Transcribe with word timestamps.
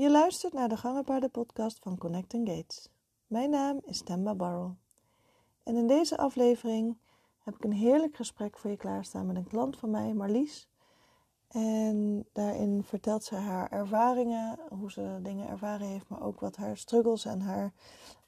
Je 0.00 0.10
luistert 0.10 0.52
naar 0.52 0.68
de 0.68 0.76
Gangenpaarden 0.76 1.30
podcast 1.30 1.78
van 1.78 1.98
Connect 1.98 2.32
Gates. 2.32 2.88
Mijn 3.26 3.50
naam 3.50 3.80
is 3.84 4.02
Temba 4.02 4.34
Barrel. 4.34 4.76
En 5.62 5.76
in 5.76 5.86
deze 5.86 6.18
aflevering 6.18 6.98
heb 7.38 7.54
ik 7.54 7.64
een 7.64 7.72
heerlijk 7.72 8.16
gesprek 8.16 8.58
voor 8.58 8.70
je 8.70 8.76
klaarstaan 8.76 9.26
met 9.26 9.36
een 9.36 9.46
klant 9.46 9.78
van 9.78 9.90
mij, 9.90 10.12
Marlies. 10.12 10.68
En 11.48 12.26
daarin 12.32 12.82
vertelt 12.84 13.24
ze 13.24 13.34
haar 13.34 13.70
ervaringen, 13.70 14.58
hoe 14.68 14.90
ze 14.90 15.18
dingen 15.22 15.48
ervaren 15.48 15.86
heeft, 15.86 16.08
maar 16.08 16.22
ook 16.22 16.40
wat 16.40 16.56
haar 16.56 16.76
struggles 16.76 17.24
en 17.24 17.40
haar, 17.40 17.72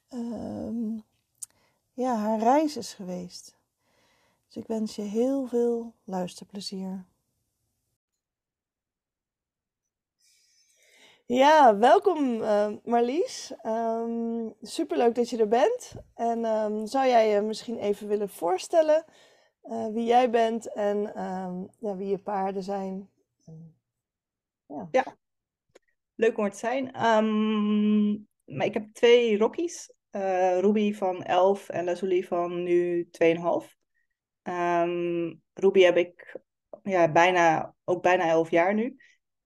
ehm, 0.09 0.98
ja, 1.93 2.16
haar 2.16 2.39
reis 2.39 2.77
is 2.77 2.95
geweest. 2.95 3.57
Dus 4.46 4.57
ik 4.57 4.66
wens 4.66 4.96
je 4.96 5.02
heel 5.02 5.46
veel 5.46 5.93
luisterplezier. 6.04 7.04
Ja, 11.33 11.77
welkom 11.79 12.41
uh, 12.41 12.73
Marlies. 12.84 13.52
Um, 13.66 14.55
superleuk 14.62 15.15
dat 15.15 15.30
je 15.30 15.39
er 15.39 15.48
bent. 15.48 15.95
En 16.15 16.45
um, 16.45 16.87
zou 16.87 17.06
jij 17.06 17.29
je 17.29 17.41
misschien 17.41 17.79
even 17.79 18.09
willen 18.09 18.29
voorstellen 18.29 19.05
uh, 19.65 19.87
wie 19.87 20.05
jij 20.05 20.30
bent 20.30 20.73
en 20.73 21.12
ja, 21.79 21.97
wie 21.97 22.09
je 22.09 22.19
paarden 22.19 22.62
zijn? 22.62 23.11
Ja. 24.66 24.89
ja. 24.91 25.16
leuk 26.15 26.39
om 26.39 26.45
er 26.45 26.51
te 26.51 26.56
zijn. 26.56 26.91
maar 28.45 28.67
ik 28.67 28.75
heb 28.75 28.92
twee 28.92 29.39
Rockies. 29.39 29.92
Uh, 30.11 30.59
Ruby 30.59 30.95
van 30.95 31.23
11 31.23 31.69
en 31.69 31.84
Lazuli 31.84 32.25
van 32.25 32.62
nu 32.62 33.09
2,5. 33.11 33.30
Ruby 35.53 35.80
heb 35.80 35.97
ik 35.97 36.37
ja, 36.83 37.12
bijna, 37.12 37.75
ook 37.84 38.03
bijna 38.03 38.28
11 38.28 38.51
jaar 38.51 38.75
nu. 38.75 38.97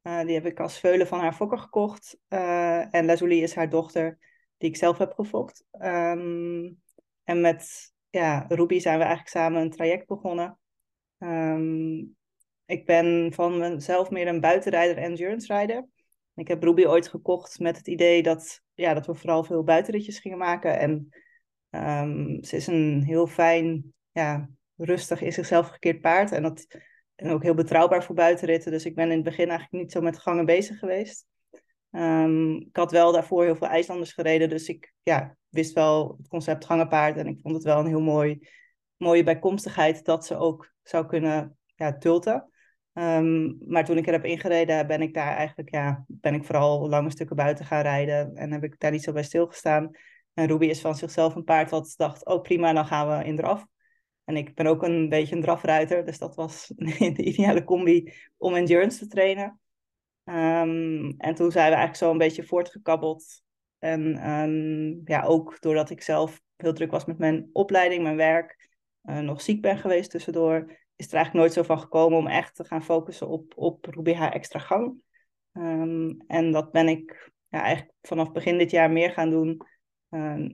Uh, 0.07 0.21
die 0.21 0.35
heb 0.35 0.47
ik 0.47 0.61
als 0.61 0.81
veulen 0.81 1.07
van 1.07 1.21
haar 1.21 1.33
fokker 1.33 1.59
gekocht. 1.59 2.19
Uh, 2.29 2.95
en 2.95 3.05
Lazuli 3.05 3.43
is 3.43 3.55
haar 3.55 3.71
dochter, 3.71 4.19
die 4.57 4.69
ik 4.69 4.77
zelf 4.77 4.99
heb 4.99 5.13
gefokt. 5.13 5.65
Um, 5.73 6.83
en 7.25 7.41
met 7.41 7.93
ja, 8.11 8.45
Ruby 8.49 8.79
zijn 8.79 8.99
we 8.99 9.05
eigenlijk 9.05 9.37
samen 9.37 9.61
een 9.61 9.71
traject 9.71 10.07
begonnen. 10.07 10.59
Um, 11.19 12.17
ik 12.67 12.87
ben 12.87 13.33
van 13.35 13.59
mezelf 13.59 14.11
meer 14.11 14.29
een 14.29 14.41
buitenrijder, 14.41 14.97
endurance 14.97 15.59
rider. 15.59 15.87
Ik 16.35 16.49
heb 16.49 16.63
Ruby 16.63 16.85
ooit 16.85 17.09
gekocht 17.09 17.59
met 17.59 17.77
het 17.77 17.89
idee 17.89 18.23
dat, 18.23 18.63
ja, 18.75 18.95
dat 18.95 19.07
we 19.07 19.15
vooral 19.15 19.45
veel 19.45 19.63
buitenritjes 19.63 20.19
gingen 20.19 20.39
maken. 20.39 20.79
En 20.79 21.09
um, 21.71 22.45
ze 22.45 22.57
is 22.57 22.67
een 22.67 23.03
heel 23.07 23.27
fijn, 23.27 23.95
ja, 24.13 24.49
rustig, 24.77 25.21
in 25.21 25.33
zichzelf 25.33 25.69
gekeerd 25.69 26.01
paard. 26.01 26.33
En 26.33 26.43
dat 26.43 26.67
en 27.17 27.31
ook 27.31 27.43
heel 27.43 27.55
betrouwbaar 27.55 28.05
voor 28.05 28.15
buitenritten. 28.15 28.71
Dus 28.71 28.85
ik 28.85 28.95
ben 28.95 29.11
in 29.11 29.15
het 29.15 29.25
begin 29.25 29.49
eigenlijk 29.49 29.83
niet 29.83 29.93
zo 29.93 30.01
met 30.01 30.19
gangen 30.19 30.47
bezig 30.47 30.79
geweest. 30.79 31.27
Um, 31.91 32.57
ik 32.57 32.77
had 32.77 32.91
wel 32.91 33.13
daarvoor 33.13 33.45
heel 33.45 33.57
veel 33.57 33.69
IJslanders 33.69 34.13
gereden. 34.13 34.49
Dus 34.49 34.69
ik 34.69 34.93
ja, 35.03 35.37
wist 35.49 35.73
wel 35.73 36.15
het 36.19 36.29
concept 36.29 36.65
gangenpaard. 36.65 37.17
En 37.17 37.27
ik 37.27 37.39
vond 37.43 37.55
het 37.55 37.65
wel 37.65 37.79
een 37.79 37.87
heel 37.87 38.01
mooi, 38.01 38.49
mooie 38.97 39.23
bijkomstigheid 39.23 40.05
dat 40.05 40.27
ze 40.27 40.37
ook 40.37 40.73
zou 40.83 41.07
kunnen 41.07 41.59
ja, 41.75 41.99
tulten. 41.99 42.51
Um, 42.93 43.59
maar 43.67 43.85
toen 43.85 43.97
ik 43.97 44.07
er 44.07 44.13
heb 44.13 44.25
ingereden, 44.25 44.87
ben 44.87 45.03
ik 45.03 45.15
daar 45.15 45.37
eigenlijk, 45.37 45.71
ja, 45.71 46.05
ben 46.07 46.35
ik 46.35 46.45
vooral 46.45 46.89
lange 46.89 47.11
stukken 47.11 47.37
buiten 47.37 47.65
gaan 47.65 47.83
rijden. 47.83 48.35
En 48.35 48.53
heb 48.53 48.65
ik 48.65 48.79
daar 48.79 48.91
niet 48.91 49.03
zo 49.03 49.13
bij 49.13 49.23
stilgestaan. 49.23 49.91
En 50.35 50.47
Ruby 50.47 50.67
is 50.67 50.81
van 50.81 50.95
zichzelf 50.95 51.35
een 51.35 51.45
paard 51.45 51.71
wat 51.71 51.95
dacht, 51.97 52.27
oh 52.27 52.43
prima, 52.43 52.73
dan 52.73 52.87
gaan 52.87 53.19
we 53.19 53.25
in 53.25 53.39
eraf. 53.39 53.67
En 54.27 54.37
ik 54.37 54.55
ben 54.55 54.67
ook 54.67 54.83
een 54.83 55.09
beetje 55.09 55.35
een 55.35 55.43
drafruiter, 55.43 56.05
dus 56.05 56.19
dat 56.19 56.35
was 56.35 56.73
de 57.17 57.23
ideale 57.23 57.65
combi 57.65 58.13
om 58.37 58.55
endurance 58.55 58.99
te 58.99 59.07
trainen. 59.07 59.61
Um, 60.25 61.15
en 61.19 61.35
toen 61.35 61.51
zijn 61.51 61.71
we 61.71 61.77
eigenlijk 61.77 61.97
zo 61.97 62.11
een 62.11 62.19
beetje 62.19 62.45
voortgekabbeld. 62.45 63.43
En 63.79 64.31
um, 64.31 65.01
ja, 65.05 65.23
ook 65.23 65.61
doordat 65.61 65.91
ik 65.91 66.03
zelf 66.03 66.43
heel 66.57 66.73
druk 66.73 66.91
was 66.91 67.05
met 67.05 67.19
mijn 67.19 67.51
opleiding, 67.53 68.03
mijn 68.03 68.17
werk, 68.17 68.69
uh, 69.05 69.19
nog 69.19 69.41
ziek 69.41 69.63
ben 69.63 69.79
geweest 69.79 70.11
tussendoor, 70.11 70.57
is 70.97 71.07
er 71.07 71.15
eigenlijk 71.15 71.33
nooit 71.33 71.53
zo 71.53 71.63
van 71.63 71.81
gekomen 71.81 72.19
om 72.19 72.27
echt 72.27 72.55
te 72.55 72.65
gaan 72.65 72.85
focussen 72.85 73.29
op, 73.29 73.53
op 73.57 73.85
Ruby 73.85 74.13
haar 74.13 74.33
extra 74.33 74.59
gang. 74.59 75.03
Um, 75.53 76.25
en 76.27 76.53
dat 76.53 76.73
ben 76.73 76.89
ik 76.89 77.31
ja, 77.49 77.63
eigenlijk 77.63 77.97
vanaf 78.03 78.33
begin 78.33 78.59
dit 78.59 78.71
jaar 78.71 78.91
meer 78.91 79.11
gaan 79.11 79.31
doen. 79.31 79.61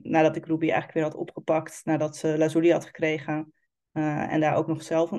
Nadat 0.03 0.35
ik 0.35 0.45
Ruby 0.45 0.63
eigenlijk 0.63 0.93
weer 0.93 1.03
had 1.03 1.15
opgepakt, 1.15 1.81
nadat 1.83 2.17
ze 2.17 2.37
Lazuli 2.37 2.71
had 2.71 2.85
gekregen. 2.85 3.53
Uh, 3.93 4.33
en 4.33 4.39
daar 4.39 4.55
ook 4.55 4.67
nog 4.67 4.83
zelf 4.83 5.11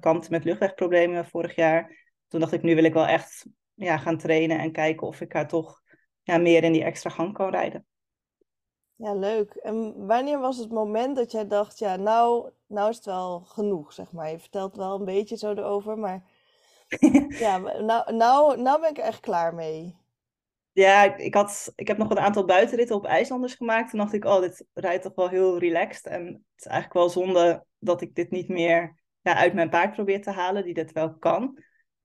kant 0.00 0.30
met 0.30 0.44
luchtwegproblemen 0.44 1.26
vorig 1.26 1.54
jaar. 1.54 1.98
Toen 2.28 2.40
dacht 2.40 2.52
ik, 2.52 2.62
nu 2.62 2.74
wil 2.74 2.84
ik 2.84 2.92
wel 2.92 3.06
echt 3.06 3.46
ja, 3.74 3.98
gaan 3.98 4.18
trainen 4.18 4.58
en 4.58 4.72
kijken 4.72 5.06
of 5.06 5.20
ik 5.20 5.32
haar 5.32 5.48
toch 5.48 5.80
ja, 6.22 6.38
meer 6.38 6.64
in 6.64 6.72
die 6.72 6.84
extra 6.84 7.10
gang 7.10 7.32
kan 7.32 7.50
rijden. 7.50 7.86
Ja, 8.94 9.14
leuk. 9.14 9.54
En 9.54 10.06
wanneer 10.06 10.38
was 10.38 10.56
het 10.56 10.70
moment 10.70 11.16
dat 11.16 11.30
jij 11.30 11.46
dacht, 11.46 11.78
ja, 11.78 11.96
nou, 11.96 12.50
nou 12.66 12.90
is 12.90 12.96
het 12.96 13.04
wel 13.04 13.40
genoeg, 13.40 13.92
zeg 13.92 14.12
maar. 14.12 14.30
Je 14.30 14.38
vertelt 14.38 14.76
wel 14.76 14.98
een 14.98 15.04
beetje 15.04 15.36
zo 15.36 15.50
erover, 15.50 15.98
maar 15.98 16.24
ja, 17.28 17.58
nou, 17.58 18.14
nou, 18.14 18.60
nou 18.60 18.80
ben 18.80 18.90
ik 18.90 18.98
er 18.98 19.04
echt 19.04 19.20
klaar 19.20 19.54
mee. 19.54 19.99
Ja, 20.72 21.16
ik, 21.16 21.34
had, 21.34 21.72
ik 21.74 21.88
heb 21.88 21.98
nog 21.98 22.10
een 22.10 22.18
aantal 22.18 22.44
buitenritten 22.44 22.96
op 22.96 23.06
IJslanders 23.06 23.54
gemaakt. 23.54 23.90
Toen 23.90 23.98
dacht 23.98 24.12
ik, 24.12 24.24
oh, 24.24 24.40
dit 24.40 24.66
rijdt 24.72 25.02
toch 25.02 25.14
wel 25.14 25.28
heel 25.28 25.58
relaxed. 25.58 26.06
En 26.06 26.26
het 26.26 26.40
is 26.56 26.66
eigenlijk 26.66 26.94
wel 26.94 27.08
zonde 27.08 27.64
dat 27.78 28.00
ik 28.00 28.14
dit 28.14 28.30
niet 28.30 28.48
meer 28.48 29.02
ja, 29.20 29.34
uit 29.34 29.54
mijn 29.54 29.70
paard 29.70 29.92
probeer 29.92 30.22
te 30.22 30.30
halen, 30.30 30.64
die 30.64 30.74
dit 30.74 30.92
wel 30.92 31.14
kan. 31.14 31.58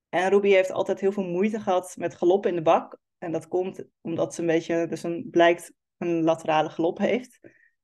En 0.10 0.30
Ruby 0.30 0.50
heeft 0.50 0.72
altijd 0.72 1.00
heel 1.00 1.12
veel 1.12 1.24
moeite 1.24 1.60
gehad 1.60 1.96
met 1.98 2.16
galop 2.16 2.46
in 2.46 2.56
de 2.56 2.62
bak. 2.62 2.98
En 3.18 3.32
dat 3.32 3.48
komt 3.48 3.86
omdat 4.02 4.34
ze 4.34 4.42
een 4.42 4.48
beetje, 4.48 4.88
dus 4.88 5.04
een, 5.04 5.28
blijkt 5.32 5.74
een 5.98 6.24
laterale 6.24 6.70
galop 6.70 6.98
heeft. 6.98 7.40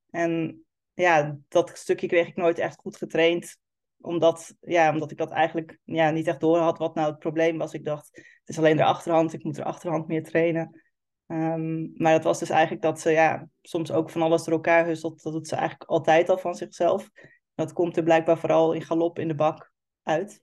En 0.09 0.63
ja, 0.94 1.38
dat 1.48 1.72
stukje 1.78 2.08
kreeg 2.08 2.28
ik 2.28 2.36
nooit 2.36 2.59
echt 2.59 2.80
goed 2.80 2.98
getraind. 2.98 3.58
Omdat, 4.01 4.56
ja, 4.59 4.91
omdat 4.94 5.12
ik 5.12 5.17
dat 5.17 5.31
eigenlijk 5.31 5.79
ja, 5.84 6.09
niet 6.09 6.28
echt 6.28 6.39
door 6.39 6.57
had 6.57 6.78
wat 6.78 6.95
nou 6.95 7.09
het 7.09 7.19
probleem 7.19 7.57
was. 7.57 7.73
Ik 7.73 7.85
dacht, 7.85 8.09
het 8.13 8.50
is 8.50 8.57
alleen 8.57 8.78
de 8.78 8.84
achterhand, 8.84 9.34
ik 9.34 9.44
moet 9.44 9.56
de 9.56 9.63
achterhand 9.63 10.07
meer 10.07 10.23
trainen. 10.23 10.81
Um, 11.28 11.91
maar 11.95 12.12
dat 12.13 12.23
was 12.23 12.39
dus 12.39 12.50
eigenlijk 12.50 12.81
dat 12.81 13.00
ze 13.00 13.12
ja, 13.12 13.47
soms 13.62 13.91
ook 13.91 14.09
van 14.09 14.22
alles 14.22 14.44
door 14.44 14.53
elkaar 14.53 14.85
hustelt. 14.85 15.23
Dat 15.23 15.34
doet 15.34 15.47
ze 15.47 15.56
eigenlijk 15.56 15.89
altijd 15.89 16.29
al 16.29 16.38
van 16.38 16.56
zichzelf. 16.56 17.09
Dat 17.56 17.73
komt 17.73 17.97
er 17.97 18.03
blijkbaar 18.03 18.38
vooral 18.38 18.73
in 18.73 18.81
galop 18.81 19.19
in 19.19 19.28
de 19.28 19.35
bak 19.35 19.72
uit. 20.03 20.41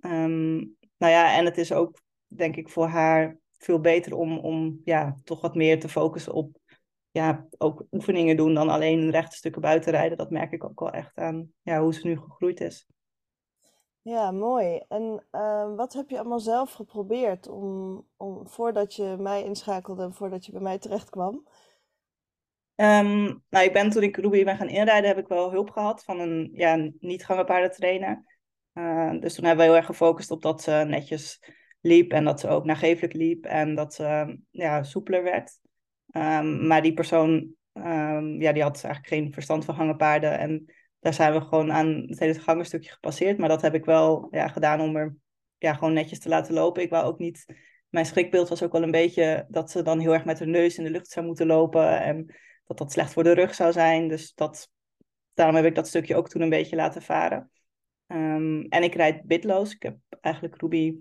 Um, 0.00 0.76
nou 0.96 1.12
ja, 1.12 1.36
en 1.36 1.44
het 1.44 1.58
is 1.58 1.72
ook, 1.72 2.00
denk 2.26 2.56
ik, 2.56 2.68
voor 2.68 2.86
haar 2.86 3.38
veel 3.58 3.80
beter 3.80 4.14
om, 4.14 4.38
om 4.38 4.80
ja, 4.84 5.16
toch 5.24 5.40
wat 5.40 5.54
meer 5.54 5.80
te 5.80 5.88
focussen 5.88 6.32
op 6.32 6.58
ja, 7.14 7.46
ook 7.58 7.84
oefeningen 7.92 8.36
doen 8.36 8.54
dan 8.54 8.68
alleen 8.68 9.10
rechte 9.10 9.36
stukken 9.36 9.60
buiten 9.60 9.92
rijden. 9.92 10.18
Dat 10.18 10.30
merk 10.30 10.52
ik 10.52 10.64
ook 10.64 10.80
wel 10.80 10.90
echt 10.90 11.16
aan 11.16 11.52
ja, 11.62 11.80
hoe 11.80 11.94
ze 11.94 12.06
nu 12.06 12.18
gegroeid 12.18 12.60
is. 12.60 12.86
Ja, 14.02 14.30
mooi. 14.30 14.82
En 14.88 15.26
uh, 15.32 15.74
wat 15.74 15.92
heb 15.92 16.10
je 16.10 16.18
allemaal 16.18 16.40
zelf 16.40 16.72
geprobeerd 16.72 17.48
om, 17.48 18.06
om, 18.16 18.48
voordat 18.48 18.94
je 18.94 19.16
mij 19.18 19.44
inschakelde 19.44 20.02
en 20.02 20.14
voordat 20.14 20.46
je 20.46 20.52
bij 20.52 20.60
mij 20.60 20.78
terecht 20.78 21.10
kwam? 21.10 21.34
Um, 22.76 23.42
nou, 23.48 23.64
ik 23.64 23.72
ben 23.72 23.90
toen 23.90 24.02
ik 24.02 24.16
Ruby 24.16 24.44
ben 24.44 24.56
gaan 24.56 24.68
inrijden, 24.68 25.08
heb 25.08 25.18
ik 25.18 25.28
wel 25.28 25.50
hulp 25.50 25.70
gehad 25.70 26.04
van 26.04 26.20
een 26.20 26.50
ja, 26.52 26.90
niet-gangenpaardentrainer. 26.98 28.24
Uh, 28.72 29.20
dus 29.20 29.34
toen 29.34 29.44
hebben 29.44 29.64
we 29.64 29.70
heel 29.70 29.80
erg 29.80 29.86
gefocust 29.86 30.30
op 30.30 30.42
dat 30.42 30.62
ze 30.62 30.84
netjes 30.86 31.40
liep 31.80 32.12
en 32.12 32.24
dat 32.24 32.40
ze 32.40 32.48
ook 32.48 32.64
nagevelijk 32.64 33.12
liep 33.12 33.44
en 33.44 33.74
dat 33.74 33.94
ze 33.94 34.38
ja, 34.50 34.82
soepeler 34.82 35.22
werd. 35.22 35.62
Um, 36.16 36.66
maar 36.66 36.82
die 36.82 36.94
persoon, 36.94 37.54
um, 37.72 38.40
ja, 38.40 38.52
die 38.52 38.62
had 38.62 38.84
eigenlijk 38.84 39.06
geen 39.06 39.32
verstand 39.32 39.64
van 39.64 39.74
gangenpaarden 39.74 40.38
en 40.38 40.74
daar 41.00 41.14
zijn 41.14 41.32
we 41.32 41.40
gewoon 41.40 41.72
aan 41.72 42.04
het 42.06 42.18
hele 42.18 42.40
gangenstukje 42.40 42.90
gepasseerd. 42.90 43.38
Maar 43.38 43.48
dat 43.48 43.62
heb 43.62 43.74
ik 43.74 43.84
wel 43.84 44.28
ja, 44.30 44.48
gedaan 44.48 44.80
om 44.80 44.96
er 44.96 45.16
ja, 45.58 45.74
gewoon 45.74 45.92
netjes 45.92 46.18
te 46.18 46.28
laten 46.28 46.54
lopen. 46.54 46.82
Ik 46.82 46.90
wou 46.90 47.04
ook 47.04 47.18
niet. 47.18 47.44
Mijn 47.88 48.06
schrikbeeld 48.06 48.48
was 48.48 48.62
ook 48.62 48.72
wel 48.72 48.82
een 48.82 48.90
beetje 48.90 49.46
dat 49.48 49.70
ze 49.70 49.82
dan 49.82 49.98
heel 49.98 50.12
erg 50.12 50.24
met 50.24 50.38
haar 50.38 50.48
neus 50.48 50.78
in 50.78 50.84
de 50.84 50.90
lucht 50.90 51.08
zou 51.10 51.26
moeten 51.26 51.46
lopen. 51.46 52.00
En 52.00 52.34
dat 52.64 52.78
dat 52.78 52.92
slecht 52.92 53.12
voor 53.12 53.22
de 53.22 53.34
rug 53.34 53.54
zou 53.54 53.72
zijn. 53.72 54.08
Dus 54.08 54.34
dat, 54.34 54.70
daarom 55.34 55.56
heb 55.56 55.64
ik 55.64 55.74
dat 55.74 55.88
stukje 55.88 56.16
ook 56.16 56.28
toen 56.28 56.42
een 56.42 56.48
beetje 56.48 56.76
laten 56.76 57.02
varen. 57.02 57.50
Um, 58.06 58.66
en 58.68 58.82
ik 58.82 58.94
rijd 58.94 59.22
bitloos. 59.22 59.74
Ik 59.74 59.82
heb 59.82 59.96
eigenlijk 60.20 60.60
Ruby 60.60 60.96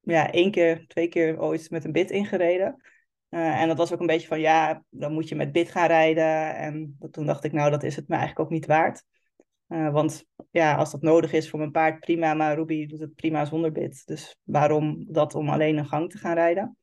ja, 0.00 0.30
één 0.30 0.50
keer, 0.50 0.86
twee 0.86 1.08
keer 1.08 1.40
ooit 1.40 1.70
met 1.70 1.84
een 1.84 1.92
bit 1.92 2.10
ingereden. 2.10 2.82
Uh, 3.30 3.60
en 3.60 3.68
dat 3.68 3.76
was 3.76 3.92
ook 3.92 4.00
een 4.00 4.06
beetje 4.06 4.28
van, 4.28 4.40
ja, 4.40 4.84
dan 4.90 5.12
moet 5.12 5.28
je 5.28 5.34
met 5.34 5.52
bit 5.52 5.70
gaan 5.70 5.86
rijden. 5.86 6.56
En 6.56 6.98
toen 7.10 7.26
dacht 7.26 7.44
ik, 7.44 7.52
nou, 7.52 7.70
dat 7.70 7.82
is 7.82 7.96
het 7.96 8.08
me 8.08 8.16
eigenlijk 8.16 8.44
ook 8.46 8.54
niet 8.54 8.66
waard. 8.66 9.04
Uh, 9.68 9.92
want 9.92 10.24
ja, 10.50 10.74
als 10.74 10.90
dat 10.90 11.02
nodig 11.02 11.32
is 11.32 11.50
voor 11.50 11.58
mijn 11.58 11.70
paard, 11.70 12.00
prima. 12.00 12.34
Maar 12.34 12.54
Ruby 12.54 12.86
doet 12.86 13.00
het 13.00 13.14
prima 13.14 13.44
zonder 13.44 13.72
bit. 13.72 14.06
Dus 14.06 14.38
waarom 14.42 15.04
dat 15.08 15.34
om 15.34 15.48
alleen 15.48 15.76
een 15.76 15.88
gang 15.88 16.10
te 16.10 16.18
gaan 16.18 16.34
rijden? 16.34 16.76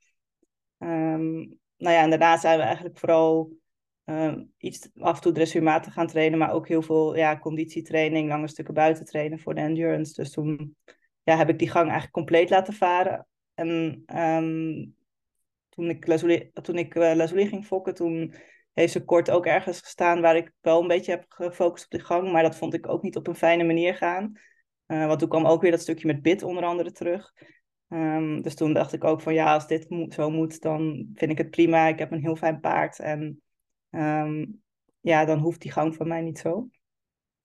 Um, 0.78 1.60
nou 1.78 1.96
ja, 1.96 2.02
en 2.02 2.10
daarna 2.10 2.38
zijn 2.38 2.58
we 2.58 2.64
eigenlijk 2.64 3.00
vooral 3.00 3.52
uh, 4.06 4.36
iets 4.58 4.90
af 4.98 5.16
en 5.16 5.22
toe 5.22 5.32
dressuurmatig 5.32 5.94
gaan 5.94 6.08
trainen. 6.08 6.40
Maar 6.40 6.54
ook 6.54 6.68
heel 6.68 6.82
veel 6.82 7.16
ja, 7.16 7.40
conditietraining, 7.40 8.30
lange 8.30 8.48
stukken 8.48 8.74
buiten 8.74 9.06
trainen 9.06 9.40
voor 9.40 9.56
de 9.56 9.62
endurance. 9.62 10.14
Dus 10.14 10.32
toen 10.32 10.76
ja, 11.24 11.38
heb 11.38 11.50
ik 11.50 11.60
die 11.60 11.70
gang 11.70 11.84
eigenlijk 11.84 12.14
compleet 12.14 12.50
laten 12.50 12.74
varen. 12.74 13.28
En 13.54 14.04
um, 14.20 14.95
toen 15.76 15.90
ik 15.90 16.08
Lazuli, 16.08 16.52
toen 16.54 16.78
ik 16.78 16.96
Lazuli 16.96 17.48
ging 17.48 17.66
fokken, 17.66 17.94
toen 17.94 18.34
heeft 18.74 18.92
ze 18.92 19.04
kort 19.04 19.32
ook 19.32 19.46
ergens 19.46 19.80
gestaan 19.80 20.22
waar 20.22 20.36
ik 20.36 20.52
wel 20.62 20.82
een 20.82 20.88
beetje 20.88 21.12
heb 21.12 21.26
gefocust 21.28 21.86
op 21.86 21.92
de 21.92 22.06
gang. 22.06 22.32
Maar 22.32 22.44
dat 22.44 22.56
vond 22.56 22.74
ik 22.74 22.88
ook 22.88 23.02
niet 23.02 23.16
op 23.16 23.28
een 23.28 23.36
fijne 23.36 23.64
manier 23.64 23.96
gaan. 23.96 24.32
Uh, 24.88 25.08
want 25.08 25.20
toen 25.20 25.30
kwam 25.30 25.46
ook 25.46 25.62
weer 25.62 25.72
dat 25.72 25.82
stukje 25.82 26.08
met 26.08 26.22
bit 26.22 26.44
onder 26.44 26.64
andere 26.64 26.92
terug. 26.92 27.34
Um, 27.90 28.42
dus 28.42 28.56
toen 28.56 28.74
dacht 28.74 28.94
ik 28.94 29.04
ook 29.04 29.22
van 29.22 29.34
ja, 29.34 29.54
als 29.54 29.68
dit 29.68 30.06
zo 30.10 30.30
moet, 30.30 30.62
dan 30.62 31.12
vind 31.14 31.32
ik 31.32 31.38
het 31.38 31.50
prima. 31.50 31.88
Ik 31.88 32.00
heb 32.00 32.12
een 32.12 32.22
heel 32.22 32.36
fijn 32.36 32.60
paard 32.60 33.00
en 33.00 33.42
um, 33.90 34.62
ja, 35.00 35.26
dan 35.26 35.40
hoeft 35.40 35.62
die 35.62 35.72
gang 35.72 35.96
van 35.96 36.08
mij 36.08 36.22
niet 36.22 36.40
zo. 36.40 36.70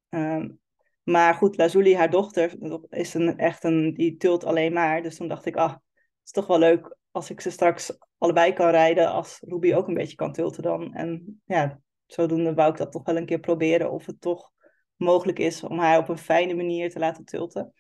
Um, 0.09 0.61
maar 1.03 1.35
goed, 1.35 1.57
Lazuli, 1.57 1.97
haar 1.97 2.11
dochter, 2.11 2.55
is 2.89 3.15
een, 3.15 3.39
echt 3.39 3.65
een, 3.65 3.95
die 3.95 4.17
tult 4.17 4.45
alleen 4.45 4.73
maar. 4.73 5.03
Dus 5.03 5.17
toen 5.17 5.29
dacht 5.29 5.47
ik, 5.47 5.57
ah, 5.57 5.73
het 5.73 5.81
is 6.25 6.31
toch 6.31 6.47
wel 6.47 6.59
leuk 6.59 6.97
als 7.11 7.31
ik 7.31 7.41
ze 7.41 7.51
straks 7.51 7.99
allebei 8.19 8.53
kan 8.53 8.71
rijden, 8.71 9.11
als 9.11 9.41
Ruby 9.41 9.75
ook 9.75 9.89
een 9.89 9.95
beetje 9.95 10.17
kan 10.17 10.33
tilten 10.33 10.63
dan. 10.63 10.95
En 10.95 11.43
ja, 11.45 11.81
zodoende 12.07 12.55
wou 12.55 12.71
ik 12.71 12.77
dat 12.77 12.93
toch 12.93 13.05
wel 13.05 13.17
een 13.17 13.27
keer 13.27 13.41
proberen 13.41 13.91
of 13.91 14.07
het 14.07 14.21
toch 14.21 14.53
mogelijk 14.97 15.39
is 15.39 15.65
om 15.65 15.79
haar 15.79 15.99
op 15.99 16.09
een 16.09 16.19
fijne 16.19 16.55
manier 16.55 16.91
te 16.91 16.99
laten 16.99 17.25
tilten. 17.25 17.73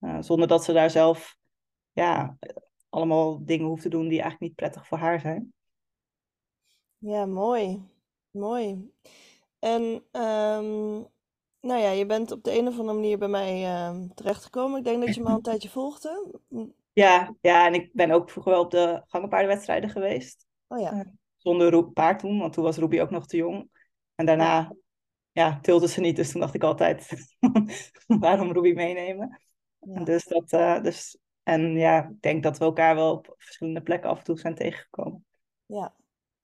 Uh, 0.00 0.16
zonder 0.20 0.48
dat 0.48 0.64
ze 0.64 0.72
daar 0.72 0.90
zelf 0.90 1.36
ja, 1.92 2.36
allemaal 2.88 3.44
dingen 3.44 3.66
hoeft 3.66 3.82
te 3.82 3.88
doen 3.88 4.08
die 4.08 4.20
eigenlijk 4.20 4.40
niet 4.40 4.54
prettig 4.54 4.86
voor 4.86 4.98
haar 4.98 5.20
zijn. 5.20 5.52
Ja, 6.98 7.26
mooi. 7.26 7.82
Mooi. 8.30 8.90
En 9.58 9.82
um, 10.12 11.06
nou 11.60 11.80
ja, 11.80 11.90
je 11.90 12.06
bent 12.06 12.30
op 12.30 12.44
de 12.44 12.58
een 12.58 12.66
of 12.66 12.78
andere 12.78 12.98
manier 12.98 13.18
bij 13.18 13.28
mij 13.28 13.62
uh, 13.62 14.00
terechtgekomen. 14.14 14.78
Ik 14.78 14.84
denk 14.84 15.04
dat 15.06 15.14
je 15.14 15.22
me 15.22 15.28
al 15.28 15.36
een 15.36 15.42
tijdje 15.42 15.68
volgde. 15.68 16.40
Ja, 16.96 17.34
ja, 17.40 17.66
en 17.66 17.74
ik 17.74 17.90
ben 17.92 18.10
ook 18.10 18.30
vroeger 18.30 18.52
wel 18.52 18.60
op 18.60 18.70
de 18.70 19.02
gangenpaardenwedstrijden 19.06 19.90
geweest. 19.90 20.46
Oh 20.66 20.80
ja. 20.80 20.92
Uh, 20.92 21.00
zonder 21.36 21.84
paard 21.84 22.18
toen, 22.18 22.38
want 22.38 22.52
toen 22.52 22.64
was 22.64 22.76
Ruby 22.76 23.00
ook 23.00 23.10
nog 23.10 23.26
te 23.26 23.36
jong. 23.36 23.70
En 24.14 24.26
daarna 24.26 24.72
ja, 25.32 25.58
tilde 25.60 25.88
ze 25.88 26.00
niet, 26.00 26.16
dus 26.16 26.30
toen 26.30 26.40
dacht 26.40 26.54
ik 26.54 26.62
altijd, 26.62 27.26
waarom 28.06 28.52
Ruby 28.52 28.72
meenemen? 28.72 29.40
Ja. 29.78 30.04
Dus 30.04 30.24
dat, 30.24 30.52
uh, 30.52 30.82
dus, 30.82 31.18
en 31.42 31.72
ja, 31.72 32.08
ik 32.08 32.22
denk 32.22 32.42
dat 32.42 32.58
we 32.58 32.64
elkaar 32.64 32.94
wel 32.94 33.12
op 33.12 33.34
verschillende 33.38 33.82
plekken 33.82 34.10
af 34.10 34.18
en 34.18 34.24
toe 34.24 34.38
zijn 34.38 34.54
tegengekomen. 34.54 35.24
Ja, 35.66 35.94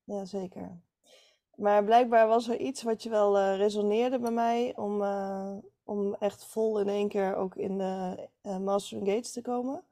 ja 0.05 0.25
zeker. 0.25 0.81
Maar 1.55 1.85
blijkbaar 1.85 2.27
was 2.27 2.49
er 2.49 2.59
iets 2.59 2.83
wat 2.83 3.03
je 3.03 3.11
wel 3.11 3.39
uh, 3.39 3.57
resoneerde 3.57 4.19
bij 4.19 4.31
mij 4.31 4.77
om, 4.77 5.03
uh, 5.03 5.57
om 5.85 6.15
echt 6.15 6.47
vol 6.47 6.81
in 6.81 6.89
één 6.89 7.09
keer 7.09 7.37
ook 7.37 7.57
in 7.57 7.79
de 7.79 8.29
Master 8.59 8.99
Engage 8.99 9.33
te 9.33 9.41
komen. 9.41 9.85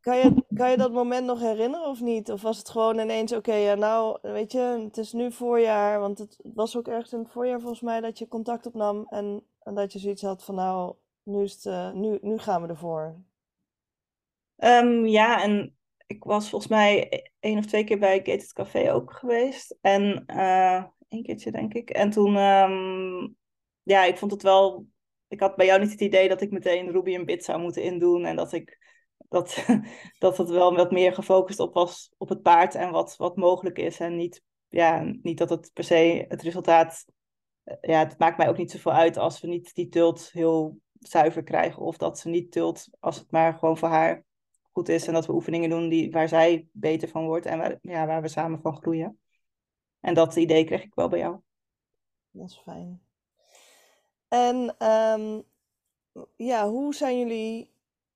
Kan, 0.00 0.70
je, 0.70 0.76
dat 0.76 0.92
moment 0.92 1.26
nog 1.26 1.40
herinneren 1.40 1.88
of 1.88 2.00
niet? 2.00 2.30
Of 2.30 2.42
was 2.42 2.58
het 2.58 2.68
gewoon 2.68 2.98
ineens, 2.98 3.32
oké, 3.32 3.54
ja 3.54 3.74
nou, 3.74 4.18
weet 4.22 4.52
je, 4.52 4.58
het 4.58 4.96
is 4.96 5.12
nu 5.12 5.32
voorjaar. 5.32 6.00
Want 6.00 6.18
het 6.18 6.38
was 6.42 6.76
ook 6.76 6.88
ergens 6.88 7.10
het 7.10 7.30
voorjaar 7.30 7.60
volgens 7.60 7.80
mij 7.80 8.00
dat 8.00 8.18
je 8.18 8.28
contact 8.28 8.66
opnam. 8.66 9.06
En, 9.08 9.44
en 9.62 9.74
dat 9.74 9.92
je 9.92 9.98
zoiets 9.98 10.22
had 10.22 10.44
van, 10.44 10.54
nou, 10.54 10.94
nu, 11.22 11.42
is 11.42 11.64
het, 11.64 11.94
nu, 11.94 12.18
nu 12.20 12.38
gaan 12.38 12.62
we 12.62 12.68
ervoor. 12.68 13.16
Um, 14.56 15.06
ja, 15.06 15.42
en 15.42 15.76
ik 16.06 16.24
was 16.24 16.50
volgens 16.50 16.70
mij 16.70 17.22
één 17.40 17.58
of 17.58 17.66
twee 17.66 17.84
keer 17.84 17.98
bij 17.98 18.16
Gated 18.16 18.52
Café 18.52 18.92
ook 18.92 19.12
geweest. 19.12 19.78
En 19.80 20.24
uh, 20.26 20.84
één 21.08 21.22
keertje, 21.22 21.50
denk 21.50 21.74
ik. 21.74 21.90
En 21.90 22.10
toen, 22.10 22.36
um, 22.36 23.36
ja, 23.82 24.04
ik 24.04 24.18
vond 24.18 24.30
het 24.32 24.42
wel. 24.42 24.86
Ik 25.28 25.40
had 25.40 25.56
bij 25.56 25.66
jou 25.66 25.80
niet 25.80 25.90
het 25.90 26.00
idee 26.00 26.28
dat 26.28 26.40
ik 26.40 26.50
meteen 26.50 26.90
Ruby 26.90 27.14
en 27.14 27.24
Bit 27.24 27.44
zou 27.44 27.60
moeten 27.60 27.82
indoen. 27.82 28.24
En 28.24 28.36
dat 28.36 28.52
ik 28.52 28.79
dat, 29.30 29.66
dat 30.18 30.36
het 30.36 30.50
wel 30.50 30.74
wat 30.74 30.90
meer 30.90 31.14
gefocust 31.14 31.60
op 31.60 31.74
was 31.74 32.12
op 32.18 32.28
het 32.28 32.42
paard 32.42 32.74
en 32.74 32.90
wat, 32.90 33.16
wat 33.16 33.36
mogelijk 33.36 33.78
is. 33.78 34.00
En 34.00 34.16
niet, 34.16 34.42
ja, 34.68 35.02
niet 35.22 35.38
dat 35.38 35.50
het 35.50 35.70
per 35.72 35.84
se 35.84 36.24
het 36.28 36.42
resultaat. 36.42 37.04
Ja, 37.80 37.98
het 37.98 38.18
maakt 38.18 38.36
mij 38.36 38.48
ook 38.48 38.56
niet 38.56 38.70
zoveel 38.70 38.92
uit 38.92 39.16
als 39.16 39.40
we 39.40 39.48
niet 39.48 39.74
die 39.74 39.88
tult 39.88 40.30
heel 40.32 40.78
zuiver 40.92 41.42
krijgen. 41.42 41.82
Of 41.82 41.96
dat 41.96 42.18
ze 42.18 42.28
niet 42.28 42.52
tult 42.52 42.88
als 42.98 43.18
het 43.18 43.30
maar 43.30 43.54
gewoon 43.54 43.78
voor 43.78 43.88
haar 43.88 44.24
goed 44.72 44.88
is 44.88 45.06
en 45.06 45.12
dat 45.12 45.26
we 45.26 45.32
oefeningen 45.32 45.70
doen 45.70 45.88
die, 45.88 46.10
waar 46.10 46.28
zij 46.28 46.68
beter 46.72 47.08
van 47.08 47.24
wordt 47.24 47.46
en 47.46 47.58
waar, 47.58 47.78
ja, 47.80 48.06
waar 48.06 48.22
we 48.22 48.28
samen 48.28 48.60
van 48.60 48.76
groeien. 48.76 49.20
En 50.00 50.14
dat 50.14 50.36
idee 50.36 50.64
kreeg 50.64 50.82
ik 50.82 50.94
wel 50.94 51.08
bij 51.08 51.18
jou. 51.18 51.40
Dat 52.30 52.50
is 52.50 52.56
fijn. 52.64 53.02
En 54.28 54.86
um, 54.86 55.44
ja, 56.36 56.68
hoe 56.68 56.94
zijn 56.94 57.18
jullie 57.18 57.69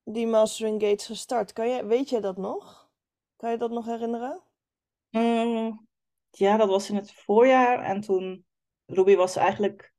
die 0.05 0.27
Mastering 0.27 0.81
Gates 0.81 1.05
gestart? 1.05 1.53
Kan 1.53 1.87
weet 1.87 2.09
je 2.09 2.19
dat 2.19 2.37
nog? 2.37 2.89
Kan 3.35 3.51
je 3.51 3.57
dat 3.57 3.71
nog 3.71 3.85
herinneren? 3.85 4.41
Mm, 5.09 5.87
ja, 6.29 6.57
dat 6.57 6.69
was 6.69 6.89
in 6.89 6.95
het 6.95 7.13
voorjaar. 7.13 7.79
En 7.79 8.01
toen, 8.01 8.45
Ruby 8.85 9.15
was 9.15 9.35
eigenlijk 9.35 9.93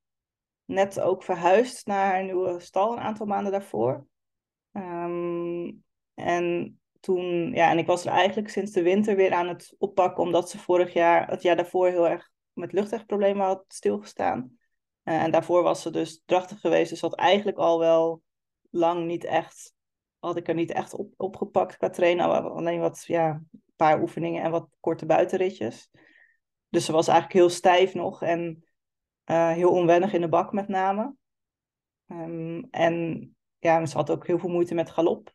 net 0.64 1.00
ook 1.00 1.23
verhuisd 1.23 1.87
naar 1.87 2.12
haar 2.12 2.25
nieuwe 2.25 2.61
stal 2.61 2.93
een 2.93 2.99
aantal 2.99 3.26
maanden 3.26 3.53
daarvoor. 3.53 4.06
Um, 4.73 5.85
en 6.14 6.81
toen, 7.00 7.52
ja, 7.52 7.70
en 7.70 7.79
ik 7.79 7.87
was 7.87 8.05
er 8.05 8.12
eigenlijk 8.12 8.49
sinds 8.49 8.73
de 8.73 8.82
winter 8.82 9.17
weer 9.17 9.32
aan 9.32 9.49
het 9.49 9.75
oppakken, 9.79 10.23
omdat 10.23 10.50
ze 10.50 10.59
vorig 10.59 10.93
jaar, 10.93 11.29
het 11.31 11.43
jaar 11.43 11.56
daarvoor, 11.56 11.88
heel 11.88 12.09
erg 12.09 12.31
met 12.52 12.73
luchtwegproblemen 12.73 13.47
had 13.47 13.64
stilgestaan. 13.69 14.59
Uh, 15.05 15.23
en 15.23 15.31
daarvoor 15.31 15.62
was 15.62 15.82
ze 15.82 15.91
dus 15.91 16.23
drachtig 16.25 16.61
geweest, 16.61 16.91
dus 16.91 17.00
had 17.00 17.14
eigenlijk 17.14 17.59
al 17.59 17.79
wel 17.79 18.23
lang 18.70 19.06
niet 19.06 19.25
echt, 19.25 19.75
had 20.26 20.37
ik 20.37 20.49
er 20.49 20.55
niet 20.55 20.73
echt 20.73 20.94
op, 20.94 21.12
opgepakt 21.17 21.76
qua 21.76 21.90
trainen. 21.90 22.52
Alleen 22.52 22.81
wat, 22.81 23.05
ja, 23.06 23.31
een 23.31 23.62
paar 23.76 24.00
oefeningen 24.00 24.43
en 24.43 24.50
wat 24.50 24.69
korte 24.81 25.06
buitenritjes. 25.06 25.90
Dus 26.69 26.84
ze 26.84 26.93
was 26.93 27.08
eigenlijk 27.08 27.38
heel 27.38 27.50
stijf 27.50 27.94
nog 27.94 28.23
en 28.23 28.64
uh, 29.31 29.50
heel 29.50 29.70
onwennig 29.70 30.12
in 30.12 30.20
de 30.20 30.28
bak 30.28 30.52
met 30.52 30.69
name. 30.69 31.14
Um, 32.06 32.69
en 32.70 33.37
ja, 33.58 33.87
ze 33.87 33.96
had 33.96 34.11
ook 34.11 34.26
heel 34.26 34.38
veel 34.38 34.50
moeite 34.50 34.75
met 34.75 34.90
galop 34.90 35.34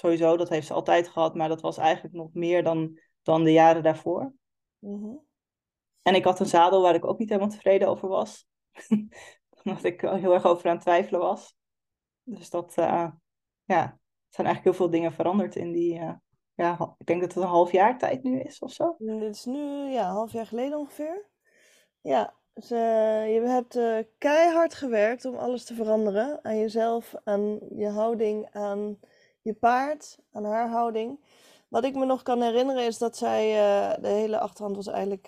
sowieso, 0.00 0.36
dat 0.36 0.48
heeft 0.48 0.66
ze 0.66 0.74
altijd 0.74 1.08
gehad, 1.08 1.34
maar 1.34 1.48
dat 1.48 1.60
was 1.60 1.76
eigenlijk 1.76 2.14
nog 2.14 2.32
meer 2.32 2.62
dan, 2.62 2.98
dan 3.22 3.44
de 3.44 3.52
jaren 3.52 3.82
daarvoor. 3.82 4.32
Mm 4.78 5.28
En 6.02 6.14
ik 6.14 6.24
had 6.24 6.40
een 6.40 6.46
zadel 6.46 6.82
waar 6.82 6.94
ik 6.94 7.04
ook 7.04 7.18
niet 7.18 7.28
helemaal 7.28 7.50
tevreden 7.50 7.88
over 7.88 8.08
was. 8.08 8.46
Omdat 9.62 9.84
ik 9.84 10.00
heel 10.00 10.34
erg 10.34 10.44
over 10.44 10.66
aan 10.66 10.74
het 10.74 10.82
twijfelen 10.82 11.20
was. 11.20 11.56
Dus 12.22 12.50
dat, 12.50 12.78
uh, 12.78 13.10
ja, 13.70 13.98
zijn 14.28 14.46
eigenlijk 14.46 14.64
heel 14.64 14.86
veel 14.86 14.90
dingen 14.90 15.12
veranderd 15.12 15.56
in 15.56 15.72
die, 15.72 15.98
uh, 15.98 16.12
ja, 16.54 16.94
ik 16.98 17.06
denk 17.06 17.20
dat 17.20 17.34
het 17.34 17.42
een 17.42 17.48
half 17.48 17.72
jaar 17.72 17.98
tijd 17.98 18.22
nu 18.22 18.40
is 18.40 18.58
of 18.58 18.72
zo. 18.72 18.94
Dit 18.98 19.34
is 19.34 19.44
nu, 19.44 19.90
ja, 19.90 20.08
een 20.08 20.14
half 20.14 20.32
jaar 20.32 20.46
geleden 20.46 20.78
ongeveer. 20.78 21.26
Ja, 22.00 22.34
dus, 22.54 22.72
uh, 22.72 23.34
je 23.34 23.40
hebt 23.40 23.76
uh, 23.76 23.98
keihard 24.18 24.74
gewerkt 24.74 25.24
om 25.24 25.34
alles 25.34 25.64
te 25.64 25.74
veranderen. 25.74 26.38
Aan 26.44 26.58
jezelf, 26.58 27.14
aan 27.24 27.58
je 27.76 27.88
houding, 27.88 28.48
aan 28.52 28.98
je 29.42 29.54
paard, 29.54 30.18
aan 30.32 30.44
haar 30.44 30.68
houding. 30.68 31.20
Wat 31.68 31.84
ik 31.84 31.94
me 31.94 32.04
nog 32.04 32.22
kan 32.22 32.42
herinneren 32.42 32.86
is 32.86 32.98
dat 32.98 33.16
zij, 33.16 33.52
de 34.00 34.08
hele 34.08 34.38
achterhand 34.38 34.76
was 34.76 34.86
eigenlijk, 34.86 35.26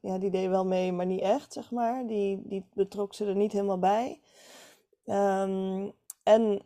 ja, 0.00 0.18
die 0.18 0.30
deed 0.30 0.48
wel 0.48 0.66
mee, 0.66 0.92
maar 0.92 1.06
niet 1.06 1.20
echt, 1.20 1.52
zeg 1.52 1.70
maar. 1.70 2.06
Die, 2.06 2.42
die 2.44 2.66
betrok 2.72 3.14
ze 3.14 3.26
er 3.26 3.36
niet 3.36 3.52
helemaal 3.52 3.78
bij. 3.78 4.20
Um, 5.04 5.92
en 6.22 6.64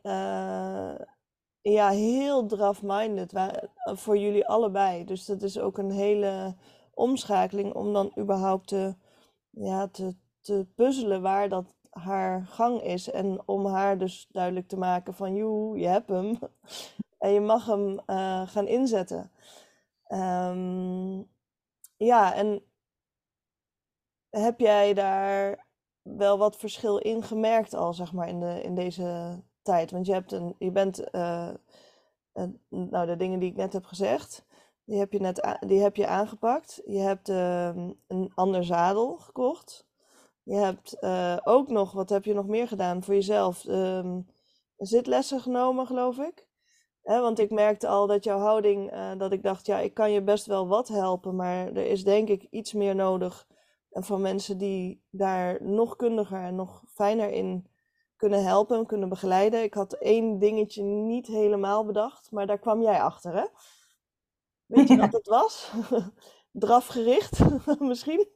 ja, 1.73 1.89
heel 1.89 2.47
draf-minded 2.47 3.33
voor 3.85 4.19
jullie 4.19 4.47
allebei. 4.47 5.05
Dus 5.05 5.25
dat 5.25 5.43
is 5.43 5.59
ook 5.59 5.79
een 5.79 5.91
hele 5.91 6.57
omschakeling 6.95 7.75
om 7.75 7.93
dan 7.93 8.13
überhaupt 8.19 8.69
te, 8.69 8.97
ja, 9.51 9.89
te, 9.89 10.15
te 10.41 10.67
puzzelen 10.75 11.23
waar 11.23 11.49
dat 11.49 11.75
haar 11.91 12.47
gang 12.47 12.83
is. 12.83 13.11
En 13.11 13.43
om 13.47 13.67
haar 13.67 13.99
dus 13.99 14.29
duidelijk 14.31 14.69
te 14.69 14.79
maken 14.79 15.15
van, 15.15 15.35
joe, 15.35 15.79
je 15.79 15.87
hebt 15.87 16.09
hem. 16.09 16.39
en 17.19 17.31
je 17.31 17.41
mag 17.41 17.67
hem 17.67 18.01
uh, 18.07 18.49
gaan 18.49 18.67
inzetten. 18.67 19.31
Um, 20.09 21.29
ja, 21.97 22.35
en 22.35 22.63
heb 24.31 24.61
jij 24.61 24.95
daar 24.95 25.67
wel 26.03 26.39
wat 26.39 26.57
verschil 26.57 26.99
in 26.99 27.23
gemerkt 27.23 27.75
al, 27.75 27.95
zeg 27.95 28.13
maar, 28.13 28.29
in, 28.29 28.41
de, 28.41 28.63
in 28.63 28.75
deze 28.75 29.41
Want 29.69 30.07
je, 30.07 30.13
hebt 30.13 30.33
een, 30.33 30.55
je 30.59 30.71
bent, 30.71 31.15
een, 32.33 32.61
nou, 32.69 33.07
de 33.07 33.17
dingen 33.17 33.39
die 33.39 33.51
ik 33.51 33.57
net 33.57 33.73
heb 33.73 33.85
gezegd, 33.85 34.47
die 34.89 34.99
heb 34.99 35.13
je 35.13 35.21
net 35.21 35.57
die 35.67 35.81
heb 35.81 35.97
je 35.97 36.07
aangepakt. 36.07 36.83
Je 36.87 36.99
hebt 36.99 37.29
uh, 37.29 37.77
een 38.07 38.33
ander 38.35 38.65
zadel 38.65 39.17
gekocht. 39.17 39.87
Je 40.43 40.55
hebt 40.55 40.97
uh, 41.01 41.37
ook 41.45 41.69
nog, 41.69 41.93
wat 41.93 42.09
heb 42.09 42.25
je 42.25 42.35
nog 42.35 42.47
meer 42.47 42.69
gedaan 42.69 43.03
voor 43.03 43.15
jezelf? 43.15 43.65
Um, 43.65 44.27
zitlessen 44.77 45.41
genomen, 45.41 45.87
geloof 45.87 46.19
ik. 46.19 46.47
Want 47.03 47.39
ik 47.39 47.51
merkte 47.51 47.89
al 47.89 48.07
dat 48.07 48.25
jouw 48.25 48.39
houding, 48.39 48.93
uh, 48.93 49.19
dat 49.19 49.33
ik 49.33 49.43
dacht, 49.43 49.67
ja, 49.67 49.79
ik 49.79 49.95
kan 49.95 50.13
je 50.13 50.23
best 50.23 50.47
wel 50.47 50.69
wat 50.69 50.89
helpen, 50.89 51.37
maar 51.37 51.67
er 51.67 51.87
is 51.87 52.05
denk 52.05 52.29
ik 52.29 52.47
iets 52.51 52.73
meer 52.73 52.95
nodig 52.95 53.47
van 53.91 54.21
mensen 54.21 54.59
die 54.59 55.03
daar 55.11 55.63
nog 55.63 55.97
kundiger 55.97 56.43
en 56.43 56.55
nog 56.55 56.83
fijner 56.87 57.31
in 57.31 57.67
kunnen 58.19 58.45
helpen 58.45 58.79
en 58.79 58.87
kunnen 58.87 59.09
begeleiden. 59.09 59.63
Ik 59.63 59.75
had 59.75 59.93
één 59.93 60.39
dingetje 60.39 60.83
niet 60.83 61.27
helemaal 61.27 61.85
bedacht, 61.85 62.31
maar 62.31 62.47
daar 62.47 62.59
kwam 62.59 62.83
jij 62.83 63.01
achter, 63.01 63.35
hè? 63.35 63.45
Weet 64.67 64.89
je 64.89 64.97
wat 65.07 65.13
het 65.13 65.27
was? 65.27 65.73
Drafgericht, 66.53 67.39
misschien? 67.81 68.29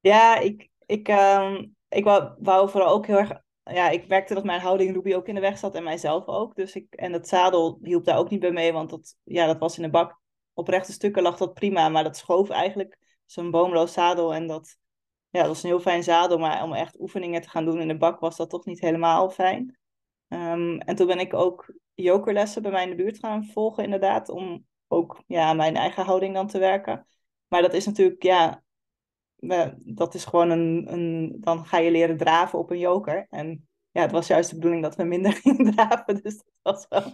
Ja, 0.00 0.38
ik, 0.38 0.70
ik, 0.86 1.08
ehm, 1.08 1.66
ik 1.88 2.04
wou, 2.04 2.34
wou 2.38 2.70
vooral 2.70 2.92
ook 2.92 3.06
heel 3.06 3.18
erg 3.18 3.40
ja, 3.64 3.88
ik 3.88 4.08
merkte 4.08 4.34
dat 4.34 4.44
mijn 4.44 4.60
houding 4.60 4.94
Ruby 4.94 5.14
ook 5.14 5.28
in 5.28 5.34
de 5.34 5.40
weg 5.40 5.58
zat 5.58 5.74
en 5.74 5.82
mijzelf 5.82 6.26
ook. 6.26 6.54
Dus 6.54 6.74
ik, 6.74 6.94
en 6.94 7.12
het 7.12 7.28
zadel 7.28 7.78
hielp 7.82 8.04
daar 8.04 8.18
ook 8.18 8.30
niet 8.30 8.40
bij 8.40 8.52
mee, 8.52 8.72
want 8.72 8.90
dat, 8.90 9.16
ja, 9.22 9.46
dat 9.46 9.58
was 9.58 9.76
in 9.76 9.82
de 9.82 9.90
bak. 9.90 10.20
Op 10.54 10.68
rechte 10.68 10.92
stukken 10.92 11.22
lag 11.22 11.36
dat 11.36 11.54
prima, 11.54 11.88
maar 11.88 12.04
dat 12.04 12.16
schoof 12.16 12.48
eigenlijk. 12.48 12.98
Zo'n 13.26 13.50
boomloos 13.50 13.92
zadel 13.92 14.34
en 14.34 14.46
dat, 14.46 14.76
ja, 15.32 15.38
dat 15.40 15.46
was 15.46 15.62
een 15.62 15.68
heel 15.68 15.80
fijn 15.80 16.02
zadel, 16.02 16.38
maar 16.38 16.62
om 16.62 16.72
echt 16.72 17.00
oefeningen 17.00 17.40
te 17.42 17.48
gaan 17.48 17.64
doen 17.64 17.80
in 17.80 17.88
de 17.88 17.96
bak 17.96 18.20
was 18.20 18.36
dat 18.36 18.50
toch 18.50 18.64
niet 18.64 18.80
helemaal 18.80 19.30
fijn. 19.30 19.78
Ehm, 20.28 20.78
en 20.78 20.96
toen 20.96 21.06
ben 21.06 21.18
ik 21.18 21.34
ook 21.34 21.74
jokerlessen 21.94 22.62
bij 22.62 22.70
mij 22.70 22.82
in 22.82 22.90
de 22.90 22.96
buurt 23.02 23.18
gaan 23.18 23.44
volgen, 23.44 23.84
inderdaad, 23.84 24.28
om 24.28 24.66
ook 24.88 25.22
ja, 25.26 25.52
mijn 25.52 25.76
eigen 25.76 26.04
houding 26.04 26.34
dan 26.34 26.46
te 26.46 26.58
werken. 26.58 27.06
Maar 27.48 27.62
dat 27.62 27.74
is 27.74 27.86
natuurlijk, 27.86 28.22
ja, 28.22 28.62
dat 29.78 30.14
is 30.14 30.24
gewoon 30.24 30.50
een, 30.50 30.92
een, 30.92 31.36
dan 31.40 31.66
ga 31.66 31.78
je 31.78 31.90
leren 31.90 32.16
draven 32.16 32.58
op 32.58 32.70
een 32.70 32.78
joker. 32.78 33.26
En 33.30 33.68
ja, 33.90 34.00
het 34.00 34.10
was 34.10 34.26
juist 34.26 34.48
de 34.50 34.54
bedoeling 34.54 34.82
dat 34.82 34.96
we 34.96 35.04
minder 35.04 35.32
gingen 35.42 35.74
draven, 35.74 36.22
dus 36.22 36.42
dat 36.62 36.62
was 36.62 36.86
wel... 36.88 37.12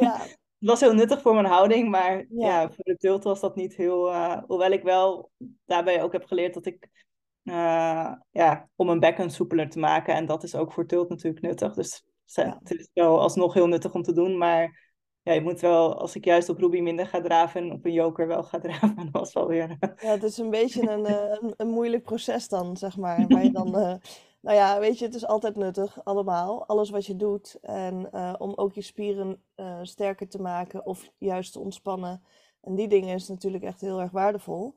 Ja. 0.00 0.20
Het 0.58 0.68
was 0.68 0.80
heel 0.80 0.94
nuttig 0.94 1.22
voor 1.22 1.34
mijn 1.34 1.46
houding, 1.46 1.88
maar 1.90 2.26
ja, 2.28 2.70
voor 2.70 2.84
de 2.84 2.96
tilt 2.96 3.24
was 3.24 3.40
dat 3.40 3.56
niet 3.56 3.76
heel... 3.76 4.10
Uh, 4.12 4.42
hoewel 4.46 4.70
ik 4.70 4.82
wel 4.82 5.30
daarbij 5.64 6.02
ook 6.02 6.12
heb 6.12 6.24
geleerd 6.24 6.54
dat 6.54 6.66
ik... 6.66 7.05
Uh, 7.46 8.12
ja, 8.30 8.68
om 8.76 8.88
een 8.88 9.00
bekken 9.00 9.30
soepeler 9.30 9.70
te 9.70 9.78
maken. 9.78 10.14
En 10.14 10.26
dat 10.26 10.42
is 10.42 10.54
ook 10.54 10.72
voor 10.72 10.86
tilt 10.86 11.08
natuurlijk 11.08 11.44
nuttig. 11.44 11.74
Dus 11.74 12.04
het 12.32 12.70
is 12.70 12.90
wel 12.94 13.20
alsnog 13.20 13.54
heel 13.54 13.66
nuttig 13.66 13.94
om 13.94 14.02
te 14.02 14.12
doen, 14.12 14.38
maar 14.38 14.86
ja, 15.22 15.32
je 15.32 15.40
moet 15.40 15.60
wel, 15.60 15.98
als 15.98 16.14
ik 16.14 16.24
juist 16.24 16.48
op 16.48 16.58
Ruby 16.58 16.80
minder 16.80 17.06
ga 17.06 17.20
draven 17.20 17.60
en 17.60 17.72
op 17.72 17.84
een 17.84 17.92
joker 17.92 18.26
wel 18.26 18.42
ga 18.42 18.58
draven, 18.68 18.96
dan 18.96 19.10
was 19.10 19.32
wel 19.32 19.46
weer... 19.46 19.76
Ja, 19.80 20.10
het 20.10 20.22
is 20.22 20.38
een 20.38 20.50
beetje 20.50 20.90
een, 20.90 21.06
eh, 21.06 21.36
een, 21.40 21.54
een, 21.56 21.68
moeilijk 21.68 22.02
proces 22.02 22.48
dan, 22.48 22.76
zeg 22.76 22.96
maar. 22.96 23.26
Waar 23.28 23.44
je 23.44 23.50
dan, 23.50 23.68
uh, 23.68 23.94
nou 24.46 24.56
ja, 24.56 24.78
weet 24.78 24.98
je, 24.98 25.04
het 25.04 25.14
is 25.14 25.26
altijd 25.26 25.56
nuttig, 25.56 26.04
allemaal. 26.04 26.66
Alles 26.66 26.90
wat 26.90 27.06
je 27.06 27.16
doet. 27.16 27.58
En 27.60 28.08
uh, 28.12 28.34
om 28.38 28.52
ook 28.56 28.74
je 28.74 28.82
spieren 28.82 29.42
sterker 29.82 30.28
te 30.28 30.40
maken 30.40 30.86
of 30.86 31.10
juist 31.18 31.52
te 31.52 31.60
ontspannen. 31.60 32.22
En 32.60 32.74
die 32.74 32.88
dingen 32.88 33.14
is 33.14 33.28
natuurlijk 33.28 33.64
echt 33.64 33.80
heel 33.80 34.00
erg 34.00 34.10
waardevol. 34.10 34.74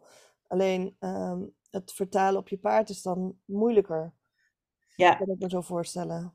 Alleen 0.48 0.96
um, 1.00 1.54
het 1.70 1.94
vertalen 1.94 2.40
op 2.40 2.50
je 2.50 2.58
paard 2.58 2.90
is 2.90 3.02
dan 3.02 3.38
moeilijker. 3.46 4.14
Ja. 4.96 5.16
Kan 5.16 5.30
ik 5.30 5.40
me 5.40 5.50
zo 5.50 5.62
voorstellen. 5.62 6.34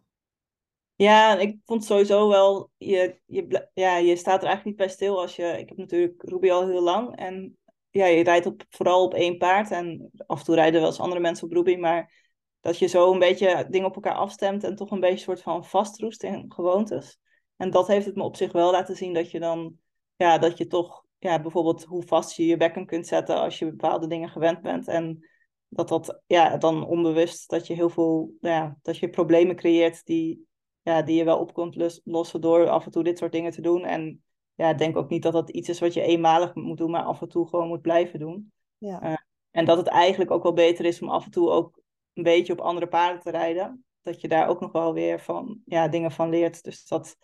Ja, 0.97 1.39
ik 1.39 1.59
vond 1.65 1.85
sowieso 1.85 2.29
wel, 2.29 2.71
je, 2.77 3.21
je, 3.27 3.69
ja, 3.75 3.97
je 3.97 4.17
staat 4.17 4.43
er 4.43 4.47
eigenlijk 4.49 4.65
niet 4.65 4.87
bij 4.87 4.89
stil 4.89 5.21
als 5.21 5.37
je, 5.37 5.59
ik 5.59 5.69
heb 5.69 5.79
natuurlijk 5.79 6.23
Ruby 6.23 6.51
al 6.51 6.67
heel 6.67 6.83
lang 6.83 7.17
en 7.17 7.59
ja, 7.91 8.07
je 8.07 8.25
rijdt 8.25 8.47
op, 8.47 8.65
vooral 8.71 9.05
op 9.05 9.15
één 9.15 9.39
paard 9.39 9.71
en 9.71 10.11
af 10.27 10.39
en 10.39 10.45
toe 10.45 10.55
rijden 10.55 10.81
wel 10.81 10.89
eens 10.89 11.01
andere 11.01 11.21
mensen 11.21 11.47
op 11.47 11.53
Ruby, 11.53 11.77
maar 11.77 12.13
dat 12.61 12.79
je 12.79 12.87
zo 12.87 13.13
een 13.13 13.19
beetje 13.19 13.67
dingen 13.71 13.89
op 13.89 13.95
elkaar 13.95 14.15
afstemt 14.15 14.65
en 14.65 14.77
toch 14.77 14.91
een 14.91 15.01
beetje 15.01 15.15
een 15.15 15.23
soort 15.23 15.43
van 15.43 15.65
vastroest 15.65 16.23
in 16.23 16.45
gewoontes. 16.49 17.19
En 17.57 17.71
dat 17.71 17.87
heeft 17.87 18.07
het 18.07 18.15
me 18.15 18.23
op 18.23 18.37
zich 18.37 18.53
wel 18.53 18.71
laten 18.71 18.97
zien 18.97 19.13
dat 19.13 19.31
je 19.31 19.41
dan, 19.41 19.79
ja, 20.17 20.39
dat 20.39 20.59
je 20.59 20.67
toch, 20.67 21.04
ja, 21.25 21.41
bijvoorbeeld 21.41 21.85
hoe 21.85 22.03
vast 22.03 22.37
je 22.37 22.47
je 22.47 22.57
bekken 22.57 22.87
kunt 22.87 23.07
zetten 23.07 23.41
als 23.41 23.59
je 23.59 23.71
bepaalde 23.71 24.07
dingen 24.07 24.29
gewend 24.29 24.63
bent 24.63 24.89
en 24.89 25.29
dat 25.69 25.89
dat, 25.89 26.23
ja, 26.27 26.57
dan 26.57 26.87
onbewust, 26.87 27.51
dat 27.51 27.67
je 27.67 27.75
heel 27.75 27.91
veel, 27.91 28.35
ja, 28.41 28.79
dat 28.83 28.99
je 28.99 29.09
problemen 29.09 29.57
creëert 29.57 30.05
die 30.05 30.47
ja, 30.85 31.03
die 31.03 31.17
je 31.17 31.25
wel 31.25 31.39
op 31.39 31.55
kunt 31.55 32.01
lossen 32.05 32.41
door 32.41 32.69
af 32.69 32.85
en 32.85 32.91
toe 32.91 33.03
dit 33.03 33.19
soort 33.19 33.33
dingen 33.33 33.51
te 33.51 33.61
doen. 33.61 33.85
En 33.85 34.23
ja, 34.55 34.71
ik 34.71 34.79
denk 34.79 34.97
ook 34.97 35.09
niet 35.09 35.23
dat 35.23 35.33
dat 35.33 35.51
iets 35.51 35.69
is 35.69 35.81
wat 35.81 35.95
je 35.95 36.03
eenmalig 36.03 36.55
moet 36.55 36.79
doen, 36.79 36.91
maar 36.91 37.03
af 37.03 37.21
en 37.21 37.29
toe 37.29 37.49
gewoon 37.49 37.69
moet 37.69 37.81
blijven 37.81 38.19
doen. 38.19 38.53
Ja. 38.79 39.03
Uh, 39.03 39.17
en 39.51 39.65
dat 39.65 39.77
het 39.77 39.87
eigenlijk 39.87 40.31
ook 40.31 40.43
wel 40.43 40.53
beter 40.53 40.85
is 40.85 41.03
om 41.03 41.09
af 41.09 41.25
en 41.25 41.31
toe 41.31 41.51
ook 41.51 41.81
een 42.13 42.23
beetje 42.23 42.53
op 42.53 42.61
andere 42.61 42.87
paarden 42.87 43.23
te 43.23 43.31
rijden. 43.31 43.85
Dat 44.03 44.21
je 44.21 44.29
daar 44.29 44.49
ook 44.49 44.61
nog 44.61 44.73
wel 44.73 44.93
weer 44.93 45.21
van, 45.21 45.61
ja, 45.65 45.89
dingen 45.89 46.13
van 46.13 46.29
leert. 46.29 46.63
Dus, 46.63 46.87
dat, 46.87 47.17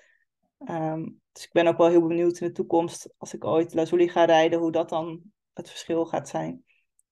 um, 0.69 1.21
dus 1.33 1.45
ik 1.45 1.53
ben 1.53 1.67
ook 1.67 1.77
wel 1.77 1.89
heel 1.89 2.07
benieuwd 2.07 2.39
in 2.39 2.47
de 2.47 2.53
toekomst, 2.53 3.15
als 3.19 3.35
ik 3.35 3.45
ooit 3.45 3.75
Lazuli 3.75 4.09
ga 4.09 4.25
rijden, 4.25 4.59
hoe 4.59 4.73
dat 4.73 4.89
dan 4.89 5.23
het 5.53 5.69
verschil 5.69 6.07
gaat 6.07 6.29
zijn. 6.29 6.65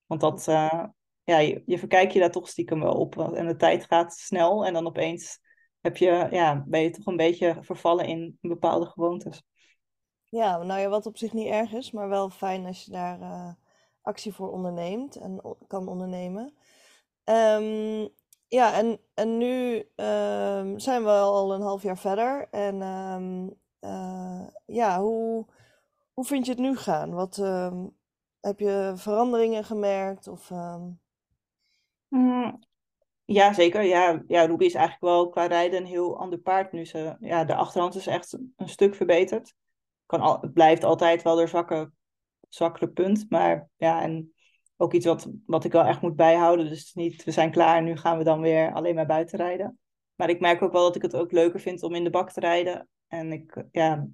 Want 0.05 0.21
dat, 0.21 0.47
uh, 0.47 0.83
ja, 1.23 1.37
je, 1.37 1.63
je 1.65 1.77
verkijk 1.77 2.11
je 2.11 2.19
daar 2.19 2.31
toch 2.31 2.47
stiekem 2.47 2.79
wel 2.79 2.93
op. 2.93 3.17
En 3.17 3.47
de 3.47 3.55
tijd 3.55 3.85
gaat 3.85 4.13
snel 4.13 4.65
en 4.65 4.73
dan 4.73 4.87
opeens 4.87 5.39
heb 5.81 5.97
je, 5.97 6.27
ja, 6.31 6.63
ben 6.67 6.81
je 6.81 6.89
toch 6.89 7.05
een 7.05 7.15
beetje 7.15 7.57
vervallen 7.61 8.05
in 8.05 8.37
bepaalde 8.41 8.85
gewoontes. 8.85 9.43
Ja, 10.23 10.63
nou 10.63 10.79
ja, 10.79 10.89
wat 10.89 11.05
op 11.05 11.17
zich 11.17 11.33
niet 11.33 11.47
erg 11.47 11.71
is, 11.71 11.91
maar 11.91 12.09
wel 12.09 12.29
fijn 12.29 12.65
als 12.65 12.85
je 12.85 12.91
daar 12.91 13.19
uh, 13.19 13.53
actie 14.01 14.33
voor 14.33 14.51
onderneemt 14.51 15.15
en 15.15 15.57
kan 15.67 15.87
ondernemen. 15.87 16.53
Um, 17.23 18.09
ja, 18.49 18.73
en, 18.73 18.99
en 19.13 19.37
nu 19.37 19.75
um, 19.75 20.79
zijn 20.79 21.03
we 21.03 21.09
al 21.09 21.53
een 21.53 21.61
half 21.61 21.83
jaar 21.83 21.97
verder. 21.97 22.47
En 22.51 22.81
um, 22.81 23.55
uh, 23.81 24.47
ja, 24.65 24.99
hoe, 24.99 25.45
hoe 26.13 26.25
vind 26.25 26.45
je 26.45 26.51
het 26.51 26.61
nu 26.61 26.77
gaan? 26.77 27.13
Wat, 27.13 27.35
heb 28.39 28.59
je 28.59 28.93
veranderingen 28.95 29.63
gemerkt? 29.63 30.27
Of, 30.27 30.51
mm, 32.07 32.59
ja, 33.25 33.53
zeker. 33.53 33.83
Ja, 33.83 34.23
ja, 34.27 34.45
Ruby 34.45 34.65
is 34.65 34.73
eigenlijk 34.73 35.05
wel 35.05 35.29
qua 35.29 35.45
rijden 35.45 35.79
een 35.79 35.85
heel 35.85 36.19
ander 36.19 36.39
paard 36.39 36.71
nu. 36.71 36.85
Ze, 36.85 37.15
ja, 37.19 37.43
de 37.43 37.55
achterhand 37.55 37.95
is 37.95 38.07
echt 38.07 38.37
een 38.55 38.69
stuk 38.69 38.95
verbeterd. 38.95 39.53
Kan 40.05 40.21
al, 40.21 40.39
het 40.41 40.53
blijft 40.53 40.83
altijd 40.83 41.21
wel 41.21 41.35
de 41.35 41.47
zwakke, 41.47 41.91
zwakkere 42.47 42.89
punt. 42.89 43.25
Maar 43.29 43.69
ja, 43.77 44.01
en 44.01 44.33
ook 44.81 44.93
iets 44.93 45.05
wat, 45.05 45.29
wat 45.45 45.63
ik 45.63 45.71
wel 45.71 45.83
echt 45.83 46.01
moet 46.01 46.15
bijhouden. 46.15 46.69
Dus 46.69 46.93
niet, 46.93 47.23
we 47.23 47.31
zijn 47.31 47.51
klaar 47.51 47.83
nu 47.83 47.97
gaan 47.97 48.17
we 48.17 48.23
dan 48.23 48.41
weer 48.41 48.73
alleen 48.73 48.95
maar 48.95 49.05
buiten 49.05 49.37
rijden. 49.37 49.79
Maar 50.15 50.29
ik 50.29 50.39
merk 50.39 50.61
ook 50.61 50.71
wel 50.71 50.83
dat 50.83 50.95
ik 50.95 51.01
het 51.01 51.15
ook 51.15 51.31
leuker 51.31 51.59
vind 51.59 51.83
om 51.83 51.95
in 51.95 52.03
de 52.03 52.09
bak 52.09 52.31
te 52.31 52.39
rijden. 52.39 52.87
En 53.07 53.31
ik 53.31 53.65
ja, 53.71 54.07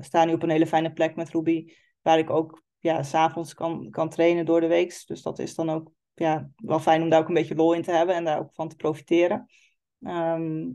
sta 0.00 0.24
nu 0.24 0.32
op 0.32 0.42
een 0.42 0.50
hele 0.50 0.66
fijne 0.66 0.92
plek 0.92 1.16
met 1.16 1.30
Ruby. 1.30 1.72
Waar 2.02 2.18
ik 2.18 2.30
ook 2.30 2.62
ja, 2.78 3.02
s'avonds 3.02 3.54
kan, 3.54 3.90
kan 3.90 4.08
trainen 4.08 4.46
door 4.46 4.60
de 4.60 4.66
week. 4.66 5.02
Dus 5.06 5.22
dat 5.22 5.38
is 5.38 5.54
dan 5.54 5.70
ook 5.70 5.90
ja, 6.14 6.50
wel 6.56 6.80
fijn 6.80 7.02
om 7.02 7.08
daar 7.08 7.20
ook 7.20 7.28
een 7.28 7.34
beetje 7.34 7.54
lol 7.54 7.72
in 7.72 7.82
te 7.82 7.92
hebben 7.92 8.14
en 8.14 8.24
daar 8.24 8.38
ook 8.38 8.54
van 8.54 8.68
te 8.68 8.76
profiteren. 8.76 9.46
Ehm, 10.02 10.68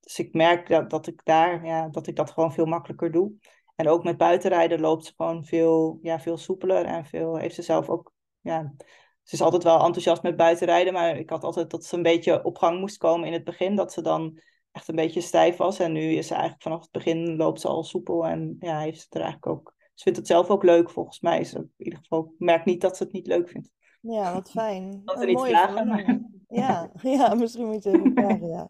dus 0.00 0.18
ik 0.18 0.34
merk 0.34 0.68
dat, 0.68 0.90
dat 0.90 1.06
ik 1.06 1.20
daar, 1.24 1.66
ja, 1.66 1.88
dat 1.88 2.06
ik 2.06 2.16
dat 2.16 2.30
gewoon 2.30 2.52
veel 2.52 2.66
makkelijker 2.66 3.12
doe. 3.12 3.32
En 3.74 3.88
ook 3.88 4.04
met 4.04 4.16
buitenrijden 4.16 4.80
loopt 4.80 5.04
ze 5.04 5.12
gewoon 5.16 5.44
veel, 5.44 5.98
ja, 6.02 6.20
veel 6.20 6.36
soepeler 6.36 6.84
en 6.84 7.04
veel, 7.04 7.36
heeft 7.36 7.54
ze 7.54 7.62
zelf 7.62 7.88
ook, 7.88 8.12
ja, 8.44 8.74
ze 9.22 9.34
is 9.34 9.40
altijd 9.42 9.62
wel 9.62 9.84
enthousiast 9.84 10.22
met 10.22 10.36
buitenrijden, 10.36 10.92
maar 10.92 11.16
ik 11.16 11.30
had 11.30 11.44
altijd 11.44 11.70
dat 11.70 11.84
ze 11.84 11.96
een 11.96 12.02
beetje 12.02 12.44
op 12.44 12.58
gang 12.58 12.80
moest 12.80 12.96
komen 12.96 13.26
in 13.26 13.32
het 13.32 13.44
begin, 13.44 13.76
dat 13.76 13.92
ze 13.92 14.02
dan 14.02 14.40
echt 14.72 14.88
een 14.88 14.96
beetje 14.96 15.20
stijf 15.20 15.56
was. 15.56 15.78
En 15.78 15.92
nu 15.92 16.14
is 16.14 16.26
ze 16.26 16.32
eigenlijk 16.32 16.62
vanaf 16.62 16.80
het 16.80 16.90
begin 16.90 17.36
loopt 17.36 17.60
ze 17.60 17.68
al 17.68 17.84
soepel 17.84 18.26
en 18.26 18.56
ja, 18.60 18.78
heeft 18.78 19.00
ze 19.00 19.06
er 19.10 19.20
eigenlijk 19.20 19.46
ook, 19.46 19.74
ze 19.94 20.02
vindt 20.02 20.18
het 20.18 20.26
zelf 20.26 20.48
ook 20.48 20.62
leuk 20.62 20.90
volgens 20.90 21.20
mij. 21.20 21.44
Ze, 21.44 21.58
in 21.58 21.72
ieder 21.76 21.98
geval, 21.98 22.20
ik 22.20 22.38
merk 22.38 22.64
niet 22.64 22.80
dat 22.80 22.96
ze 22.96 23.02
het 23.02 23.12
niet 23.12 23.26
leuk 23.26 23.48
vindt. 23.48 23.70
Ja, 24.00 24.32
wat 24.34 24.50
fijn. 24.50 25.00
Dat 25.04 25.20
er 25.20 25.26
niet 25.26 25.40
vragen. 25.40 25.88
Maar... 25.88 26.20
Ja, 26.48 26.90
ja, 27.02 27.34
misschien 27.34 27.66
moet 27.66 27.82
je 27.82 27.90
even 27.90 28.12
vragen, 28.16 28.48
ja. 28.48 28.68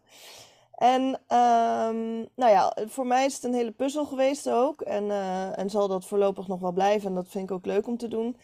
En 0.71 1.01
um, 1.37 2.27
nou 2.35 2.51
ja, 2.51 2.77
voor 2.85 3.07
mij 3.07 3.25
is 3.25 3.33
het 3.33 3.43
een 3.43 3.53
hele 3.53 3.71
puzzel 3.71 4.05
geweest 4.05 4.49
ook. 4.49 4.81
En, 4.81 5.03
uh, 5.03 5.59
en 5.59 5.69
zal 5.69 5.87
dat 5.87 6.05
voorlopig 6.05 6.47
nog 6.47 6.59
wel 6.59 6.71
blijven. 6.71 7.09
En 7.09 7.15
dat 7.15 7.27
vind 7.27 7.49
ik 7.49 7.55
ook 7.55 7.65
leuk 7.65 7.87
om 7.87 7.97
te 7.97 8.07
doen. 8.07 8.37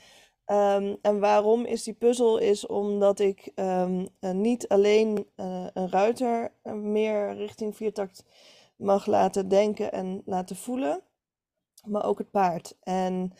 Um, 0.51 0.97
en 1.01 1.19
waarom 1.19 1.65
is 1.65 1.83
die 1.83 1.93
puzzel? 1.93 2.37
Is 2.37 2.65
omdat 2.65 3.19
ik 3.19 3.51
um, 3.55 4.07
uh, 4.19 4.31
niet 4.31 4.67
alleen 4.67 5.27
uh, 5.35 5.65
een 5.73 5.89
ruiter 5.89 6.51
meer 6.73 7.35
richting 7.35 7.75
viertakt 7.75 8.25
mag 8.75 9.05
laten 9.05 9.47
denken 9.47 9.91
en 9.91 10.21
laten 10.25 10.55
voelen. 10.55 11.01
Maar 11.85 12.05
ook 12.05 12.17
het 12.17 12.31
paard. 12.31 12.77
En 12.83 13.33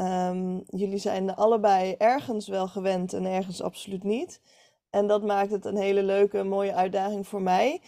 Um, 0.00 0.64
jullie 0.66 0.98
zijn 0.98 1.34
allebei 1.34 1.94
ergens 1.98 2.48
wel 2.48 2.68
gewend 2.68 3.12
en 3.12 3.24
ergens 3.24 3.62
absoluut 3.62 4.02
niet. 4.02 4.40
En 4.90 5.06
dat 5.06 5.22
maakt 5.22 5.50
het 5.50 5.64
een 5.64 5.76
hele 5.76 6.02
leuke, 6.02 6.42
mooie 6.42 6.74
uitdaging 6.74 7.26
voor 7.26 7.42
mij. 7.42 7.80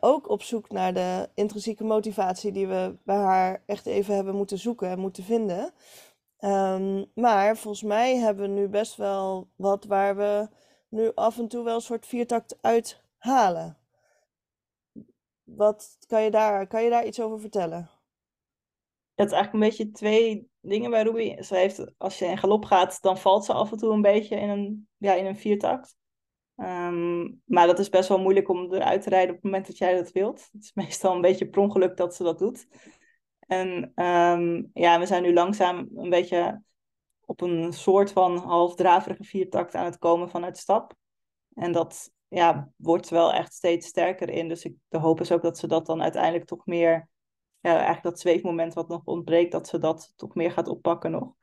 Ook 0.00 0.28
op 0.28 0.42
zoek 0.42 0.70
naar 0.70 0.94
de 0.94 1.28
intrinsieke 1.34 1.84
motivatie 1.84 2.52
die 2.52 2.66
we 2.66 2.96
bij 3.04 3.16
haar 3.16 3.62
echt 3.66 3.86
even 3.86 4.14
hebben 4.14 4.34
moeten 4.34 4.58
zoeken 4.58 4.88
en 4.88 4.98
moeten 4.98 5.24
vinden. 5.24 5.72
Um, 6.44 7.10
maar 7.14 7.56
volgens 7.56 7.82
mij 7.82 8.16
hebben 8.16 8.54
we 8.54 8.60
nu 8.60 8.68
best 8.68 8.96
wel 8.96 9.48
wat 9.56 9.84
waar 9.84 10.16
we 10.16 10.48
nu 10.88 11.10
af 11.14 11.38
en 11.38 11.48
toe 11.48 11.64
wel 11.64 11.74
een 11.74 11.80
soort 11.80 12.06
viertakt 12.06 12.58
uithalen. 12.60 13.78
Wat 15.42 15.96
kan 16.06 16.22
je 16.22 16.30
daar, 16.30 16.66
kan 16.66 16.84
je 16.84 16.90
daar 16.90 17.06
iets 17.06 17.20
over 17.20 17.40
vertellen? 17.40 17.90
Het 19.14 19.26
is 19.26 19.32
eigenlijk 19.32 19.52
een 19.52 19.70
beetje 19.70 19.90
twee 19.90 20.50
dingen 20.60 20.90
bij 20.90 21.02
Ruby. 21.02 21.42
Ze 21.42 21.56
heeft, 21.56 21.92
als 21.98 22.18
je 22.18 22.24
in 22.24 22.38
galop 22.38 22.64
gaat, 22.64 23.02
dan 23.02 23.18
valt 23.18 23.44
ze 23.44 23.52
af 23.52 23.72
en 23.72 23.78
toe 23.78 23.92
een 23.92 24.02
beetje 24.02 24.36
in 24.36 24.48
een, 24.48 24.88
ja, 24.96 25.14
in 25.14 25.26
een 25.26 25.36
viertakt. 25.36 25.96
Um, 26.56 27.42
maar 27.44 27.66
dat 27.66 27.78
is 27.78 27.88
best 27.88 28.08
wel 28.08 28.18
moeilijk 28.20 28.48
om 28.48 28.74
eruit 28.74 29.02
te 29.02 29.08
rijden 29.08 29.28
op 29.28 29.34
het 29.34 29.44
moment 29.44 29.66
dat 29.66 29.78
jij 29.78 29.94
dat 29.94 30.12
wilt. 30.12 30.48
Het 30.52 30.62
is 30.62 30.74
meestal 30.74 31.14
een 31.14 31.20
beetje 31.20 31.48
per 31.48 31.62
ongeluk 31.62 31.96
dat 31.96 32.14
ze 32.14 32.22
dat 32.22 32.38
doet. 32.38 32.66
En 33.52 33.92
um, 34.04 34.70
ja, 34.74 34.98
we 34.98 35.06
zijn 35.06 35.22
nu 35.22 35.32
langzaam 35.32 35.88
een 35.94 36.10
beetje 36.10 36.62
op 37.24 37.40
een 37.40 37.72
soort 37.72 38.12
van 38.12 38.36
halfdraverige 38.36 39.24
viertakt 39.24 39.74
aan 39.74 39.84
het 39.84 39.98
komen 39.98 40.30
vanuit 40.30 40.58
stap. 40.58 40.94
En 41.54 41.72
dat 41.72 42.10
ja, 42.28 42.72
wordt 42.76 43.08
wel 43.08 43.32
echt 43.32 43.52
steeds 43.52 43.86
sterker 43.86 44.28
in. 44.28 44.48
Dus 44.48 44.64
ik, 44.64 44.74
de 44.88 44.98
hoop 44.98 45.20
is 45.20 45.32
ook 45.32 45.42
dat 45.42 45.58
ze 45.58 45.66
dat 45.66 45.86
dan 45.86 46.02
uiteindelijk 46.02 46.44
toch 46.44 46.66
meer, 46.66 47.08
eigenlijk 47.60 48.02
dat 48.02 48.20
zweefmoment 48.20 48.74
wat 48.74 48.88
nog 48.88 49.04
ontbreekt, 49.04 49.52
dat 49.52 49.68
ze 49.68 49.78
dat 49.78 50.12
toch 50.16 50.34
meer 50.34 50.50
gaat 50.50 50.68
oppakken 50.68 51.10
nog. 51.10 51.34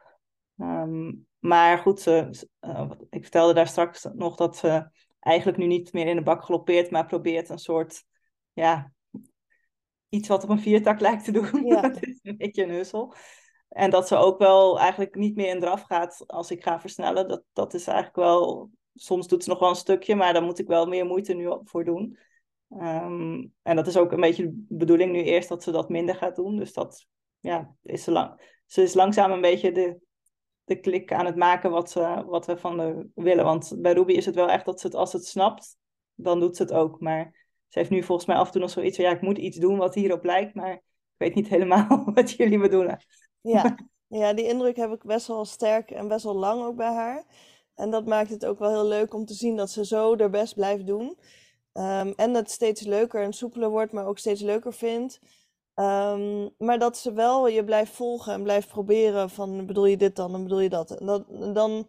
Ehm, 0.57 1.13
maar 1.39 1.77
goed, 1.77 1.99
ze, 1.99 2.47
uh, 2.61 2.91
ik 3.09 3.21
vertelde 3.21 3.53
daar 3.53 3.67
straks 3.67 4.07
nog 4.13 4.35
dat 4.35 4.57
ze 4.57 4.89
eigenlijk 5.19 5.57
nu 5.57 5.65
niet 5.65 5.93
meer 5.93 6.07
in 6.07 6.15
de 6.15 6.23
bak 6.23 6.43
galoppeert, 6.43 6.91
maar 6.91 7.05
probeert 7.05 7.49
een 7.49 7.59
soort, 7.59 8.03
ja, 8.53 8.91
iets 10.09 10.27
wat 10.27 10.43
op 10.43 10.49
een 10.49 10.59
viertak 10.59 10.99
lijkt 11.09 11.23
te 11.23 11.31
doen. 11.31 11.65
Ja. 11.65 11.81
dat 11.89 12.03
is 12.03 12.19
een 12.21 12.37
beetje 12.37 12.63
een 12.63 12.69
hussel. 12.69 13.13
En 13.69 13.89
dat 13.89 14.07
ze 14.07 14.15
ook 14.15 14.39
wel 14.39 14.79
eigenlijk 14.79 15.15
niet 15.15 15.35
meer 15.35 15.49
in 15.49 15.59
draf 15.59 15.81
gaat 15.81 16.23
als 16.27 16.51
ik 16.51 16.63
ga 16.63 16.79
versnellen. 16.79 17.27
Dat, 17.27 17.43
dat 17.53 17.73
is 17.73 17.87
eigenlijk 17.87 18.17
wel 18.17 18.69
soms 18.99 19.27
doet 19.27 19.43
ze 19.43 19.49
nog 19.49 19.59
wel 19.59 19.69
een 19.69 19.75
stukje, 19.75 20.15
maar 20.15 20.33
daar 20.33 20.43
moet 20.43 20.59
ik 20.59 20.67
wel 20.67 20.85
meer 20.85 21.05
moeite 21.05 21.33
nu 21.33 21.57
voor 21.63 21.83
doen. 21.83 22.17
Ehm, 22.69 23.47
en 23.61 23.75
dat 23.75 23.87
is 23.87 23.97
ook 23.97 24.11
een 24.11 24.21
beetje 24.21 24.43
de 24.43 24.65
bedoeling 24.67 25.11
nu 25.11 25.23
eerst 25.23 25.49
dat 25.49 25.63
ze 25.63 25.71
dat 25.71 25.89
minder 25.89 26.15
gaat 26.15 26.35
doen. 26.35 26.57
Dus 26.57 26.73
dat 26.73 27.07
ja, 27.39 27.75
is 27.83 28.03
ze 28.03 28.11
lang. 28.11 28.61
Ze 28.65 28.81
is 28.81 28.93
langzaam 28.93 29.31
een 29.31 29.41
beetje 29.41 29.71
de, 29.71 29.99
de 30.63 30.79
klik 30.79 31.13
aan 31.13 31.25
het 31.25 31.35
maken 31.35 31.71
wat, 31.71 31.91
ze, 31.91 32.23
wat 32.27 32.45
we 32.45 32.57
van 32.57 32.77
de 32.77 33.09
willen. 33.15 33.45
Want 33.45 33.75
bij 33.77 33.93
Ruby 33.93 34.13
is 34.13 34.25
het 34.25 34.35
wel 34.35 34.49
echt 34.49 34.65
dat 34.65 34.79
ze 34.79 34.87
het 34.87 34.95
als 34.95 35.13
het 35.13 35.25
snapt, 35.25 35.77
dan 36.15 36.39
doet 36.39 36.55
ze 36.55 36.61
het 36.61 36.73
ook. 36.73 36.99
Maar 36.99 37.38
ze 37.69 37.79
heeft 37.79 37.89
nu 37.89 38.03
volgens 38.03 38.27
mij 38.27 38.37
af 38.37 38.45
en 38.45 38.51
toe 38.51 38.61
nog 38.61 38.69
zoiets 38.69 38.95
van 38.95 39.05
ja, 39.05 39.11
ik 39.11 39.21
moet 39.21 39.37
iets 39.37 39.57
doen 39.57 39.77
wat 39.77 39.95
hierop 39.95 40.23
lijkt, 40.23 40.53
maar 40.53 40.71
ik 40.71 40.81
weet 41.17 41.35
niet 41.35 41.47
helemaal 41.47 42.03
wat 42.13 42.31
jullie 42.31 42.59
bedoelen. 42.59 43.05
Ja, 43.41 43.77
ja, 44.07 44.33
die 44.33 44.47
indruk 44.47 44.75
heb 44.75 44.91
ik 44.91 45.03
best 45.03 45.27
wel 45.27 45.45
sterk 45.45 45.91
en 45.91 46.07
best 46.07 46.23
wel 46.23 46.35
lang 46.35 46.63
ook 46.63 46.75
bij 46.75 46.93
haar. 46.93 47.25
En 47.75 47.89
dat 47.89 48.05
maakt 48.05 48.29
het 48.29 48.45
ook 48.45 48.59
wel 48.59 48.69
heel 48.69 48.85
leuk 48.85 49.13
om 49.13 49.25
te 49.25 49.33
zien 49.33 49.55
dat 49.55 49.69
ze 49.69 49.85
zo 49.85 50.15
er 50.15 50.29
best 50.29 50.55
blijft 50.55 50.87
doen. 50.87 51.17
Um, 51.73 52.13
en 52.15 52.33
het 52.33 52.51
steeds 52.51 52.81
leuker 52.81 53.23
en 53.23 53.33
soepeler 53.33 53.69
wordt, 53.69 53.91
maar 53.91 54.05
ook 54.05 54.17
steeds 54.17 54.41
leuker 54.41 54.73
vindt. 54.73 55.19
Um, 55.75 56.49
maar 56.57 56.79
dat 56.79 56.97
ze 56.97 57.13
wel 57.13 57.47
je 57.47 57.63
blijft 57.63 57.91
volgen 57.91 58.33
en 58.33 58.43
blijft 58.43 58.67
proberen 58.67 59.29
van 59.29 59.65
bedoel 59.65 59.85
je 59.85 59.97
dit 59.97 60.15
dan 60.15 60.33
en 60.33 60.43
bedoel 60.43 60.59
je 60.59 60.69
dat. 60.69 60.91
En 60.91 61.05
dat, 61.05 61.25
dan, 61.53 61.87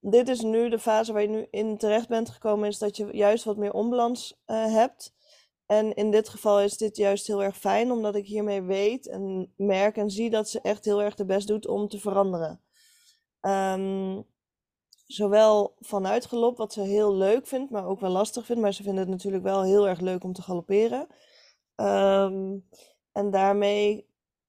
dit 0.00 0.28
is 0.28 0.40
nu 0.40 0.68
de 0.68 0.78
fase 0.78 1.12
waar 1.12 1.22
je 1.22 1.28
nu 1.28 1.46
in 1.50 1.76
terecht 1.76 2.08
bent 2.08 2.30
gekomen, 2.30 2.68
is 2.68 2.78
dat 2.78 2.96
je 2.96 3.08
juist 3.12 3.44
wat 3.44 3.56
meer 3.56 3.72
onbalans 3.72 4.42
uh, 4.46 4.72
hebt. 4.72 5.14
En 5.72 5.94
in 5.94 6.10
dit 6.10 6.28
geval 6.28 6.60
is 6.60 6.76
dit 6.76 6.96
juist 6.96 7.26
heel 7.26 7.42
erg 7.42 7.56
fijn, 7.58 7.90
omdat 7.90 8.14
ik 8.14 8.26
hiermee 8.26 8.62
weet 8.62 9.08
en 9.08 9.52
merk 9.56 9.96
en 9.96 10.10
zie 10.10 10.30
dat 10.30 10.48
ze 10.48 10.60
echt 10.60 10.84
heel 10.84 11.02
erg 11.02 11.14
de 11.14 11.24
best 11.24 11.46
doet 11.46 11.66
om 11.66 11.88
te 11.88 11.98
veranderen. 11.98 12.60
Um, 13.40 14.26
zowel 15.06 15.74
vanuit 15.78 16.26
galop, 16.26 16.56
wat 16.56 16.72
ze 16.72 16.80
heel 16.80 17.14
leuk 17.14 17.46
vindt, 17.46 17.70
maar 17.70 17.86
ook 17.86 18.00
wel 18.00 18.10
lastig 18.10 18.44
vindt. 18.44 18.62
Maar 18.62 18.72
ze 18.72 18.82
vindt 18.82 18.98
het 18.98 19.08
natuurlijk 19.08 19.42
wel 19.42 19.62
heel 19.62 19.88
erg 19.88 20.00
leuk 20.00 20.24
om 20.24 20.32
te 20.32 20.42
galopperen. 20.42 21.06
Ehm, 21.74 22.58
en 23.12 23.30
daarmee, 23.30 24.06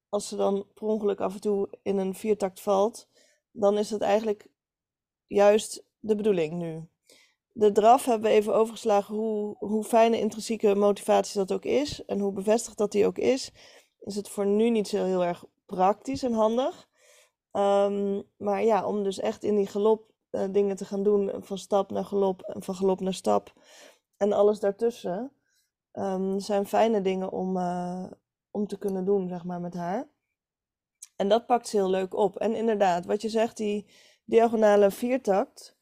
als 0.10 0.28
ze 0.28 0.36
dan 0.36 0.68
per 0.74 0.88
ongeluk 0.88 1.20
af 1.20 1.34
en 1.34 1.42
toe 1.42 1.70
in 1.82 1.98
een 1.98 2.16
viertakt 2.16 2.62
valt, 2.62 3.10
dan 3.52 3.78
is 3.78 3.90
dat 3.90 4.02
eigenlijk 4.02 4.48
juist 5.28 5.86
de 6.00 6.16
bedoeling 6.16 6.54
nu. 6.54 6.88
De 7.56 7.72
draf 7.72 8.06
hebben 8.06 8.30
we 8.30 8.36
even 8.36 8.56
overgeslagen 8.56 9.16
hoe, 9.16 9.56
hoe 9.60 9.84
fijne 9.84 10.20
intrinsieke 10.20 10.76
motivatie 10.76 11.40
dat 11.40 11.52
ook 11.52 11.66
is. 11.66 12.06
En 12.06 12.20
hoe 12.20 12.32
bevestigd 12.32 12.78
dat 12.78 12.92
die 12.92 13.06
ook 13.06 13.18
is. 13.18 13.52
Is 14.00 14.16
het 14.16 14.30
voor 14.30 14.46
nu 14.46 14.70
niet 14.70 14.88
zo 14.88 15.04
heel 15.04 15.24
erg 15.24 15.46
praktisch 15.66 16.24
en 16.24 16.34
handig. 16.34 16.90
Ehm, 17.52 18.22
maar 18.38 18.64
ja, 18.64 18.88
om 18.88 19.04
dus 19.04 19.20
echt 19.20 19.44
in 19.44 19.56
die 19.56 19.68
galop 19.68 20.12
uh, 20.32 20.44
dingen 20.52 20.76
te 20.76 20.86
gaan 20.86 21.04
doen 21.04 21.32
van 21.40 21.58
stap 21.58 21.92
naar 21.92 22.06
galop 22.06 22.42
en 22.42 22.64
van 22.64 22.76
galop 22.76 23.00
naar 23.00 23.14
stap 23.14 23.54
en 24.18 24.34
alles 24.34 24.60
daartussen, 24.60 25.32
um, 25.94 26.40
zijn 26.40 26.66
fijne 26.66 27.02
dingen 27.02 27.32
om, 27.32 27.58
uh, 27.58 28.06
om 28.52 28.68
te 28.68 28.78
kunnen 28.78 29.06
doen, 29.06 29.28
zeg 29.28 29.44
maar, 29.44 29.62
met 29.62 29.74
haar. 29.74 30.08
En 31.16 31.30
dat 31.30 31.46
pakt 31.46 31.68
ze 31.68 31.78
heel 31.78 31.90
leuk 31.90 32.14
op. 32.14 32.38
En 32.38 32.56
inderdaad, 32.56 33.06
wat 33.06 33.22
je 33.22 33.30
zegt, 33.30 33.58
die 33.58 33.86
diagonale 34.26 34.92
viertakt, 34.92 35.78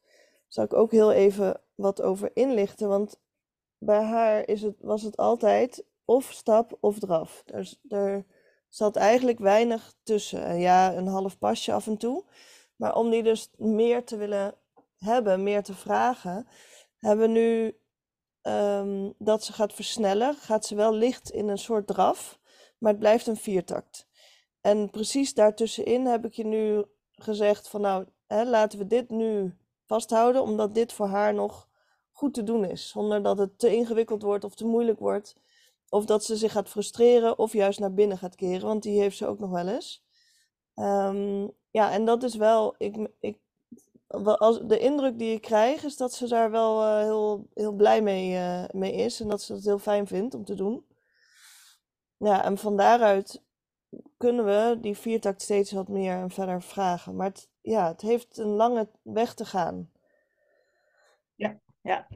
zou 0.52 0.66
ik 0.66 0.74
ook 0.74 0.90
heel 0.90 1.12
even 1.12 1.60
wat 1.74 2.02
over 2.02 2.30
inlichten. 2.34 2.88
Want 2.88 3.20
bij 3.78 4.02
haar 4.02 4.48
is 4.48 4.62
het, 4.62 4.76
was 4.80 5.02
het 5.02 5.16
altijd 5.16 5.84
of 6.04 6.32
stap 6.32 6.78
of 6.80 6.98
draf. 6.98 7.42
Dus 7.44 7.80
er 7.88 8.26
zat 8.68 8.96
eigenlijk 8.96 9.38
weinig 9.38 9.94
tussen. 10.02 10.58
Ja, 10.58 10.94
een 10.94 11.06
half 11.06 11.38
pasje 11.38 11.72
af 11.72 11.86
en 11.86 11.96
toe. 11.96 12.24
Maar 12.76 12.94
om 12.94 13.10
die 13.10 13.22
dus 13.22 13.50
meer 13.56 14.04
te 14.04 14.16
willen 14.16 14.54
hebben, 14.96 15.42
meer 15.42 15.62
te 15.62 15.74
vragen, 15.74 16.46
hebben 16.98 17.26
we 17.26 17.32
nu 17.32 17.78
um, 18.42 19.14
dat 19.18 19.44
ze 19.44 19.52
gaat 19.52 19.72
versnellen. 19.72 20.34
Gaat 20.34 20.66
ze 20.66 20.74
wel 20.74 20.94
licht 20.94 21.30
in 21.30 21.48
een 21.48 21.58
soort 21.58 21.86
draf, 21.86 22.38
maar 22.78 22.90
het 22.90 23.00
blijft 23.00 23.26
een 23.26 23.36
viertakt. 23.36 24.08
En 24.60 24.90
precies 24.90 25.34
daartussenin 25.34 26.06
heb 26.06 26.24
ik 26.24 26.32
je 26.32 26.44
nu 26.44 26.84
gezegd 27.12 27.68
van 27.68 27.80
nou, 27.80 28.06
hè, 28.26 28.44
laten 28.44 28.78
we 28.78 28.86
dit 28.86 29.10
nu 29.10 29.56
vasthouden, 29.92 30.42
omdat 30.42 30.74
dit 30.74 30.92
voor 30.92 31.06
haar 31.06 31.34
nog 31.34 31.68
goed 32.12 32.34
te 32.34 32.42
doen 32.42 32.64
is. 32.64 32.88
Zonder 32.88 33.22
dat 33.22 33.38
het 33.38 33.58
te 33.58 33.74
ingewikkeld 33.74 34.22
wordt 34.22 34.44
of 34.44 34.54
te 34.54 34.66
moeilijk 34.66 34.98
wordt. 34.98 35.36
Of 35.88 36.04
dat 36.04 36.24
ze 36.24 36.36
zich 36.36 36.52
gaat 36.52 36.68
frustreren 36.68 37.38
of 37.38 37.52
juist 37.52 37.78
naar 37.78 37.94
binnen 37.94 38.18
gaat 38.18 38.34
keren, 38.34 38.66
want 38.66 38.82
die 38.82 39.00
heeft 39.00 39.16
ze 39.16 39.26
ook 39.26 39.38
nog 39.38 39.50
wel 39.50 39.68
eens. 39.68 40.04
Um, 40.74 41.52
ja, 41.70 41.92
en 41.92 42.04
dat 42.04 42.22
is 42.22 42.34
wel, 42.34 42.74
ik, 42.78 43.10
ik, 43.20 43.38
als, 44.24 44.60
de 44.60 44.78
indruk 44.78 45.18
die 45.18 45.34
ik 45.34 45.40
krijg 45.40 45.84
is 45.84 45.96
dat 45.96 46.12
ze 46.12 46.28
daar 46.28 46.50
wel 46.50 46.82
uh, 46.82 46.98
heel, 46.98 47.46
heel 47.54 47.72
blij 47.72 48.02
mee, 48.02 48.32
uh, 48.32 48.64
mee 48.70 48.92
is 48.92 49.20
en 49.20 49.28
dat 49.28 49.42
ze 49.42 49.52
het 49.52 49.64
heel 49.64 49.78
fijn 49.78 50.06
vindt 50.06 50.34
om 50.34 50.44
te 50.44 50.54
doen. 50.54 50.86
Ja, 52.16 52.44
en 52.44 52.58
van 52.58 52.76
daaruit 52.76 53.42
kunnen 54.16 54.44
we 54.44 54.78
die 54.80 54.96
viertakt 54.96 55.42
steeds 55.42 55.72
wat 55.72 55.88
meer 55.88 56.16
en 56.16 56.30
verder 56.30 56.62
vragen. 56.62 57.16
Maar 57.16 57.32
ja, 57.62 57.88
het 57.88 58.00
heeft 58.00 58.38
een 58.38 58.46
lange 58.46 58.90
weg 59.02 59.34
te 59.34 59.44
gaan. 59.44 59.90
Ja, 61.34 61.60
ja. 61.80 62.08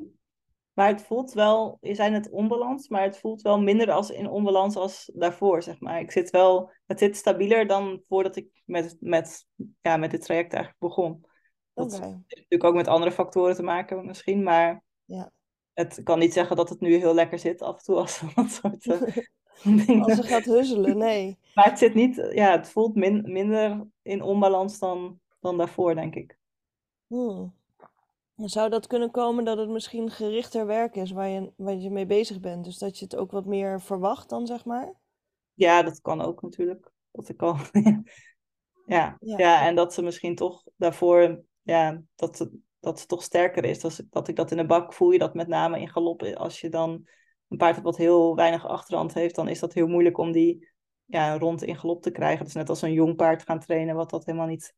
Maar 0.72 0.88
het 0.88 1.02
voelt 1.02 1.32
wel, 1.32 1.78
je 1.80 1.94
zijn 1.94 2.14
het 2.14 2.30
onbalans, 2.30 2.88
maar 2.88 3.02
het 3.02 3.18
voelt 3.18 3.42
wel 3.42 3.61
minder 3.61 3.90
als 3.90 4.11
in 4.11 4.28
onbalans 4.28 4.76
als 4.76 5.11
daarvoor, 5.14 5.62
zeg 5.62 5.80
maar. 5.80 6.00
Ik 6.00 6.11
zit 6.11 6.30
wel, 6.30 6.70
het 6.87 6.98
zit 6.98 7.16
stabieler 7.16 7.66
dan 7.66 8.02
voordat 8.09 8.37
ik 8.37 8.62
met, 8.64 8.96
met, 9.00 9.46
ja, 9.80 9.96
met 9.96 10.11
dit 10.11 10.22
traject 10.22 10.52
eigenlijk 10.52 10.82
begon. 10.82 11.26
Dat 11.74 11.92
heeft 11.92 12.02
natuurlijk 12.28 12.64
ook 12.64 12.74
met 12.74 12.88
andere 12.88 13.12
factoren 13.12 13.54
te 13.54 13.62
maken 13.62 14.06
misschien, 14.06 14.42
maar 14.42 14.82
ja. 15.04 15.32
het 15.72 16.00
kan 16.02 16.18
niet 16.18 16.32
zeggen 16.32 16.56
dat 16.56 16.68
het 16.68 16.80
nu 16.80 16.94
heel 16.94 17.14
lekker 17.14 17.38
zit 17.38 17.62
af 17.62 17.78
en 17.78 17.85
toe 17.85 17.96
als 17.96 18.20
dat 18.35 18.50
soort 18.50 18.87
uh, 19.64 20.02
Als 20.02 20.14
ze 20.14 20.22
gaat 20.22 20.44
huzzelen, 20.44 20.98
nee. 20.98 21.38
Maar 21.54 21.64
het 21.64 21.78
zit 21.78 21.94
niet, 21.94 22.28
ja, 22.32 22.50
het 22.50 22.68
voelt 22.68 22.94
min, 22.94 23.32
minder 23.32 23.87
in 24.02 24.22
onbalans 24.22 24.78
dan, 24.78 25.20
dan 25.40 25.59
daarvoor, 25.59 25.94
denk 25.94 26.14
ik. 26.14 26.38
Hmm. 27.07 27.55
Zou 28.37 28.70
dat 28.70 28.87
kunnen 28.87 29.11
komen 29.11 29.44
dat 29.44 29.59
het 29.59 29.68
misschien 29.68 30.11
gerichter 30.11 30.66
werk 30.66 30.96
is 30.96 31.11
waar 31.11 31.29
je, 31.29 31.53
waar 31.57 31.75
je 31.75 31.90
mee 31.90 32.07
bezig 32.07 32.40
bent? 32.40 32.64
Dus 32.64 32.79
dat 32.79 32.99
je 32.99 33.05
het 33.05 33.16
ook 33.16 33.31
wat 33.31 33.46
meer 33.46 33.81
verwacht 33.81 34.29
dan, 34.29 34.46
zeg 34.46 34.64
maar? 34.64 34.94
Ja, 35.55 35.83
dat 35.83 36.01
kan 36.01 36.20
ook 36.20 36.42
natuurlijk. 36.42 36.92
Dat 37.11 37.29
ik 37.29 37.42
al. 37.42 37.57
ja. 38.87 39.16
Ja. 39.20 39.38
ja, 39.38 39.66
en 39.66 39.75
dat 39.75 39.94
ze 39.94 40.03
misschien 40.03 40.35
toch 40.35 40.64
daarvoor, 40.77 41.44
ja, 41.62 42.03
dat, 42.14 42.37
ze, 42.37 42.59
dat 42.81 43.01
ze 43.01 43.07
toch 43.07 43.22
sterker 43.22 43.64
is. 43.64 43.81
Dat, 43.81 44.03
dat 44.11 44.29
ik 44.29 44.37
dat 44.37 44.51
in 44.51 44.57
de 44.57 44.66
bak 44.66 44.92
voel 44.92 45.11
je 45.11 45.18
dat 45.18 45.35
met 45.35 45.49
name 45.49 45.81
in 45.81 45.88
galop. 45.88 46.22
Als 46.22 46.61
je 46.61 46.68
dan 46.68 47.09
een 47.49 47.57
paard 47.57 47.75
hebt 47.75 47.87
wat 47.87 47.96
heel 47.96 48.35
weinig 48.35 48.66
achterhand 48.66 49.14
heeft, 49.14 49.35
dan 49.35 49.49
is 49.49 49.59
dat 49.59 49.72
heel 49.72 49.87
moeilijk 49.87 50.18
om 50.18 50.33
die 50.33 50.68
ja, 51.05 51.38
rond 51.38 51.62
in 51.62 51.77
galop 51.77 52.03
te 52.03 52.11
krijgen. 52.11 52.46
Is 52.46 52.55
net 52.55 52.68
als 52.68 52.83
een 52.83 52.92
jong 52.92 53.16
paard 53.16 53.42
gaan 53.42 53.61
trainen, 53.61 53.94
wat 53.94 54.11
dat 54.11 54.25
helemaal 54.25 54.46
niet 54.46 54.75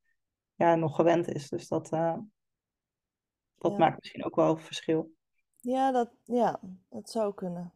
ja, 0.58 0.74
nog 0.74 0.96
gewend 0.96 1.28
is. 1.28 1.48
Dus 1.48 1.68
dat, 1.68 1.92
uh, 1.92 2.16
dat 3.58 3.78
maakt 3.78 3.98
misschien 3.98 4.24
ook 4.24 4.36
wel 4.36 4.56
verschil. 4.56 5.12
Ja, 5.60 5.92
dat, 5.92 6.10
ja, 6.24 6.60
dat 6.88 7.10
zou 7.10 7.34
kunnen. 7.34 7.72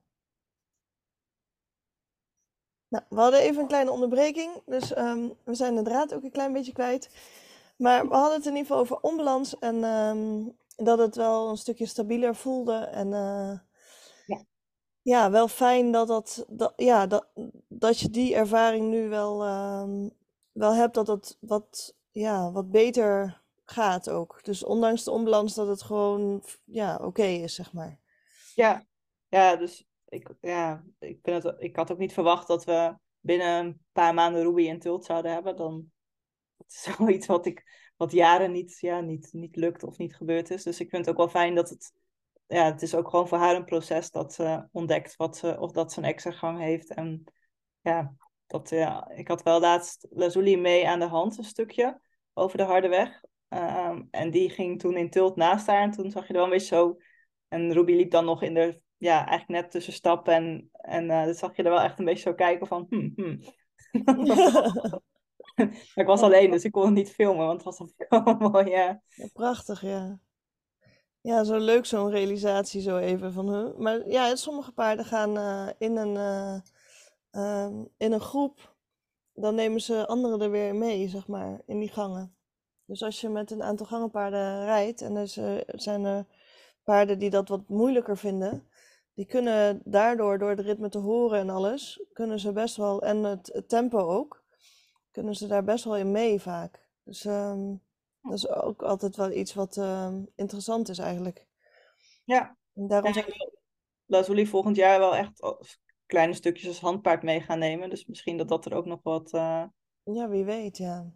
Nou, 2.89 3.05
we 3.09 3.21
hadden 3.21 3.41
even 3.41 3.63
een 3.63 3.69
kleine 3.69 3.91
onderbreking, 3.91 4.63
dus 4.67 4.97
um, 4.97 5.33
we 5.45 5.55
zijn 5.55 5.75
de 5.75 5.83
draad 5.83 6.15
ook 6.15 6.23
een 6.23 6.31
klein 6.31 6.53
beetje 6.53 6.73
kwijt. 6.73 7.11
Maar 7.77 8.09
we 8.09 8.15
hadden 8.15 8.37
het 8.37 8.47
in 8.47 8.57
ieder 8.57 8.67
geval 8.67 8.81
over 8.81 9.01
onbalans 9.01 9.59
en 9.59 9.85
um, 9.85 10.57
dat 10.77 10.99
het 10.99 11.17
wel 11.17 11.49
een 11.49 11.57
stukje 11.57 11.87
stabieler 11.87 12.37
voelde. 12.37 12.75
En 12.75 13.07
uh, 13.07 13.59
ja. 14.27 14.45
ja, 15.03 15.31
wel 15.31 15.49
fijn 15.49 15.93
dat, 15.93 16.09
dat, 16.09 16.45
dat, 16.49 16.73
ja, 16.77 17.07
dat, 17.07 17.27
dat 17.69 17.99
je 18.01 18.11
die 18.11 18.35
ervaring 18.35 18.91
nu 18.91 19.09
wel, 19.09 19.47
um, 19.47 20.11
wel 20.53 20.75
hebt, 20.75 20.95
dat 20.95 21.07
het 21.07 21.37
wat, 21.41 21.97
ja, 22.13 22.53
wat 22.53 22.71
beter 22.71 23.43
gaat 23.65 24.11
ook. 24.11 24.41
Dus 24.43 24.65
ondanks 24.65 25.05
de 25.05 25.11
onbalans 25.11 25.55
dat 25.55 25.69
het 25.69 25.83
gewoon 25.83 26.43
ja, 26.65 26.97
oké 26.97 27.25
is, 27.25 27.55
zeg 27.55 27.73
maar. 27.73 28.01
Ja, 28.55 28.87
ja 29.29 29.57
dus 29.57 29.87
ik, 30.09 30.29
ja, 30.41 30.85
ik, 30.99 31.19
het, 31.23 31.55
ik 31.59 31.77
had 31.77 31.93
ook 31.93 31.99
niet 31.99 32.13
verwacht 32.13 32.47
dat 32.47 32.65
we 32.65 32.95
binnen 33.21 33.65
een 33.65 33.81
paar 33.93 34.15
maanden 34.15 34.43
Ruby 34.43 34.69
en 34.69 34.79
Tult 34.79 35.05
zouden 35.05 35.33
hebben. 35.33 35.57
Dan, 35.57 35.91
is 36.69 36.83
zoiets 36.97 37.27
wat, 37.27 37.47
ik, 37.47 37.65
wat 37.97 38.13
jaren 38.13 38.53
niet, 38.53 38.79
ja, 38.81 39.01
niet, 39.01 39.29
niet 39.33 39.57
lukt 39.57 39.83
of 39.83 39.99
niet 39.99 40.17
gebeurd 40.17 40.51
is. 40.51 40.63
Dus 40.63 40.81
ik 40.81 40.91
vind 40.91 41.07
het 41.07 41.15
ook 41.15 41.21
wel 41.21 41.43
fijn 41.43 41.55
dat 41.55 41.69
het, 41.69 41.93
ja, 42.47 42.65
het 42.65 42.83
is 42.83 42.95
ook 42.95 43.09
gewoon 43.09 43.29
voor 43.29 43.39
haar 43.39 43.57
een 43.57 43.65
proces 43.65 44.11
dat 44.11 44.33
ze 44.33 44.69
ontdekt 44.73 45.17
wat 45.17 45.37
ze, 45.37 45.61
of 45.61 45.73
dat 45.73 45.93
ze 45.93 45.99
een 45.99 46.05
extra 46.05 46.31
gang 46.31 46.59
heeft. 46.59 46.95
En 46.95 47.25
ja, 47.81 48.15
dat, 48.53 48.71
ja, 48.71 49.09
ik 49.09 49.29
had 49.29 49.43
wel 49.43 49.61
laatst 49.61 50.07
Lazuli 50.11 50.57
mee 50.57 50.89
aan 50.89 50.99
de 50.99 51.07
hand, 51.07 51.39
een 51.39 51.45
stukje, 51.45 52.01
over 52.35 52.59
de 52.59 52.65
harde 52.65 52.89
weg. 52.89 53.23
Ehm, 53.49 54.03
en 54.11 54.31
die 54.31 54.51
ging 54.51 54.81
toen 54.81 54.97
in 54.97 55.11
tilt 55.11 55.37
naast 55.37 55.67
haar 55.67 55.83
en 55.83 55.91
toen 55.91 56.11
zag 56.11 56.23
je 56.23 56.29
er 56.29 56.35
wel 56.35 56.45
een 56.45 56.51
beetje 56.51 56.75
zo... 56.75 56.97
En 57.49 57.73
Ruby 57.73 57.93
liep 57.93 58.11
dan 58.11 58.25
nog 58.25 58.43
in 58.43 58.55
de, 58.55 58.81
ja, 58.97 59.27
eigenlijk 59.27 59.63
net 59.63 59.71
tussen 59.71 59.93
stappen 59.93 60.35
en, 60.35 60.71
en 60.73 61.05
uh, 61.05 61.25
dan 61.25 61.35
zag 61.35 61.57
je 61.57 61.63
er 61.63 61.71
wel 61.71 61.81
echt 61.81 61.99
een 61.99 62.05
beetje 62.05 62.23
zo 62.23 62.35
kijken 62.35 62.67
van... 62.67 62.87
Hmm, 62.89 63.13
hmm. 63.15 63.41
ik 65.95 66.07
was 66.07 66.21
alleen, 66.21 66.51
dus 66.51 66.65
ik 66.65 66.73
kon 66.73 66.85
het 66.85 66.95
niet 66.95 67.11
filmen, 67.11 67.47
want 67.47 67.65
het 67.65 67.79
was 67.79 67.93
een 68.09 68.37
mooi, 68.39 68.71
ja. 68.71 69.03
ja. 69.09 69.29
Prachtig, 69.33 69.83
ja. 69.83 70.19
Ja, 71.21 71.45
zo 71.45 71.57
leuk 71.57 71.87
zo'n 71.87 72.11
realisatie 72.11 72.81
zo 72.81 72.97
even 72.97 73.33
van 73.33 73.49
hun. 73.49 73.75
Maar 73.79 74.09
ja, 74.09 74.37
sommige 74.37 74.73
paarden 74.73 75.05
gaan 75.05 75.37
uh, 75.37 75.69
in, 75.79 75.97
een, 75.97 76.15
uh, 76.15 76.59
um, 77.33 77.89
in 77.97 78.13
een 78.13 78.21
groep, 78.21 78.75
dan 79.33 79.55
nemen 79.55 79.81
ze 79.81 80.07
anderen 80.07 80.41
er 80.41 80.51
weer 80.51 80.75
mee, 80.75 81.09
zeg 81.09 81.27
maar, 81.27 81.61
in 81.67 81.79
die 81.79 81.89
gangen. 81.89 82.37
Dus 82.85 83.03
als 83.03 83.21
je 83.21 83.29
met 83.29 83.51
een 83.51 83.63
aantal 83.63 83.87
gangenpaarden 83.87 84.65
rijdt 84.65 85.01
en 85.01 85.17
er 85.17 85.29
zijn 85.67 86.05
er 86.05 86.27
paarden 86.83 87.19
die 87.19 87.31
dat 87.31 87.49
wat 87.49 87.69
moeilijker 87.69 88.17
vinden, 88.17 88.69
die 89.15 89.27
kunnen 89.27 89.81
daardoor, 89.85 90.39
door 90.39 90.51
het 90.51 90.61
ritme 90.61 90.89
te 90.89 90.99
horen 90.99 91.39
en 91.39 91.51
alles, 91.51 92.05
kunnen 92.13 92.41
ze 92.41 92.53
best 92.53 92.77
wel, 92.77 93.03
en 93.03 93.23
het, 93.23 93.63
tempo 93.67 93.99
ook, 93.99 94.45
kunnen 95.11 95.35
ze 95.35 95.47
daar 95.47 95.65
best 95.65 95.85
wel 95.85 95.97
in 95.97 96.11
mee 96.11 96.41
vaak. 96.41 96.89
Dus 97.05 97.25
um, 97.25 97.83
dat 98.23 98.33
is 98.33 98.49
ook 98.49 98.83
altijd 98.83 99.17
wel 99.17 99.31
iets 99.31 99.55
wat 99.55 99.77
uh, 99.77 100.15
interessant 100.35 100.89
is 100.89 100.99
eigenlijk. 100.99 101.47
Ja. 102.25 102.57
En 102.75 102.87
daarom 102.87 103.13
zijn 103.13 103.27
Lazuli 104.07 104.47
volgend 104.47 104.77
jaar 104.77 104.99
wel 104.99 105.15
echt 105.15 105.43
kleine 106.07 106.35
stukjes 106.35 106.69
als 106.69 106.81
handpaard 106.81 107.23
mee 107.23 107.41
gaan 107.41 107.59
nemen. 107.59 107.91
Dus 107.91 108.07
misschien 108.07 108.37
dat 108.37 108.49
dat 108.49 108.65
er 108.65 108.75
ook 108.75 108.87
nog 108.87 109.01
wat... 109.03 109.33
Uh... 109.33 109.65
Ja, 110.03 110.29
wie 110.29 110.45
weet, 110.45 110.77
ja. 110.77 111.13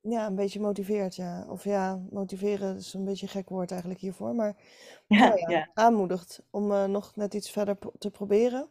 Ja, 0.00 0.26
een 0.26 0.34
beetje 0.34 0.60
motiveert, 0.60 1.16
ja. 1.16 1.46
Of 1.48 1.64
ja, 1.64 2.02
motiveren 2.10 2.76
is 2.76 2.94
een 2.94 3.04
beetje 3.04 3.26
een 3.26 3.32
gek 3.32 3.48
woord 3.48 3.70
eigenlijk 3.70 4.00
hiervoor. 4.00 4.34
Maar 4.34 4.56
ja, 5.06 5.28
nou 5.28 5.38
ja, 5.38 5.50
ja. 5.50 5.70
aanmoedigt 5.74 6.42
om 6.50 6.70
uh, 6.70 6.84
nog 6.84 7.16
net 7.16 7.34
iets 7.34 7.50
verder 7.50 7.78
te 7.98 8.10
proberen. 8.10 8.70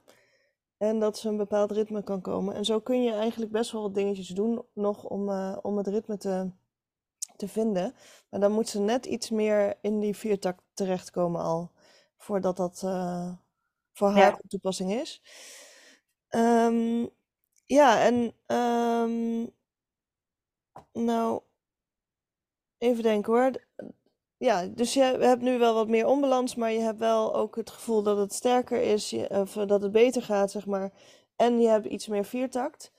En 0.77 0.99
dat 0.99 1.17
ze 1.17 1.29
een 1.29 1.37
bepaald 1.37 1.71
ritme 1.71 2.03
kan 2.03 2.21
komen. 2.21 2.55
En 2.55 2.65
zo 2.65 2.79
kun 2.79 3.03
je 3.03 3.11
eigenlijk 3.11 3.51
best 3.51 3.71
wel 3.71 3.81
wat 3.81 3.95
dingetjes 3.95 4.27
doen 4.27 4.65
nog 4.73 5.03
om, 5.03 5.29
uh, 5.29 5.57
om 5.61 5.77
het 5.77 5.87
ritme 5.87 6.17
te, 6.17 6.51
te 7.35 7.47
vinden. 7.47 7.93
Maar 8.29 8.39
dan 8.39 8.51
moet 8.51 8.69
ze 8.69 8.79
net 8.79 9.05
iets 9.05 9.29
meer 9.29 9.77
in 9.81 9.99
die 9.99 10.15
viertak 10.15 10.59
terechtkomen 10.73 11.41
al. 11.41 11.71
Voordat 12.17 12.57
dat 12.57 12.81
uh, 12.85 13.31
voor 13.99 14.09
haar 14.09 14.31
ja. 14.31 14.39
toepassing 14.47 14.93
is. 14.93 15.21
Um, 16.29 17.09
ja, 17.65 18.01
en 18.01 18.33
um, 18.57 19.49
nou, 20.91 21.41
even 22.77 23.03
denken 23.03 23.33
hoor. 23.33 23.51
Ja, 24.37 24.65
dus 24.65 24.93
je 24.93 25.01
hebt 25.01 25.41
nu 25.41 25.57
wel 25.57 25.73
wat 25.73 25.87
meer 25.87 26.05
onbalans, 26.05 26.55
maar 26.55 26.71
je 26.71 26.79
hebt 26.79 26.99
wel 26.99 27.35
ook 27.35 27.55
het 27.55 27.69
gevoel 27.69 28.03
dat 28.03 28.17
het 28.17 28.33
sterker 28.33 28.81
is, 28.81 29.15
of 29.29 29.51
dat 29.51 29.81
het 29.81 29.91
beter 29.91 30.21
gaat, 30.21 30.51
zeg 30.51 30.65
maar. 30.65 30.91
En 31.35 31.61
je 31.61 31.67
hebt 31.67 31.85
iets 31.85 32.07
meer 32.07 32.25
viertakt. 32.25 32.91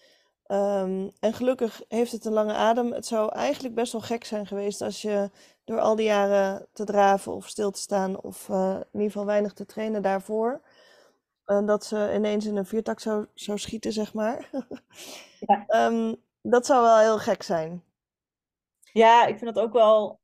Um, 0.47 1.11
en 1.21 1.33
gelukkig 1.33 1.83
heeft 1.89 2.13
het 2.13 2.25
een 2.25 2.33
lange 2.33 2.53
adem. 2.53 2.93
Het 2.93 3.07
zou 3.07 3.33
eigenlijk 3.33 3.75
best 3.75 3.93
wel 3.93 4.01
gek 4.01 4.25
zijn 4.25 4.47
geweest 4.47 4.81
als 4.81 5.03
je 5.03 5.31
door 5.65 5.81
al 5.81 5.97
die 5.97 6.07
jaren 6.07 6.69
te 6.73 6.85
draven 6.85 7.35
of 7.35 7.49
stil 7.49 7.71
te 7.71 7.81
staan, 7.81 8.21
of 8.21 8.49
uh, 8.49 8.75
in 8.75 8.87
ieder 8.93 9.11
geval 9.11 9.27
weinig 9.27 9.53
te 9.53 9.67
trainen 9.67 10.03
daarvoor, 10.03 10.61
uh, 11.51 11.67
dat 11.67 11.85
ze 11.85 12.13
ineens 12.15 12.47
in 12.47 12.57
een 12.57 12.67
viertakt 12.67 13.03
zou, 13.03 13.27
zou 13.35 13.59
schieten, 13.59 13.93
zeg 13.93 14.15
maar. 14.15 14.51
ja. 15.47 15.87
um, 15.87 16.17
dat 16.43 16.67
zou 16.67 16.83
wel 16.83 16.99
heel 16.99 17.19
gek 17.19 17.43
zijn. 17.43 17.85
Ja, 18.93 19.27
ik 19.27 19.39
vind 19.39 19.55
dat 19.55 19.65
ook 19.65 19.73
wel. 19.73 20.21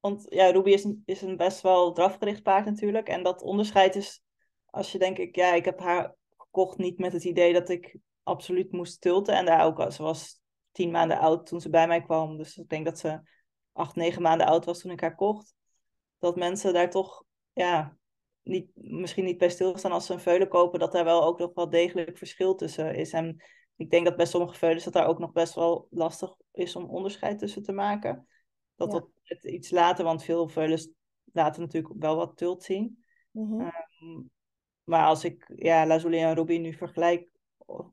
Want 0.00 0.26
ja, 0.28 0.50
Ruby 0.50 0.70
is 0.70 0.84
een, 0.84 1.02
is 1.04 1.22
een 1.22 1.36
best 1.36 1.60
wel 1.60 1.92
drafgericht 1.92 2.42
paard 2.42 2.64
natuurlijk. 2.64 3.08
En 3.08 3.22
dat 3.22 3.42
onderscheid 3.42 3.96
is, 3.96 4.22
als 4.66 4.92
je 4.92 4.98
denk 4.98 5.18
ik, 5.18 5.36
ja, 5.36 5.52
ik 5.52 5.64
heb 5.64 5.80
haar 5.80 6.14
gekocht 6.36 6.78
niet 6.78 6.98
met 6.98 7.12
het 7.12 7.24
idee 7.24 7.52
dat 7.52 7.68
ik 7.68 7.96
absoluut 8.22 8.72
moest 8.72 9.00
tilten. 9.00 9.34
En 9.34 9.44
daar 9.44 9.64
ook, 9.64 9.92
ze 9.92 10.02
was 10.02 10.40
tien 10.72 10.90
maanden 10.90 11.18
oud 11.18 11.46
toen 11.46 11.60
ze 11.60 11.70
bij 11.70 11.86
mij 11.86 12.02
kwam. 12.02 12.36
Dus 12.36 12.56
ik 12.56 12.68
denk 12.68 12.84
dat 12.84 12.98
ze 12.98 13.20
acht, 13.72 13.94
negen 13.94 14.22
maanden 14.22 14.46
oud 14.46 14.64
was 14.64 14.80
toen 14.80 14.90
ik 14.90 15.00
haar 15.00 15.14
kocht. 15.14 15.54
Dat 16.18 16.36
mensen 16.36 16.72
daar 16.72 16.90
toch, 16.90 17.24
ja, 17.52 17.98
niet, 18.42 18.70
misschien 18.74 19.24
niet 19.24 19.38
bij 19.38 19.50
stilstaan 19.50 19.92
als 19.92 20.06
ze 20.06 20.12
een 20.12 20.20
veulen 20.20 20.48
kopen, 20.48 20.78
dat 20.78 20.92
daar 20.92 21.04
wel 21.04 21.24
ook 21.24 21.38
nog 21.38 21.50
wel 21.54 21.70
degelijk 21.70 22.18
verschil 22.18 22.54
tussen 22.54 22.94
is. 22.94 23.12
En 23.12 23.42
ik 23.76 23.90
denk 23.90 24.04
dat 24.04 24.16
bij 24.16 24.26
sommige 24.26 24.54
veulens 24.54 24.84
dat 24.84 24.92
daar 24.92 25.06
ook 25.06 25.18
nog 25.18 25.32
best 25.32 25.54
wel 25.54 25.86
lastig 25.90 26.34
is 26.52 26.76
om 26.76 26.84
onderscheid 26.84 27.38
tussen 27.38 27.62
te 27.62 27.72
maken. 27.72 28.26
Dat 28.76 28.92
ja. 28.92 29.06
dat 29.24 29.44
iets 29.44 29.70
later, 29.70 30.04
want 30.04 30.24
veel 30.24 30.48
veulens 30.48 30.90
laten 31.32 31.60
natuurlijk 31.60 31.94
wel 31.98 32.16
wat 32.16 32.36
tult 32.36 32.62
zien. 32.62 33.04
Mm 33.30 33.60
um, 33.60 34.30
maar 34.84 35.06
als 35.06 35.24
ik 35.24 35.52
ja, 35.56 35.86
Lazuli 35.86 36.18
en 36.18 36.34
Ruby 36.34 36.58
nu 36.58 36.72
vergelijk, 36.72 37.30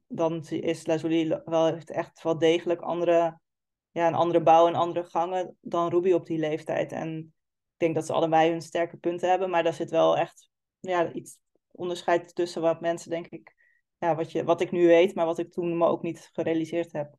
dan 0.07 0.45
is 0.45 0.86
Lazuli 0.86 1.41
wel 1.45 1.77
echt 1.86 2.23
wel 2.23 2.38
degelijk 2.38 2.81
andere, 2.81 3.39
ja, 3.91 4.07
een 4.07 4.13
andere 4.13 4.41
bouw 4.41 4.67
en 4.67 4.75
andere 4.75 5.05
gangen 5.05 5.57
dan 5.62 5.89
Ruby 5.89 6.12
op 6.12 6.25
die 6.25 6.38
leeftijd. 6.38 6.91
En 6.91 7.33
denk 7.78 7.96
dat 7.96 8.06
ze 8.06 8.13
allebei 8.13 8.52
hun 8.52 8.62
sterke 8.62 8.98
punten 8.98 9.30
hebben, 9.30 9.50
maar 9.50 9.63
daar 9.63 9.74
zit 9.74 9.90
wel 9.90 10.18
echt 10.18 10.50
ja, 10.80 11.12
iets 11.12 11.38
onderscheid 11.72 12.36
tussen 12.36 12.62
wat 12.62 12.82
mensen 12.82 13.10
denk 13.10 13.28
ik 13.28 13.56
ja, 13.98 14.16
wat, 14.16 14.32
je, 14.32 14.44
wat 14.44 14.62
ik 14.62 14.72
nu 14.72 14.88
weet, 14.88 15.16
maar 15.16 15.26
wat 15.26 15.38
ik 15.38 15.52
toen 15.52 15.78
me 15.78 15.86
ook 15.86 16.02
niet 16.02 16.30
gerealiseerd 16.34 16.92
heb. 16.92 17.16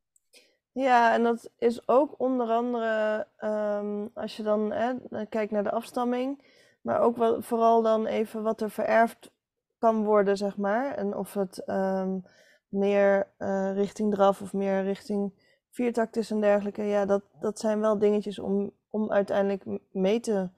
Ja, 0.72 1.14
en 1.14 1.22
dat 1.22 1.50
is 1.58 1.88
ook 1.88 2.20
onder 2.20 2.48
andere 2.48 3.26
um, 3.40 4.10
als 4.14 4.36
je 4.36 4.42
dan 4.42 4.72
hè, 4.72 5.26
kijkt 5.26 5.52
naar 5.52 5.62
de 5.62 5.70
afstamming, 5.70 6.44
maar 6.80 7.00
ook 7.00 7.16
wel, 7.16 7.42
vooral 7.42 7.82
dan 7.82 8.06
even 8.06 8.42
wat 8.42 8.60
er 8.60 8.70
vererfd 8.70 9.32
kan 9.78 10.04
worden, 10.04 10.36
zeg 10.36 10.56
maar. 10.56 10.94
En 10.94 11.16
of 11.16 11.34
het 11.34 11.62
um, 11.66 12.22
meer 12.68 13.32
uh, 13.38 13.72
richting 13.74 14.14
draf 14.14 14.42
of 14.42 14.52
meer 14.52 14.82
richting 14.82 15.32
viertakt 15.70 16.16
is 16.16 16.30
en 16.30 16.40
dergelijke. 16.40 16.82
Ja, 16.82 17.06
dat, 17.06 17.22
dat 17.40 17.58
zijn 17.58 17.80
wel 17.80 17.98
dingetjes 17.98 18.38
om, 18.38 18.72
om 18.90 19.12
uiteindelijk 19.12 19.80
mee 19.90 20.20
te 20.20 20.50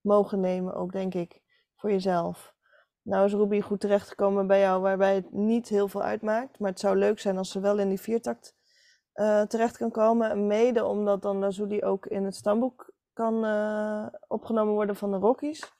mogen 0.00 0.40
nemen, 0.40 0.74
ook 0.74 0.92
denk 0.92 1.14
ik, 1.14 1.42
voor 1.76 1.90
jezelf. 1.90 2.54
Nou 3.02 3.24
is 3.24 3.32
Ruby 3.32 3.60
goed 3.60 3.80
terechtgekomen 3.80 4.46
bij 4.46 4.60
jou, 4.60 4.82
waarbij 4.82 5.14
het 5.14 5.32
niet 5.32 5.68
heel 5.68 5.88
veel 5.88 6.02
uitmaakt. 6.02 6.58
Maar 6.58 6.70
het 6.70 6.80
zou 6.80 6.96
leuk 6.96 7.18
zijn 7.18 7.38
als 7.38 7.50
ze 7.50 7.60
wel 7.60 7.78
in 7.78 7.88
die 7.88 8.00
viertakt 8.00 8.56
uh, 9.14 9.42
terecht 9.42 9.76
kan 9.76 9.90
komen. 9.90 10.46
Mede 10.46 10.84
omdat 10.84 11.22
dan 11.22 11.38
Lazuli 11.38 11.82
ook 11.82 12.06
in 12.06 12.24
het 12.24 12.34
stamboek 12.34 12.92
kan 13.12 13.44
uh, 13.44 14.06
opgenomen 14.26 14.74
worden 14.74 14.96
van 14.96 15.10
de 15.10 15.16
Rockies. 15.16 15.72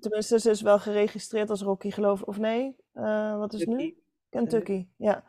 Tenminste, 0.00 0.38
ze 0.38 0.50
is 0.50 0.60
wel 0.60 0.78
geregistreerd 0.78 1.50
als 1.50 1.62
Rocky, 1.62 1.90
geloof 1.90 2.20
ik. 2.20 2.26
Of 2.26 2.38
nee? 2.38 2.76
Uh, 2.94 3.38
wat 3.38 3.52
is 3.52 3.60
het 3.60 3.68
nu? 3.68 4.02
Kentucky, 4.28 4.88
ja. 4.96 5.24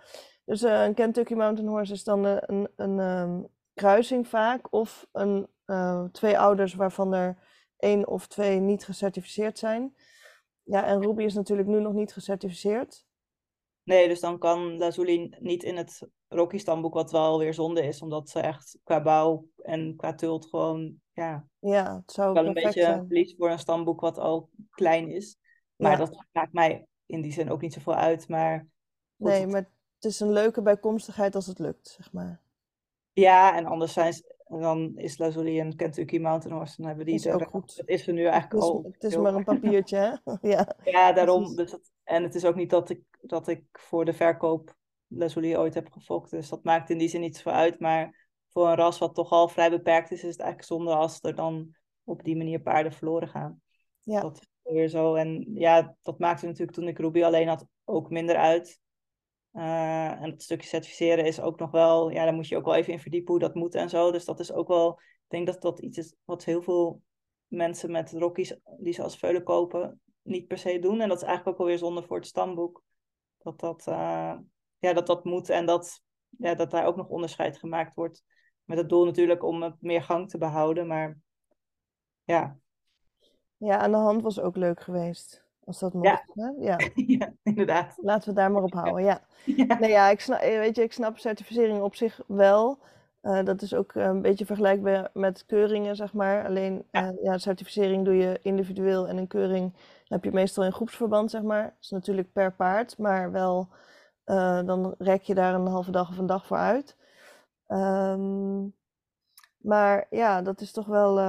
Dus 0.45 0.61
een 0.61 0.93
Kentucky 0.93 1.33
Mountain 1.33 1.69
Horse 1.71 1.93
is 1.93 2.03
dan 2.03 2.23
een, 2.23 2.69
een 2.75 2.99
um, 2.99 3.47
kruising 3.73 4.27
vaak. 4.27 4.73
Of 4.73 5.07
een, 5.11 5.47
twee 6.11 6.39
ouders 6.39 6.73
waarvan 6.73 7.13
er 7.13 7.37
één 7.77 8.07
of 8.07 8.27
twee 8.27 8.59
niet 8.59 8.85
gecertificeerd 8.85 9.57
zijn. 9.57 9.95
Ja, 10.63 10.85
en 10.85 11.01
Ruby 11.01 11.23
is 11.23 11.33
natuurlijk 11.33 11.67
nu 11.67 11.79
nog 11.79 11.93
niet 11.93 12.13
gecertificeerd. 12.13 13.05
Nee, 13.83 14.07
dus 14.07 14.19
dan 14.19 14.37
kan 14.37 14.77
Lazuli 14.77 15.35
niet 15.39 15.63
in 15.63 15.77
het 15.77 16.07
Rocky 16.27 16.57
stamboek, 16.57 16.93
wat 16.93 17.11
wel 17.11 17.39
weer 17.39 17.53
zonde 17.53 17.83
is, 17.83 18.01
omdat 18.01 18.29
ze 18.29 18.39
echt 18.39 18.79
qua 18.83 19.01
bouw 19.01 19.45
en 19.61 19.95
qua 19.95 20.13
tult 20.13 20.45
gewoon, 20.45 21.01
ja, 21.11 21.47
ja 21.59 21.95
het 21.95 22.11
zou 22.11 22.33
wel 22.33 22.45
een 22.45 22.53
beetje 22.53 23.03
verlies 23.07 23.35
voor 23.37 23.49
een 23.49 23.59
stamboek 23.59 23.99
wat 23.99 24.17
al 24.17 24.49
klein 24.69 25.09
is. 25.09 25.37
Maar 25.75 25.97
dat 25.97 26.25
maakt 26.31 26.53
mij 26.53 26.87
in 27.05 27.21
die 27.21 27.31
zin 27.31 27.51
ook 27.51 27.61
niet 27.61 27.73
zoveel 27.73 27.95
uit. 27.95 28.27
Maar 28.27 28.67
nee, 29.15 29.47
maar 29.47 29.69
het 29.95 30.05
is 30.05 30.19
een 30.19 30.31
leuke 30.31 30.61
bijkomstigheid 30.61 31.35
als 31.35 31.47
het 31.47 31.59
lukt, 31.59 31.87
zeg 31.87 32.11
maar. 32.11 32.41
Ja, 33.13 33.55
en 33.55 33.65
anders 33.65 33.93
zijn 33.93 34.13
ze, 34.13 34.30
dan 34.59 34.91
is 34.95 35.17
Lazuli 35.17 35.59
en 35.59 35.75
Kentucky 35.75 36.17
Mountain 36.17 36.57
Horse. 36.57 36.75
Dan 36.77 36.87
hebben 36.87 37.05
die 37.05 37.15
is 37.15 37.27
ook 37.27 37.47
goed. 37.47 37.77
Dat 37.77 37.87
is 37.87 38.07
er 38.07 38.13
nu 38.13 38.25
eigenlijk 38.25 38.51
het 38.51 38.61
is, 38.61 38.69
al. 38.69 38.89
Het 38.91 39.03
is 39.03 39.17
maar 39.17 39.35
een 39.35 39.43
papiertje, 39.43 39.97
hè? 39.97 40.33
ja, 40.49 40.75
ja 40.83 41.11
daarom. 41.11 41.55
Dus 41.55 41.71
dat, 41.71 41.91
en 42.03 42.23
het 42.23 42.35
is 42.35 42.45
ook 42.45 42.55
niet 42.55 42.69
dat 42.69 42.89
ik, 42.89 43.01
dat 43.21 43.47
ik 43.47 43.63
voor 43.71 44.05
de 44.05 44.13
verkoop 44.13 44.75
Lazuli 45.07 45.57
ooit 45.57 45.73
heb 45.73 45.91
gefokt. 45.91 46.29
Dus 46.29 46.49
dat 46.49 46.63
maakt 46.63 46.89
in 46.89 46.97
die 46.97 47.09
zin 47.09 47.21
niet 47.21 47.35
zoveel 47.35 47.51
uit. 47.51 47.79
Maar 47.79 48.29
voor 48.49 48.67
een 48.67 48.75
ras 48.75 48.97
wat 48.97 49.15
toch 49.15 49.31
al 49.31 49.47
vrij 49.47 49.69
beperkt 49.69 50.11
is, 50.11 50.23
is 50.23 50.31
het 50.31 50.39
eigenlijk 50.39 50.69
zonde 50.71 50.95
als 50.95 51.19
er 51.21 51.35
dan 51.35 51.75
op 52.03 52.23
die 52.23 52.37
manier 52.37 52.61
paarden 52.61 52.93
verloren 52.93 53.27
gaan. 53.27 53.61
Ja. 53.99 54.21
Dat 54.21 54.37
is 54.37 54.73
weer 54.73 54.87
zo. 54.87 55.15
En 55.15 55.45
ja, 55.53 55.95
dat 56.01 56.19
maakte 56.19 56.45
natuurlijk 56.45 56.77
toen 56.77 56.87
ik 56.87 56.99
Ruby 56.99 57.23
alleen 57.23 57.47
had 57.47 57.65
ook 57.85 58.09
minder 58.09 58.35
uit. 58.35 58.79
En 59.51 60.31
het 60.31 60.43
stukje 60.43 60.67
certificeren 60.67 61.25
is 61.25 61.41
ook 61.41 61.59
nog 61.59 61.71
wel, 61.71 62.09
ja, 62.09 62.23
daar 62.23 62.33
moet 62.33 62.47
je 62.47 62.57
ook 62.57 62.65
wel 62.65 62.75
even 62.75 62.93
in 62.93 62.99
verdiepen 62.99 63.31
hoe 63.31 63.39
dat 63.39 63.55
moet 63.55 63.75
en 63.75 63.89
zo. 63.89 64.11
Dus 64.11 64.25
dat 64.25 64.39
is 64.39 64.51
ook 64.51 64.67
wel, 64.67 64.91
ik 64.99 65.27
denk 65.27 65.45
dat 65.45 65.61
dat 65.61 65.79
iets 65.79 65.97
is 65.97 66.15
wat 66.23 66.43
heel 66.43 66.61
veel 66.61 67.01
mensen 67.47 67.91
met 67.91 68.11
rockies 68.11 68.55
die 68.77 68.93
ze 68.93 69.03
als 69.03 69.17
veulen 69.17 69.43
kopen, 69.43 70.01
niet 70.21 70.47
per 70.47 70.57
se 70.57 70.79
doen. 70.79 71.01
En 71.01 71.09
dat 71.09 71.21
is 71.21 71.27
eigenlijk 71.27 71.55
ook 71.55 71.61
alweer 71.61 71.77
zonde 71.77 72.03
voor 72.03 72.17
het 72.17 72.27
stamboek. 72.27 72.83
Dat 73.37 73.59
dat, 73.59 73.87
uh, 73.87 74.37
ja, 74.79 74.93
dat, 74.93 75.07
dat 75.07 75.23
moet 75.23 75.49
en 75.49 75.65
dat, 75.65 76.01
ja, 76.29 76.55
dat 76.55 76.71
daar 76.71 76.85
ook 76.85 76.95
nog 76.95 77.07
onderscheid 77.07 77.57
gemaakt 77.57 77.95
wordt. 77.95 78.23
Met 78.63 78.77
het 78.77 78.89
doel 78.89 79.05
natuurlijk 79.05 79.43
om 79.43 79.63
het 79.63 79.81
meer 79.81 80.03
gang 80.03 80.29
te 80.29 80.37
behouden. 80.37 80.87
Maar 80.87 81.19
ja. 82.23 82.57
Ja, 83.57 83.77
aan 83.77 83.91
de 83.91 83.97
hand 83.97 84.21
was 84.21 84.39
ook 84.39 84.55
leuk 84.55 84.81
geweest. 84.81 85.45
Als 85.71 85.79
dat. 85.79 85.93
Ja, 86.01 86.23
ja. 86.59 86.77
ja 87.17 87.33
inderdaad. 87.43 87.93
Laten 87.97 88.21
we 88.21 88.29
het 88.29 88.35
daar 88.35 88.51
maar 88.51 88.63
op 88.63 88.73
houden, 88.73 89.03
ja. 89.03 89.21
ja. 89.67 89.79
Nee, 89.79 89.89
ja, 89.89 90.09
ik 90.09 90.19
snap, 90.19 90.39
weet 90.39 90.75
je, 90.75 90.83
ik 90.83 90.93
snap 90.93 91.17
certificering 91.17 91.81
op 91.81 91.95
zich 91.95 92.21
wel. 92.27 92.79
Uh, 93.21 93.43
dat 93.43 93.61
is 93.61 93.73
ook 93.73 93.93
een 93.95 94.21
beetje 94.21 94.45
vergelijkbaar 94.45 95.09
met 95.13 95.45
keuringen, 95.45 95.95
zeg 95.95 96.13
maar. 96.13 96.45
Alleen 96.45 96.87
ja. 96.91 97.11
Uh, 97.11 97.23
ja. 97.23 97.37
certificering 97.37 98.05
doe 98.05 98.15
je 98.15 98.39
individueel 98.41 99.07
en 99.07 99.17
een 99.17 99.27
keuring 99.27 99.73
heb 100.05 100.23
je 100.23 100.31
meestal 100.31 100.63
in 100.63 100.71
groepsverband, 100.71 101.31
zeg 101.31 101.41
maar. 101.41 101.63
Dat 101.63 101.73
is 101.79 101.89
natuurlijk 101.89 102.31
per 102.31 102.53
paard, 102.53 102.97
maar 102.97 103.31
wel 103.31 103.67
uh, 104.25 104.63
dan 104.65 104.95
rek 104.97 105.21
je 105.21 105.35
daar 105.35 105.53
een 105.53 105.67
halve 105.67 105.91
dag 105.91 106.09
of 106.09 106.17
een 106.17 106.25
dag 106.25 106.45
voor 106.45 106.57
uit. 106.57 106.97
Um, 107.67 108.75
maar 109.57 110.07
ja, 110.09 110.41
dat 110.41 110.61
is 110.61 110.71
toch 110.71 110.85
wel. 110.85 111.19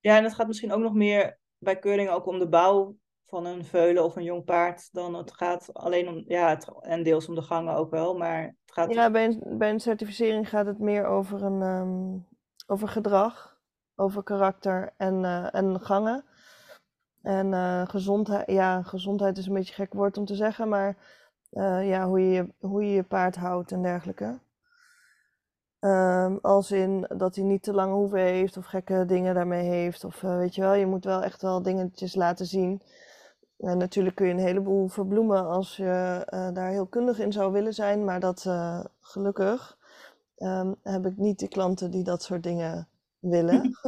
Ja, 0.00 0.16
en 0.16 0.24
het 0.24 0.34
gaat 0.34 0.46
misschien 0.46 0.72
ook 0.72 0.80
nog 0.80 0.94
meer 0.94 1.38
bij 1.58 1.78
keuringen 1.78 2.12
ook 2.12 2.26
om 2.26 2.38
de 2.38 2.48
bouw 2.48 2.96
van 3.28 3.46
een 3.46 3.64
veulen 3.64 4.04
of 4.04 4.16
een 4.16 4.22
jong 4.22 4.44
paard 4.44 4.88
dan 4.92 5.14
het 5.14 5.32
gaat 5.32 5.74
alleen 5.74 6.08
om, 6.08 6.24
ja, 6.26 6.48
het, 6.48 6.68
en 6.80 7.02
deels 7.02 7.28
om 7.28 7.34
de 7.34 7.42
gangen 7.42 7.74
ook 7.74 7.90
wel, 7.90 8.16
maar 8.16 8.42
het 8.42 8.72
gaat... 8.72 8.94
Ja, 8.94 9.10
bij 9.10 9.24
een, 9.24 9.58
bij 9.58 9.70
een 9.70 9.80
certificering 9.80 10.48
gaat 10.48 10.66
het 10.66 10.78
meer 10.78 11.06
over, 11.06 11.42
een, 11.42 11.62
um, 11.62 12.26
over 12.66 12.88
gedrag, 12.88 13.60
over 13.96 14.22
karakter 14.22 14.94
en, 14.96 15.22
uh, 15.22 15.54
en 15.54 15.80
gangen. 15.80 16.24
En 17.22 17.52
uh, 17.52 17.88
gezondheid, 17.88 18.50
ja, 18.50 18.82
gezondheid 18.82 19.38
is 19.38 19.46
een 19.46 19.54
beetje 19.54 19.74
gek 19.74 19.92
woord 19.92 20.18
om 20.18 20.24
te 20.24 20.34
zeggen, 20.34 20.68
maar 20.68 20.96
uh, 21.50 21.88
ja, 21.88 22.06
hoe 22.06 22.30
je, 22.30 22.54
hoe 22.58 22.84
je 22.84 22.92
je 22.92 23.02
paard 23.02 23.36
houdt 23.36 23.72
en 23.72 23.82
dergelijke. 23.82 24.38
Um, 25.80 26.38
als 26.42 26.70
in 26.70 27.06
dat 27.16 27.34
hij 27.34 27.44
niet 27.44 27.62
te 27.62 27.72
lange 27.72 27.94
hoeven 27.94 28.20
heeft 28.20 28.56
of 28.56 28.64
gekke 28.64 29.04
dingen 29.06 29.34
daarmee 29.34 29.68
heeft. 29.68 30.04
Of 30.04 30.20
weet 30.20 30.54
je 30.54 30.60
wel, 30.60 30.74
je 30.74 30.86
moet 30.86 31.04
wel 31.04 31.22
echt 31.22 31.42
wel 31.42 31.62
dingetjes 31.62 32.14
laten 32.14 32.46
zien. 32.46 32.82
Natuurlijk 33.58 34.16
kun 34.16 34.26
je 34.26 34.32
een 34.32 34.38
heleboel 34.38 34.88
verbloemen 34.88 35.46
als 35.46 35.76
je 35.76 36.26
uh, 36.34 36.52
daar 36.52 36.70
heel 36.70 36.86
kundig 36.86 37.18
in 37.18 37.32
zou 37.32 37.52
willen 37.52 37.74
zijn, 37.74 38.04
maar 38.04 38.20
dat 38.20 38.44
uh, 38.44 38.84
gelukkig 39.00 39.78
um, 40.36 40.76
heb 40.82 41.06
ik 41.06 41.16
niet 41.16 41.38
de 41.38 41.48
klanten 41.48 41.90
die 41.90 42.04
dat 42.04 42.22
soort 42.22 42.42
dingen 42.42 42.88
willen. 43.18 43.78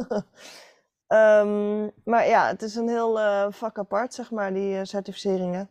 um, 1.07 1.91
maar 2.11 2.27
ja, 2.27 2.47
het 2.47 2.61
is 2.61 2.75
een 2.75 2.87
heel 2.87 3.19
uh, 3.19 3.51
vak 3.51 3.77
apart, 3.77 4.13
zeg 4.13 4.31
maar, 4.31 4.53
die 4.53 4.85
certificeringen. 4.85 5.69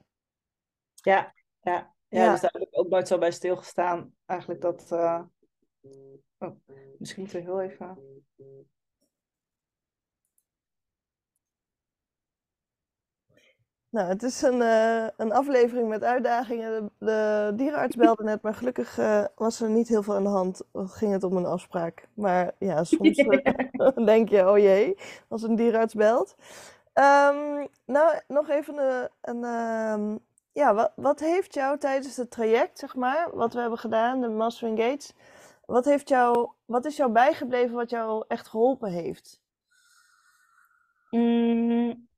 Ja, 0.94 1.34
ja, 1.60 1.94
ja, 2.08 2.22
ja. 2.22 2.30
dus 2.30 2.40
daar 2.40 2.52
heb 2.52 2.62
ik 2.62 2.78
ook 2.78 2.88
nooit 2.88 3.08
zo 3.08 3.18
bij 3.18 3.30
stilgestaan. 3.30 4.14
Eigenlijk 4.26 4.60
dat. 4.60 4.92
Oh, 6.38 6.56
misschien 6.98 7.22
moeten 7.22 7.38
we 7.38 7.44
heel 7.44 7.60
even. 7.60 7.98
Nou, 13.90 14.08
het 14.08 14.22
is 14.22 14.42
een, 14.42 14.60
uh, 14.60 15.06
een 15.16 15.32
aflevering 15.32 15.88
met 15.88 16.04
uitdagingen. 16.04 16.70
De, 16.98 17.06
de 17.06 17.52
dierenarts 17.56 17.96
belde 17.96 18.24
net, 18.24 18.42
maar 18.42 18.54
gelukkig 18.54 18.98
uh, 18.98 19.24
was 19.34 19.60
er 19.60 19.70
niet 19.70 19.88
heel 19.88 20.02
veel 20.02 20.14
aan 20.14 20.22
de 20.22 20.28
hand. 20.28 20.62
Ging 20.74 21.12
het 21.12 21.24
om 21.24 21.36
een 21.36 21.46
afspraak. 21.46 22.08
Maar 22.14 22.54
ja, 22.58 22.84
soms 22.84 23.16
yeah. 23.16 23.96
denk 24.06 24.28
je, 24.28 24.50
oh 24.50 24.58
jee, 24.58 24.96
als 25.28 25.42
een 25.42 25.56
dierenarts 25.56 25.94
belt. 25.94 26.36
Um, 26.94 27.68
nou, 27.86 28.20
nog 28.28 28.48
even 28.48 28.78
een... 28.78 29.08
een 29.20 29.44
um, 29.44 30.20
ja, 30.52 30.74
wat, 30.74 30.92
wat 30.96 31.20
heeft 31.20 31.54
jou 31.54 31.78
tijdens 31.78 32.16
het 32.16 32.30
traject, 32.30 32.78
zeg 32.78 32.94
maar, 32.94 33.28
wat 33.32 33.54
we 33.54 33.60
hebben 33.60 33.78
gedaan, 33.78 34.20
de 34.20 34.28
Mastering 34.28 34.78
Gates, 34.78 35.14
wat, 35.66 35.84
heeft 35.84 36.08
jou, 36.08 36.50
wat 36.64 36.84
is 36.84 36.96
jou 36.96 37.12
bijgebleven 37.12 37.74
wat 37.76 37.90
jou 37.90 38.24
echt 38.28 38.48
geholpen 38.48 38.90
heeft? 38.90 39.40
Mm, 41.10 42.08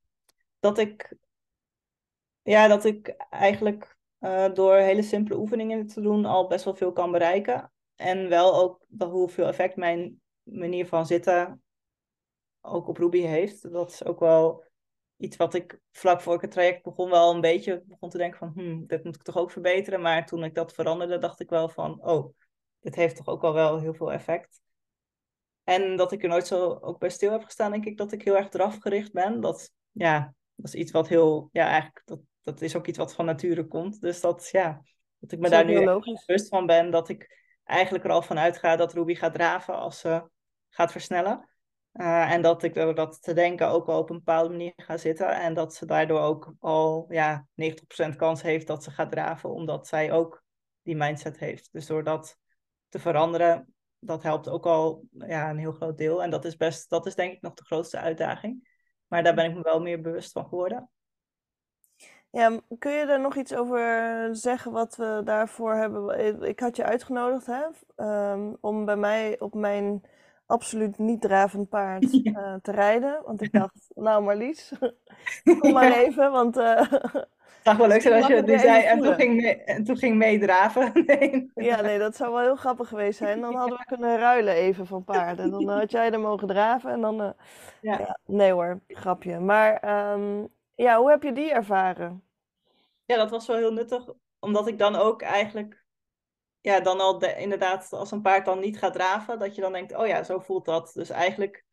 dat 0.59 0.77
ik 0.77 1.15
ja, 2.43 2.67
dat 2.67 2.85
ik 2.85 3.07
eigenlijk 3.29 3.97
uh, 4.19 4.53
door 4.53 4.75
hele 4.75 5.03
simpele 5.03 5.39
oefeningen 5.39 5.87
te 5.87 6.01
doen 6.01 6.25
al 6.25 6.47
best 6.47 6.65
wel 6.65 6.75
veel 6.75 6.91
kan 6.91 7.11
bereiken. 7.11 7.71
En 7.95 8.29
wel 8.29 8.55
ook 8.55 8.85
hoeveel 8.97 9.47
effect 9.47 9.75
mijn 9.75 10.21
manier 10.43 10.87
van 10.87 11.05
zitten 11.05 11.63
ook 12.61 12.87
op 12.87 12.97
Ruby 12.97 13.21
heeft. 13.21 13.71
Dat 13.71 13.91
is 13.91 14.05
ook 14.05 14.19
wel 14.19 14.63
iets 15.17 15.37
wat 15.37 15.53
ik 15.53 15.79
vlak 15.91 16.21
voor 16.21 16.35
ik 16.35 16.41
het 16.41 16.51
traject 16.51 16.83
begon 16.83 17.09
wel 17.09 17.33
een 17.33 17.41
beetje 17.41 17.83
begon 17.85 18.09
te 18.09 18.17
denken 18.17 18.39
van, 18.39 18.51
hmm, 18.55 18.87
dit 18.87 19.03
moet 19.03 19.15
ik 19.15 19.23
toch 19.23 19.37
ook 19.37 19.51
verbeteren. 19.51 20.01
Maar 20.01 20.25
toen 20.25 20.43
ik 20.43 20.55
dat 20.55 20.73
veranderde, 20.73 21.17
dacht 21.17 21.39
ik 21.39 21.49
wel 21.49 21.69
van, 21.69 22.05
oh, 22.05 22.33
dit 22.79 22.95
heeft 22.95 23.15
toch 23.15 23.27
ook 23.27 23.41
wel 23.41 23.53
wel 23.53 23.79
heel 23.79 23.93
veel 23.93 24.11
effect. 24.11 24.61
En 25.63 25.95
dat 25.95 26.11
ik 26.11 26.23
er 26.23 26.29
nooit 26.29 26.47
zo 26.47 26.77
ook 26.81 26.99
bij 26.99 27.09
stil 27.09 27.31
heb 27.31 27.43
gestaan, 27.43 27.71
denk 27.71 27.85
ik 27.85 27.97
dat 27.97 28.11
ik 28.11 28.23
heel 28.23 28.37
erg 28.37 28.53
eraf 28.53 28.77
gericht 28.77 29.11
ben. 29.11 29.41
Dat, 29.41 29.71
ja, 29.91 30.33
dat 30.55 30.73
is 30.73 30.75
iets 30.75 30.91
wat 30.91 31.07
heel, 31.07 31.49
ja, 31.51 31.67
eigenlijk, 31.67 32.01
dat, 32.05 32.19
dat 32.43 32.61
is 32.61 32.75
ook 32.75 32.87
iets 32.87 32.97
wat 32.97 33.13
van 33.13 33.25
nature 33.25 33.67
komt. 33.67 34.01
Dus 34.01 34.21
dat, 34.21 34.49
ja, 34.51 34.81
dat 35.19 35.31
ik 35.31 35.39
me 35.39 35.49
daar 35.49 35.65
nu 35.65 35.85
bewust 35.85 36.47
van 36.47 36.65
ben. 36.65 36.91
Dat 36.91 37.09
ik 37.09 37.41
eigenlijk 37.63 38.03
er 38.03 38.11
al 38.11 38.21
van 38.21 38.39
uitga 38.39 38.75
dat 38.75 38.93
Ruby 38.93 39.15
gaat 39.15 39.33
draven 39.33 39.75
als 39.75 39.99
ze 39.99 40.29
gaat 40.69 40.91
versnellen. 40.91 41.49
Uh, 41.93 42.31
en 42.31 42.41
dat 42.41 42.63
ik 42.63 42.73
door 42.73 42.95
dat 42.95 43.21
te 43.21 43.33
denken 43.33 43.67
ook 43.67 43.87
al 43.87 43.99
op 43.99 44.09
een 44.09 44.17
bepaalde 44.17 44.49
manier 44.49 44.73
ga 44.75 44.97
zitten. 44.97 45.29
En 45.29 45.53
dat 45.53 45.75
ze 45.75 45.85
daardoor 45.85 46.19
ook 46.19 46.53
al 46.59 47.05
ja, 47.09 47.47
90% 47.61 48.15
kans 48.15 48.41
heeft 48.41 48.67
dat 48.67 48.83
ze 48.83 48.91
gaat 48.91 49.11
draven, 49.11 49.49
omdat 49.49 49.87
zij 49.87 50.11
ook 50.11 50.43
die 50.81 50.95
mindset 50.95 51.39
heeft. 51.39 51.69
Dus 51.71 51.85
door 51.85 52.03
dat 52.03 52.37
te 52.89 52.99
veranderen, 52.99 53.73
dat 53.99 54.23
helpt 54.23 54.49
ook 54.49 54.65
al 54.65 55.07
ja, 55.11 55.49
een 55.49 55.57
heel 55.57 55.71
groot 55.71 55.97
deel. 55.97 56.23
En 56.23 56.29
dat 56.29 56.45
is 56.45 56.57
best, 56.57 56.89
dat 56.89 57.05
is 57.05 57.15
denk 57.15 57.33
ik 57.33 57.41
nog 57.41 57.53
de 57.53 57.65
grootste 57.65 57.97
uitdaging. 57.97 58.69
Maar 59.07 59.23
daar 59.23 59.35
ben 59.35 59.45
ik 59.49 59.55
me 59.55 59.61
wel 59.61 59.81
meer 59.81 60.01
bewust 60.01 60.31
van 60.31 60.47
geworden. 60.47 60.89
Ja, 62.33 62.59
kun 62.79 62.91
je 62.91 63.05
er 63.05 63.19
nog 63.19 63.35
iets 63.35 63.55
over 63.55 64.29
zeggen 64.31 64.71
wat 64.71 64.95
we 64.95 65.21
daarvoor 65.23 65.73
hebben? 65.73 66.41
Ik 66.47 66.59
had 66.59 66.75
je 66.75 66.83
uitgenodigd 66.83 67.45
hè, 67.45 67.63
um, 68.31 68.57
om 68.61 68.85
bij 68.85 68.95
mij 68.95 69.39
op 69.39 69.53
mijn 69.53 70.03
absoluut 70.45 70.97
niet 70.97 71.21
dravend 71.21 71.69
paard 71.69 72.13
uh, 72.23 72.53
te 72.61 72.71
rijden. 72.71 73.21
Want 73.25 73.41
ik 73.41 73.51
dacht, 73.61 73.91
nou 73.95 74.23
Marlies, 74.23 74.73
kom 75.59 75.71
maar 75.71 75.91
even, 75.91 76.31
want... 76.31 76.57
Uh, 76.57 76.91
het 76.91 77.27
zou 77.63 77.77
wel 77.77 77.87
leuk 77.87 78.01
zijn 78.01 78.13
als 78.13 78.27
je 78.27 78.41
nu 78.41 78.59
zei 78.59 78.83
en 78.83 79.01
toen, 79.01 79.13
ging 79.13 79.41
mee, 79.41 79.63
en 79.63 79.83
toen 79.83 79.97
ging 79.97 80.15
meedraven. 80.15 80.91
nee. 81.05 81.51
Ja, 81.55 81.81
nee, 81.81 81.99
dat 81.99 82.15
zou 82.15 82.33
wel 82.33 82.41
heel 82.41 82.55
grappig 82.55 82.87
geweest 82.87 83.17
zijn. 83.17 83.41
Dan 83.41 83.55
hadden 83.55 83.77
we 83.77 83.85
kunnen 83.85 84.17
ruilen 84.17 84.53
even 84.53 84.87
van 84.87 85.03
paarden. 85.03 85.51
Dan 85.51 85.69
had 85.69 85.91
jij 85.91 86.11
er 86.11 86.19
mogen 86.19 86.47
draven 86.47 86.91
en 86.91 87.01
dan... 87.01 87.21
Uh, 87.21 87.29
ja. 87.81 87.97
ja. 87.97 88.19
Nee 88.25 88.51
hoor, 88.51 88.79
grapje. 88.87 89.39
Maar 89.39 90.01
um, 90.13 90.49
ja, 90.75 90.97
hoe 90.97 91.09
heb 91.09 91.23
je 91.23 91.31
die 91.33 91.51
ervaren? 91.51 92.23
Ja, 93.05 93.17
dat 93.17 93.29
was 93.29 93.47
wel 93.47 93.57
heel 93.57 93.73
nuttig, 93.73 94.09
omdat 94.39 94.67
ik 94.67 94.77
dan 94.77 94.95
ook 94.95 95.21
eigenlijk, 95.21 95.85
ja, 96.61 96.79
dan 96.79 96.99
al 96.99 97.19
de, 97.19 97.35
inderdaad, 97.35 97.93
als 97.93 98.11
een 98.11 98.21
paard 98.21 98.45
dan 98.45 98.59
niet 98.59 98.77
gaat 98.77 98.93
draven, 98.93 99.39
dat 99.39 99.55
je 99.55 99.61
dan 99.61 99.71
denkt, 99.71 99.95
oh 99.95 100.07
ja, 100.07 100.23
zo 100.23 100.39
voelt 100.39 100.65
dat. 100.65 100.91
Dus 100.93 101.09
eigenlijk 101.09 101.65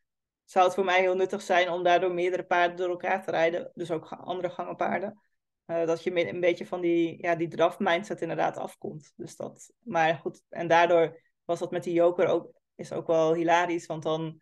zou 0.43 0.65
het 0.65 0.73
voor 0.73 0.85
mij 0.85 0.99
heel 0.99 1.15
nuttig 1.15 1.41
zijn 1.41 1.69
om 1.69 1.83
daardoor 1.83 2.13
meerdere 2.13 2.43
paarden 2.43 2.77
door 2.77 2.89
elkaar 2.89 3.23
te 3.23 3.31
rijden, 3.31 3.71
dus 3.73 3.91
ook 3.91 4.05
andere 4.05 4.49
gangenpaarden. 4.49 5.21
Uh, 5.65 5.85
dat 5.85 6.03
je 6.03 6.29
een 6.29 6.39
beetje 6.39 6.65
van 6.65 6.81
die, 6.81 7.21
ja, 7.21 7.35
die 7.35 7.47
draf-mindset 7.47 8.21
inderdaad 8.21 8.57
afkomt. 8.57 9.13
Dus 9.15 9.35
dat, 9.35 9.73
maar 9.79 10.15
goed, 10.15 10.43
en 10.49 10.67
daardoor 10.67 11.21
was 11.45 11.59
dat 11.59 11.71
met 11.71 11.83
die 11.83 11.93
joker 11.93 12.27
ook, 12.27 12.51
is 12.75 12.91
ook 12.91 13.07
wel 13.07 13.33
hilarisch, 13.33 13.85
want 13.85 14.03
dan, 14.03 14.41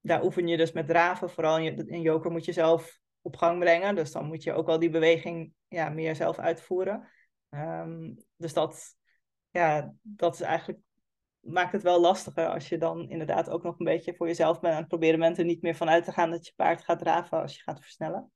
daar 0.00 0.24
oefen 0.24 0.46
je 0.46 0.56
dus 0.56 0.72
met 0.72 0.86
draven. 0.86 1.30
Vooral 1.30 1.58
in 1.58 2.00
joker 2.00 2.30
moet 2.30 2.44
je 2.44 2.52
zelf 2.52 2.98
op 3.28 3.36
gang 3.36 3.58
brengen. 3.58 3.94
Dus 3.94 4.12
dan 4.12 4.26
moet 4.26 4.42
je 4.42 4.52
ook 4.52 4.66
wel 4.66 4.78
die 4.78 4.90
beweging 4.90 5.52
ja, 5.68 5.88
meer 5.88 6.16
zelf 6.16 6.38
uitvoeren. 6.38 7.08
Um, 7.50 8.24
dus 8.36 8.52
dat, 8.52 8.96
ja, 9.50 9.94
dat 10.02 10.34
is 10.34 10.40
eigenlijk, 10.40 10.80
maakt 11.40 11.72
het 11.72 11.82
wel 11.82 12.00
lastiger 12.00 12.48
als 12.48 12.68
je 12.68 12.78
dan 12.78 13.10
inderdaad 13.10 13.50
ook 13.50 13.62
nog 13.62 13.78
een 13.78 13.84
beetje 13.84 14.14
voor 14.14 14.26
jezelf 14.26 14.60
bent 14.60 14.72
aan 14.74 14.80
het 14.80 14.88
proberen 14.88 15.18
bent 15.18 15.38
er 15.38 15.44
niet 15.44 15.62
meer 15.62 15.74
van 15.74 15.88
uit 15.88 16.04
te 16.04 16.12
gaan 16.12 16.30
dat 16.30 16.46
je 16.46 16.52
paard 16.56 16.84
gaat 16.84 16.98
draven 16.98 17.40
als 17.40 17.56
je 17.56 17.62
gaat 17.62 17.80
versnellen. 17.80 18.32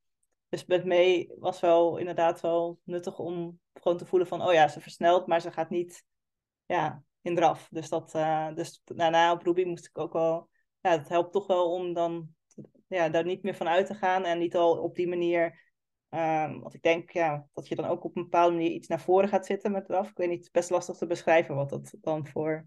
Dus 0.48 0.64
met 0.64 0.84
mee 0.84 1.32
was 1.38 1.60
wel 1.60 1.96
inderdaad 1.96 2.40
wel 2.40 2.78
nuttig 2.84 3.18
om 3.18 3.60
gewoon 3.72 3.98
te 3.98 4.06
voelen 4.06 4.28
van, 4.28 4.46
oh 4.46 4.52
ja, 4.52 4.68
ze 4.68 4.80
versnelt, 4.80 5.26
maar 5.26 5.40
ze 5.40 5.52
gaat 5.52 5.70
niet 5.70 6.04
ja, 6.66 7.02
in 7.22 7.34
draf. 7.34 7.68
Dus, 7.70 7.88
dat, 7.88 8.14
uh, 8.14 8.54
dus 8.54 8.82
daarna 8.84 9.32
op 9.32 9.42
Ruby 9.42 9.64
moest 9.64 9.86
ik 9.86 9.98
ook 9.98 10.12
wel, 10.12 10.48
ja, 10.80 10.90
het 10.90 11.08
helpt 11.08 11.32
toch 11.32 11.46
wel 11.46 11.72
om 11.72 11.92
dan 11.92 12.34
ja, 12.86 13.08
daar 13.08 13.24
niet 13.24 13.42
meer 13.42 13.54
van 13.54 13.68
uit 13.68 13.86
te 13.86 13.94
gaan 13.94 14.24
en 14.24 14.38
niet 14.38 14.56
al 14.56 14.78
op 14.78 14.94
die 14.94 15.08
manier 15.08 15.70
Um, 16.14 16.60
want 16.60 16.74
ik 16.74 16.82
denk 16.82 17.10
ja, 17.10 17.46
dat 17.52 17.68
je 17.68 17.76
dan 17.76 17.84
ook 17.84 18.04
op 18.04 18.16
een 18.16 18.22
bepaalde 18.22 18.54
manier 18.54 18.70
iets 18.70 18.88
naar 18.88 19.00
voren 19.00 19.28
gaat 19.28 19.46
zitten 19.46 19.72
met 19.72 19.84
draf. 19.84 20.08
Ik 20.10 20.16
weet 20.16 20.28
niet, 20.28 20.36
het 20.36 20.46
is 20.46 20.52
best 20.52 20.70
lastig 20.70 20.96
te 20.96 21.06
beschrijven 21.06 21.54
wat 21.54 21.70
dat 21.70 21.94
dan 22.00 22.26
voor 22.26 22.66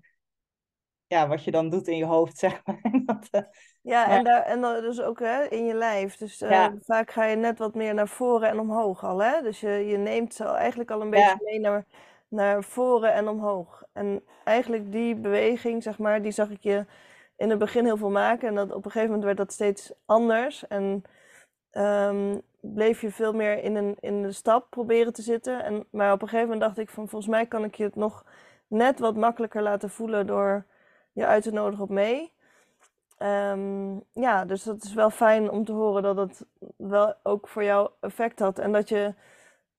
ja, 1.08 1.28
wat 1.28 1.44
je 1.44 1.52
dan 1.52 1.70
doet 1.70 1.88
in 1.88 1.98
je 1.98 2.06
hoofd, 2.06 2.38
zeg 2.46 2.62
maar. 2.66 3.02
dat, 3.06 3.28
uh, 3.32 3.42
ja, 3.82 4.10
en, 4.10 4.24
daar, 4.24 4.42
en 4.42 4.62
dan 4.62 4.82
dus 4.82 5.02
ook 5.02 5.20
hè, 5.20 5.44
in 5.44 5.66
je 5.66 5.74
lijf. 5.74 6.16
Dus 6.16 6.42
uh, 6.42 6.68
vaak 6.80 7.12
ga 7.12 7.26
je 7.26 7.36
net 7.36 7.60
wat 7.60 7.76
meer 7.76 7.94
naar 7.94 8.08
voren 8.08 8.50
en 8.50 8.60
omhoog 8.60 9.04
al. 9.04 9.24
Hè? 9.24 9.42
Dus 9.42 9.60
je, 9.60 9.70
je 9.70 9.98
neemt 9.98 10.34
zo 10.34 10.54
eigenlijk 10.54 10.92
al 10.92 11.02
een 11.02 11.10
beetje 11.10 11.40
mee 11.44 11.60
naar, 11.60 11.86
naar 12.28 12.64
voren 12.64 13.14
en 13.14 13.28
omhoog. 13.28 13.84
En 13.94 14.24
eigenlijk 14.44 14.92
die 14.92 15.16
beweging, 15.16 15.84
zeg 15.84 15.98
maar, 15.98 16.22
die 16.22 16.32
zag 16.32 16.50
ik 16.50 16.64
je 16.64 16.86
in 17.38 17.50
het 17.50 17.60
begin 17.60 17.86
heel 17.86 17.98
veel 17.98 18.10
maken. 18.10 18.48
En 18.48 18.56
dat, 18.56 18.72
op 18.72 18.86
een 18.86 18.92
gegeven 18.92 19.08
moment 19.08 19.24
werd 19.24 19.38
dat 19.38 19.52
steeds 19.52 19.94
anders. 20.06 20.68
En 20.68 21.04
um, 21.72 22.42
bleef 22.62 23.02
je 23.02 23.12
veel 23.12 23.34
meer 23.34 23.64
in, 23.64 23.76
een, 23.76 23.98
in 24.00 24.22
de 24.22 24.32
stap 24.32 24.70
proberen 24.70 25.14
te 25.14 25.22
zitten. 25.22 25.64
En, 25.64 25.86
maar 25.92 26.12
op 26.12 26.22
een 26.22 26.28
gegeven 26.28 26.50
moment 26.50 26.66
dacht 26.66 26.88
ik 26.88 26.90
van 26.90 27.08
volgens 27.08 27.32
mij 27.32 27.46
kan 27.46 27.64
ik 27.64 27.76
je 27.76 27.84
het 27.84 27.96
nog 27.96 28.26
net 28.68 29.00
wat 29.00 29.16
makkelijker 29.16 29.62
laten 29.62 29.90
voelen 29.90 30.28
door 30.28 30.66
je 31.12 31.26
uit 31.26 31.44
te 31.44 31.52
nodigen 31.52 31.84
op 31.84 31.90
mee. 31.90 32.34
Um, 33.20 34.04
ja, 34.12 34.46
dus 34.46 34.64
dat 34.64 34.84
is 34.84 34.94
wel 34.94 35.10
fijn 35.10 35.50
om 35.50 35.66
te 35.66 35.72
horen 35.72 36.04
dat 36.04 36.18
het 36.18 36.46
wel 36.78 37.14
ook 37.24 37.48
voor 37.48 37.64
jou 37.64 37.90
effect 38.00 38.40
had. 38.40 38.60
En 38.60 38.72
dat 38.72 38.90
je 38.90 39.14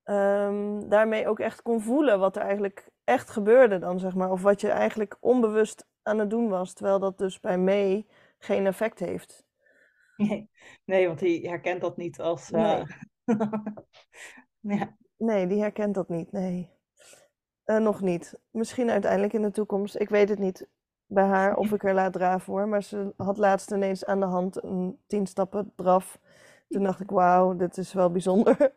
um, 0.04 0.88
daarmee 0.88 1.28
ook 1.28 1.38
echt 1.38 1.62
kon 1.62 1.80
voelen 1.80 2.18
wat 2.18 2.36
er 2.36 2.42
eigenlijk 2.42 2.88
echt 3.04 3.30
gebeurde 3.30 3.78
dan, 3.78 3.98
zeg 3.98 4.14
maar. 4.14 4.30
Of 4.30 4.42
wat 4.42 4.60
je 4.60 4.70
eigenlijk 4.70 5.16
onbewust 5.20 5.86
aan 6.06 6.18
het 6.18 6.30
doen 6.30 6.48
was. 6.48 6.72
Terwijl 6.72 6.98
dat 6.98 7.18
dus 7.18 7.40
bij 7.40 7.58
mee 7.58 8.06
geen 8.38 8.66
effect 8.66 8.98
heeft. 8.98 9.44
Nee, 10.16 10.50
nee 10.84 11.06
want 11.06 11.18
die 11.18 11.48
herkent 11.48 11.80
dat 11.80 11.96
niet 11.96 12.20
als. 12.20 12.50
Uh... 12.50 12.82
Nee. 14.60 14.78
ja. 14.78 14.96
nee, 15.16 15.46
die 15.46 15.60
herkent 15.60 15.94
dat 15.94 16.08
niet, 16.08 16.32
nee. 16.32 16.70
Uh, 17.66 17.76
nog 17.76 18.00
niet. 18.00 18.38
Misschien 18.50 18.90
uiteindelijk 18.90 19.32
in 19.32 19.42
de 19.42 19.50
toekomst. 19.50 19.98
Ik 19.98 20.08
weet 20.08 20.28
het 20.28 20.38
niet 20.38 20.68
bij 21.06 21.24
haar 21.24 21.56
of 21.56 21.72
ik 21.72 21.84
er 21.84 21.94
laat 21.94 22.12
draven 22.12 22.52
hoor. 22.52 22.68
Maar 22.68 22.82
ze 22.82 23.12
had 23.16 23.38
laatst 23.38 23.70
ineens 23.70 24.04
aan 24.04 24.20
de 24.20 24.26
hand 24.26 24.62
een 24.62 24.98
tien 25.06 25.26
stappen 25.26 25.72
draf. 25.76 26.18
Toen 26.68 26.82
dacht 26.82 27.00
ik, 27.00 27.10
wauw, 27.10 27.56
dit 27.56 27.76
is 27.76 27.92
wel 27.92 28.10
bijzonder. 28.10 28.72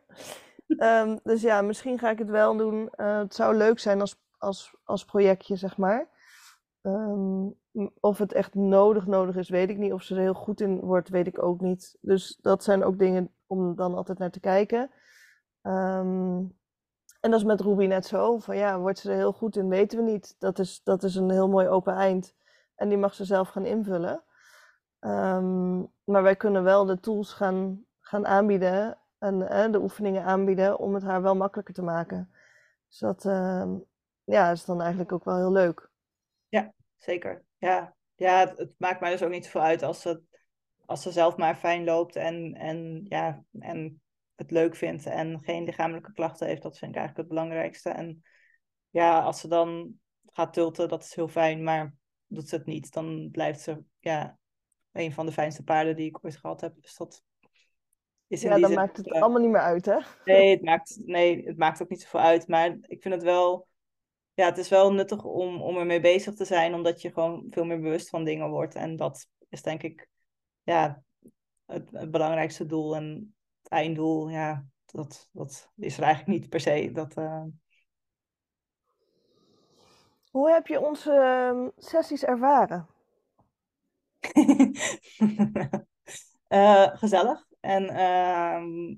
um, 0.68 1.20
dus 1.30 1.42
ja, 1.42 1.62
misschien 1.62 2.00
ga 2.00 2.10
ik 2.10 2.20
het 2.20 2.30
wel 2.30 2.58
doen. 2.58 2.90
Uh, 2.98 3.18
het 3.18 3.36
zou 3.36 3.56
leuk 3.56 3.80
zijn 3.80 4.00
als, 4.00 4.22
als, 4.38 4.76
als 4.84 5.06
projectje, 5.06 5.56
zeg 5.56 5.78
maar. 5.78 6.08
Um, 6.82 7.56
of 8.00 8.18
het 8.18 8.34
echt 8.34 8.54
nodig 8.54 9.06
nodig 9.06 9.36
is, 9.36 9.50
weet 9.50 9.70
ik 9.70 9.78
niet. 9.78 9.94
Of 9.94 10.04
ze 10.04 10.16
er 10.16 10.22
heel 10.22 10.34
goed 10.34 10.62
in 10.62 10.80
wordt, 10.80 11.10
weet 11.10 11.28
ik 11.28 11.44
ook 11.44 11.62
niet. 11.62 11.98
Dus 12.02 12.38
dat 12.42 12.64
zijn 12.64 12.84
ook 12.84 13.00
dingen 13.00 13.34
om 13.48 13.76
dan 13.76 13.96
altijd 13.96 14.18
naar 14.18 14.32
te 14.32 14.40
kijken. 14.40 14.92
Um, 15.62 16.58
en 17.20 17.32
dat 17.32 17.40
is 17.40 17.44
met 17.44 17.62
Ruby 17.62 17.86
net 17.86 18.06
zo. 18.06 18.38
Van 18.38 18.58
ja, 18.58 18.80
wordt 18.80 19.00
ze 19.00 19.10
er 19.10 19.16
heel 19.16 19.34
goed 19.34 19.56
in, 19.56 19.70
weten 19.70 19.98
we 19.98 20.12
niet. 20.12 20.36
Dat 20.40 20.60
is, 20.60 20.82
dat 20.84 21.04
is 21.04 21.16
een 21.16 21.30
heel 21.30 21.50
mooi 21.50 21.68
open 21.68 21.94
eind. 21.94 22.36
En 22.76 22.90
die 22.90 22.98
mag 22.98 23.14
ze 23.14 23.26
zelf 23.26 23.50
gaan 23.50 23.66
invullen. 23.66 24.24
Um, 25.00 25.92
maar 26.04 26.24
wij 26.24 26.36
kunnen 26.36 26.64
wel 26.64 26.86
de 26.86 27.00
tools 27.00 27.34
gaan, 27.34 27.86
gaan 28.00 28.28
aanbieden. 28.28 28.98
En 29.18 29.72
de 29.72 29.82
oefeningen 29.82 30.24
aanbieden 30.24 30.80
om 30.80 30.94
het 30.94 31.04
haar 31.04 31.22
wel 31.22 31.36
makkelijker 31.36 31.74
te 31.74 31.84
maken. 31.84 32.32
Dus 32.88 33.00
dat 33.00 33.24
ja, 34.24 34.52
is 34.52 34.66
dan 34.66 34.80
eigenlijk 34.82 35.12
ook 35.12 35.24
wel 35.24 35.38
heel 35.38 35.52
leuk. 35.52 35.89
Ja, 36.50 36.74
zeker. 36.98 37.46
Ja, 37.58 37.96
ja 38.16 38.40
het, 38.40 38.58
het 38.58 38.74
maakt 38.78 39.00
mij 39.00 39.12
dus 39.12 39.24
ook 39.24 39.32
niet 39.32 39.46
zoveel 39.46 39.62
uit 39.62 39.84
als 39.84 40.02
ze, 40.02 40.22
als 40.86 41.02
ze 41.02 41.12
zelf 41.12 41.38
maar 41.38 41.56
fijn 41.56 41.84
loopt 41.84 42.16
en, 42.16 42.54
en, 42.54 43.06
ja, 43.08 43.44
en 43.60 44.02
het 44.36 44.52
leuk 44.52 44.76
vindt 44.76 45.06
en 45.06 45.40
geen 45.44 45.64
lichamelijke 45.64 46.14
klachten 46.14 46.48
heeft. 46.48 46.62
Dat 46.62 46.78
vind 46.78 46.92
ik 46.92 46.98
eigenlijk 46.98 47.30
het 47.30 47.38
belangrijkste. 47.38 47.90
En 47.90 48.24
ja, 48.90 49.20
als 49.20 49.40
ze 49.40 49.48
dan 49.48 50.00
gaat 50.26 50.54
tulten, 50.54 50.90
dat 50.90 51.04
is 51.04 51.16
heel 51.16 51.28
fijn. 51.28 51.64
Maar 51.64 51.96
doet 52.28 52.50
ze 52.50 52.56
het 52.56 52.66
niet, 52.66 52.94
dan 52.94 53.30
blijft 53.32 53.60
ze 53.60 53.84
ja, 54.00 54.38
een 54.92 55.14
van 55.14 55.26
de 55.26 55.32
fijnste 55.32 55.64
paarden 55.64 55.96
die 55.96 56.08
ik 56.08 56.26
ooit 56.26 56.38
gehad 56.38 56.62
heb. 56.62 56.74
Dus 56.82 56.96
dat 56.96 57.24
is 58.28 58.44
in 58.44 58.50
ja, 58.50 58.60
dan 58.60 58.74
maakt 58.74 58.98
het 58.98 59.12
allemaal 59.12 59.42
niet 59.42 59.52
meer 59.52 59.62
uit, 59.62 59.86
hè? 59.86 60.00
Nee 60.26 60.50
het, 60.52 60.62
maakt, 60.62 61.02
nee, 61.06 61.46
het 61.46 61.58
maakt 61.58 61.82
ook 61.82 61.90
niet 61.90 62.02
zoveel 62.02 62.20
uit. 62.20 62.48
Maar 62.48 62.78
ik 62.82 63.02
vind 63.02 63.14
het 63.14 63.24
wel... 63.24 63.68
Ja, 64.40 64.46
het 64.46 64.58
is 64.58 64.70
wel 64.70 64.94
nuttig 64.94 65.24
om, 65.24 65.62
om 65.62 65.78
ermee 65.78 66.00
bezig 66.00 66.34
te 66.34 66.46
zijn, 66.46 66.74
omdat 66.74 67.02
je 67.02 67.12
gewoon 67.12 67.48
veel 67.50 67.64
meer 67.64 67.80
bewust 67.80 68.10
van 68.10 68.24
dingen 68.24 68.50
wordt. 68.50 68.76
En 68.76 68.96
dat 68.96 69.28
is 69.50 69.62
denk 69.62 69.84
ik 69.84 70.10
ja, 70.64 71.04
het, 71.66 71.92
het 71.92 72.12
belangrijkste 72.12 72.66
doel. 72.66 72.96
En 72.96 73.36
einddoel, 73.64 74.30
ja, 74.30 74.66
dat, 74.86 75.30
dat 75.32 75.72
is 75.76 75.98
er 75.98 76.04
eigenlijk 76.04 76.40
niet 76.40 76.50
per 76.50 76.60
se. 76.60 76.90
Dat, 76.94 77.18
uh... 77.18 77.44
Hoe 80.32 80.52
heb 80.52 80.68
je 80.68 80.80
onze 80.80 81.12
uh, 81.54 81.68
sessies 81.78 82.24
ervaren? 82.24 82.88
uh, 86.50 86.88
gezellig. 87.02 87.46
En 87.60 87.90
ehm, 87.90 88.96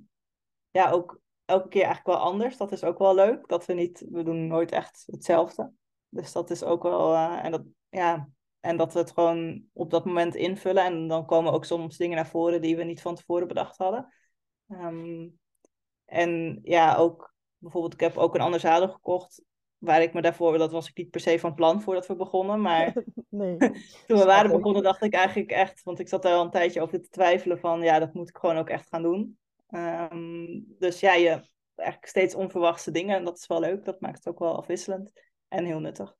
ja, 0.71 0.91
ook 0.91 1.21
elke 1.51 1.67
keer 1.67 1.83
eigenlijk 1.83 2.17
wel 2.17 2.27
anders. 2.27 2.57
Dat 2.57 2.71
is 2.71 2.83
ook 2.83 2.97
wel 2.97 3.15
leuk. 3.15 3.47
Dat 3.47 3.65
we 3.65 3.73
niet, 3.73 4.05
we 4.09 4.23
doen 4.23 4.47
nooit 4.47 4.71
echt 4.71 5.03
hetzelfde. 5.05 5.71
Dus 6.09 6.31
dat 6.31 6.49
is 6.49 6.63
ook 6.63 6.83
wel, 6.83 7.13
eh, 7.13 7.45
en 7.45 7.51
dat, 7.51 7.63
ja, 7.89 8.29
en 8.59 8.77
dat 8.77 8.93
we 8.93 8.99
het 8.99 9.11
gewoon 9.11 9.63
op 9.73 9.89
dat 9.89 10.05
moment 10.05 10.35
invullen. 10.35 10.83
En 10.83 11.07
dan 11.07 11.25
komen 11.25 11.53
ook 11.53 11.65
soms 11.65 11.97
dingen 11.97 12.15
naar 12.15 12.27
voren 12.27 12.61
die 12.61 12.75
we 12.75 12.83
niet 12.83 13.01
van 13.01 13.15
tevoren 13.15 13.47
bedacht 13.47 13.77
hadden. 13.77 14.13
Um, 14.67 15.39
en 16.05 16.59
ja, 16.63 16.95
ook 16.95 17.33
bijvoorbeeld, 17.57 17.93
ik 17.93 17.99
heb 17.99 18.17
ook 18.17 18.35
een 18.35 18.41
ander 18.41 18.59
zadel 18.59 18.89
gekocht. 18.89 19.43
Waar 19.77 20.01
ik 20.01 20.13
me 20.13 20.21
daarvoor, 20.21 20.57
dat 20.57 20.71
was 20.71 20.89
ik 20.89 20.97
niet 20.97 21.09
per 21.09 21.19
se 21.19 21.39
van 21.39 21.53
plan 21.53 21.81
voordat 21.81 22.07
we 22.07 22.15
begonnen. 22.15 22.61
Maar 22.61 23.03
nee, 23.29 23.57
toen 24.07 24.17
we 24.17 24.25
waren 24.25 24.51
begonnen, 24.51 24.83
dacht 24.83 25.03
ik 25.03 25.13
eigenlijk 25.13 25.51
echt, 25.51 25.83
want 25.83 25.99
ik 25.99 26.07
zat 26.07 26.21
daar 26.21 26.33
al 26.33 26.43
een 26.43 26.51
tijdje 26.51 26.81
over 26.81 27.01
te 27.01 27.09
twijfelen 27.09 27.59
van, 27.59 27.81
ja, 27.81 27.99
dat 27.99 28.13
moet 28.13 28.29
ik 28.29 28.37
gewoon 28.37 28.57
ook 28.57 28.69
echt 28.69 28.87
gaan 28.87 29.01
doen. 29.01 29.37
Um, 29.71 30.75
dus 30.79 30.99
ja, 30.99 31.13
je 31.13 31.49
eigenlijk 31.75 32.07
steeds 32.09 32.35
onverwachte 32.35 32.91
dingen 32.91 33.15
en 33.15 33.23
dat 33.23 33.37
is 33.37 33.47
wel 33.47 33.59
leuk. 33.59 33.85
Dat 33.85 34.01
maakt 34.01 34.17
het 34.17 34.27
ook 34.27 34.39
wel 34.39 34.57
afwisselend 34.57 35.11
en 35.47 35.65
heel 35.65 35.79
nuttig. 35.79 36.15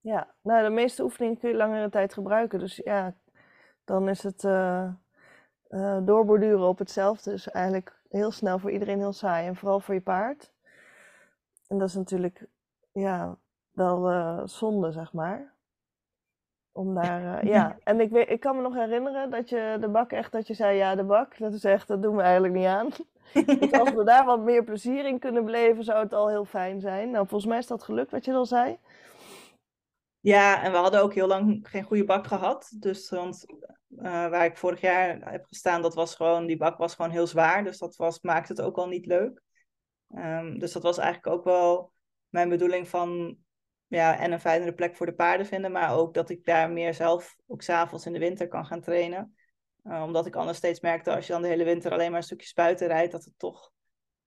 Ja, 0.00 0.34
nou, 0.42 0.64
de 0.64 0.70
meeste 0.70 1.02
oefeningen 1.02 1.38
kun 1.38 1.48
je 1.50 1.56
langere 1.56 1.88
tijd 1.88 2.12
gebruiken. 2.12 2.58
Dus 2.58 2.76
ja, 2.76 3.16
dan 3.84 4.08
is 4.08 4.22
het. 4.22 4.44
Uh 4.44 4.92
uh, 5.70 5.98
doorborduren 6.04 6.68
op 6.68 6.78
hetzelfde 6.78 7.32
is 7.32 7.48
eigenlijk 7.48 8.00
heel 8.08 8.30
snel 8.30 8.58
voor 8.58 8.70
iedereen 8.70 8.98
heel 8.98 9.12
saai. 9.12 9.46
En 9.46 9.56
vooral 9.56 9.80
voor 9.80 9.94
je 9.94 10.00
paard. 10.00 10.52
En 11.66 11.78
dat 11.78 11.88
is 11.88 11.94
natuurlijk 11.94 12.46
ja, 12.92 13.38
wel 13.70 14.10
uh, 14.10 14.40
zonde, 14.44 14.92
zeg 14.92 15.12
maar. 15.12 15.54
Om 16.72 16.94
daar, 16.94 17.44
uh, 17.44 17.50
ja. 17.50 17.76
En 17.84 18.00
ik, 18.00 18.10
weet, 18.10 18.30
ik 18.30 18.40
kan 18.40 18.56
me 18.56 18.62
nog 18.62 18.74
herinneren 18.74 19.30
dat 19.30 19.48
je 19.48 19.76
de 19.80 19.88
bak 19.88 20.12
echt, 20.12 20.32
dat 20.32 20.46
je 20.46 20.54
zei, 20.54 20.76
ja, 20.76 20.94
de 20.94 21.04
bak, 21.04 21.38
dat 21.38 21.52
is 21.52 21.64
echt, 21.64 21.88
dat 21.88 22.02
doen 22.02 22.16
we 22.16 22.22
eigenlijk 22.22 22.54
niet 22.54 22.66
aan. 22.66 22.88
dus 23.58 23.72
als 23.72 23.92
we 23.92 24.04
daar 24.04 24.24
wat 24.24 24.40
meer 24.40 24.64
plezier 24.64 25.06
in 25.06 25.18
kunnen 25.18 25.44
beleven, 25.44 25.84
zou 25.84 26.02
het 26.02 26.12
al 26.12 26.28
heel 26.28 26.44
fijn 26.44 26.80
zijn. 26.80 27.10
Nou, 27.10 27.26
volgens 27.26 27.50
mij 27.50 27.58
is 27.58 27.66
dat 27.66 27.82
gelukt, 27.82 28.10
wat 28.10 28.24
je 28.24 28.32
al 28.32 28.46
zei. 28.46 28.78
Ja, 30.20 30.62
en 30.62 30.72
we 30.72 30.78
hadden 30.78 31.02
ook 31.02 31.14
heel 31.14 31.26
lang 31.26 31.60
geen 31.62 31.82
goede 31.82 32.04
bak 32.04 32.26
gehad. 32.26 32.72
Dus 32.76 33.10
want, 33.10 33.44
uh, 33.90 34.02
waar 34.02 34.44
ik 34.44 34.56
vorig 34.56 34.80
jaar 34.80 35.30
heb 35.30 35.44
gestaan, 35.44 35.82
dat 35.82 35.94
was 35.94 36.14
gewoon, 36.14 36.46
die 36.46 36.56
bak 36.56 36.78
was 36.78 36.94
gewoon 36.94 37.10
heel 37.10 37.26
zwaar. 37.26 37.64
Dus 37.64 37.78
dat 37.78 37.96
was, 37.96 38.20
maakte 38.20 38.52
het 38.52 38.62
ook 38.62 38.76
al 38.76 38.88
niet 38.88 39.06
leuk. 39.06 39.42
Um, 40.14 40.58
dus 40.58 40.72
dat 40.72 40.82
was 40.82 40.98
eigenlijk 40.98 41.36
ook 41.36 41.44
wel 41.44 41.92
mijn 42.28 42.48
bedoeling 42.48 42.88
van, 42.88 43.36
ja, 43.90 44.18
en 44.18 44.32
een 44.32 44.40
fijnere 44.40 44.74
plek 44.74 44.96
voor 44.96 45.06
de 45.06 45.14
paarden 45.14 45.46
vinden. 45.46 45.72
Maar 45.72 45.96
ook 45.96 46.14
dat 46.14 46.30
ik 46.30 46.44
daar 46.44 46.70
meer 46.70 46.94
zelf, 46.94 47.36
ook 47.46 47.62
s'avonds 47.62 48.06
in 48.06 48.12
de 48.12 48.18
winter, 48.18 48.48
kan 48.48 48.66
gaan 48.66 48.80
trainen. 48.80 49.34
Uh, 49.84 50.02
omdat 50.02 50.26
ik 50.26 50.36
anders 50.36 50.58
steeds 50.58 50.80
merkte, 50.80 51.14
als 51.14 51.26
je 51.26 51.32
dan 51.32 51.42
de 51.42 51.48
hele 51.48 51.64
winter 51.64 51.92
alleen 51.92 52.10
maar 52.10 52.18
een 52.18 52.26
stukje 52.26 52.46
spuiten 52.46 52.86
rijdt, 52.86 53.12
dat 53.12 53.24
het 53.24 53.38
toch, 53.38 53.72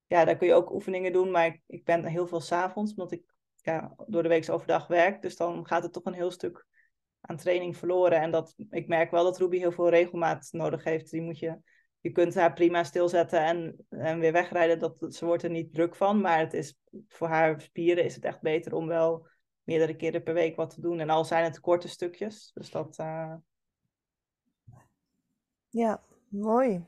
ja, 0.07 0.25
daar 0.25 0.35
kun 0.35 0.47
je 0.47 0.53
ook 0.53 0.71
oefeningen 0.71 1.13
doen. 1.13 1.31
Maar 1.31 1.45
ik, 1.45 1.61
ik 1.67 1.85
ben 1.85 2.05
heel 2.05 2.27
veel 2.27 2.41
s'avonds, 2.41 2.91
omdat 2.91 3.11
ik 3.11 3.23
ja, 3.55 3.95
door 4.07 4.23
de 4.23 4.29
week 4.29 4.49
overdag 4.49 4.87
werk. 4.87 5.21
Dus 5.21 5.35
dan 5.35 5.67
gaat 5.67 5.83
het 5.83 5.93
toch 5.93 6.05
een 6.05 6.13
heel 6.13 6.31
stuk 6.31 6.65
aan 7.21 7.37
training 7.37 7.77
verloren. 7.77 8.21
En 8.21 8.31
dat, 8.31 8.53
ik 8.69 8.87
merk 8.87 9.11
wel 9.11 9.23
dat 9.23 9.37
Ruby 9.37 9.57
heel 9.57 9.71
veel 9.71 9.89
regelmaat 9.89 10.47
nodig 10.51 10.83
heeft. 10.83 11.11
Die 11.11 11.21
moet 11.21 11.39
je, 11.39 11.57
je 11.99 12.11
kunt 12.11 12.35
haar 12.35 12.53
prima 12.53 12.83
stilzetten 12.83 13.39
en, 13.39 13.85
en 13.89 14.19
weer 14.19 14.31
wegrijden. 14.31 14.79
Dat, 14.79 15.15
ze 15.15 15.25
wordt 15.25 15.43
er 15.43 15.49
niet 15.49 15.73
druk 15.73 15.95
van. 15.95 16.21
Maar 16.21 16.39
het 16.39 16.53
is, 16.53 16.77
voor 17.07 17.27
haar 17.27 17.61
spieren 17.61 18.03
is 18.03 18.15
het 18.15 18.25
echt 18.25 18.41
beter 18.41 18.73
om 18.73 18.87
wel 18.87 19.31
meerdere 19.63 19.95
keren 19.95 20.23
per 20.23 20.33
week 20.33 20.55
wat 20.55 20.69
te 20.69 20.81
doen. 20.81 20.99
En 20.99 21.09
al 21.09 21.25
zijn 21.25 21.43
het 21.43 21.59
korte 21.59 21.87
stukjes. 21.87 22.51
Dus 22.53 22.71
dat... 22.71 22.97
Uh... 22.99 23.33
Ja, 25.69 26.01
mooi. 26.27 26.85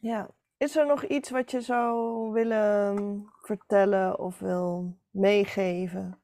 Ja. 0.00 0.30
Is 0.56 0.76
er 0.76 0.86
nog 0.86 1.04
iets 1.04 1.30
wat 1.30 1.50
je 1.50 1.60
zou 1.60 2.30
willen 2.32 3.26
vertellen 3.42 4.18
of 4.18 4.38
wil 4.38 4.96
meegeven? 5.10 6.22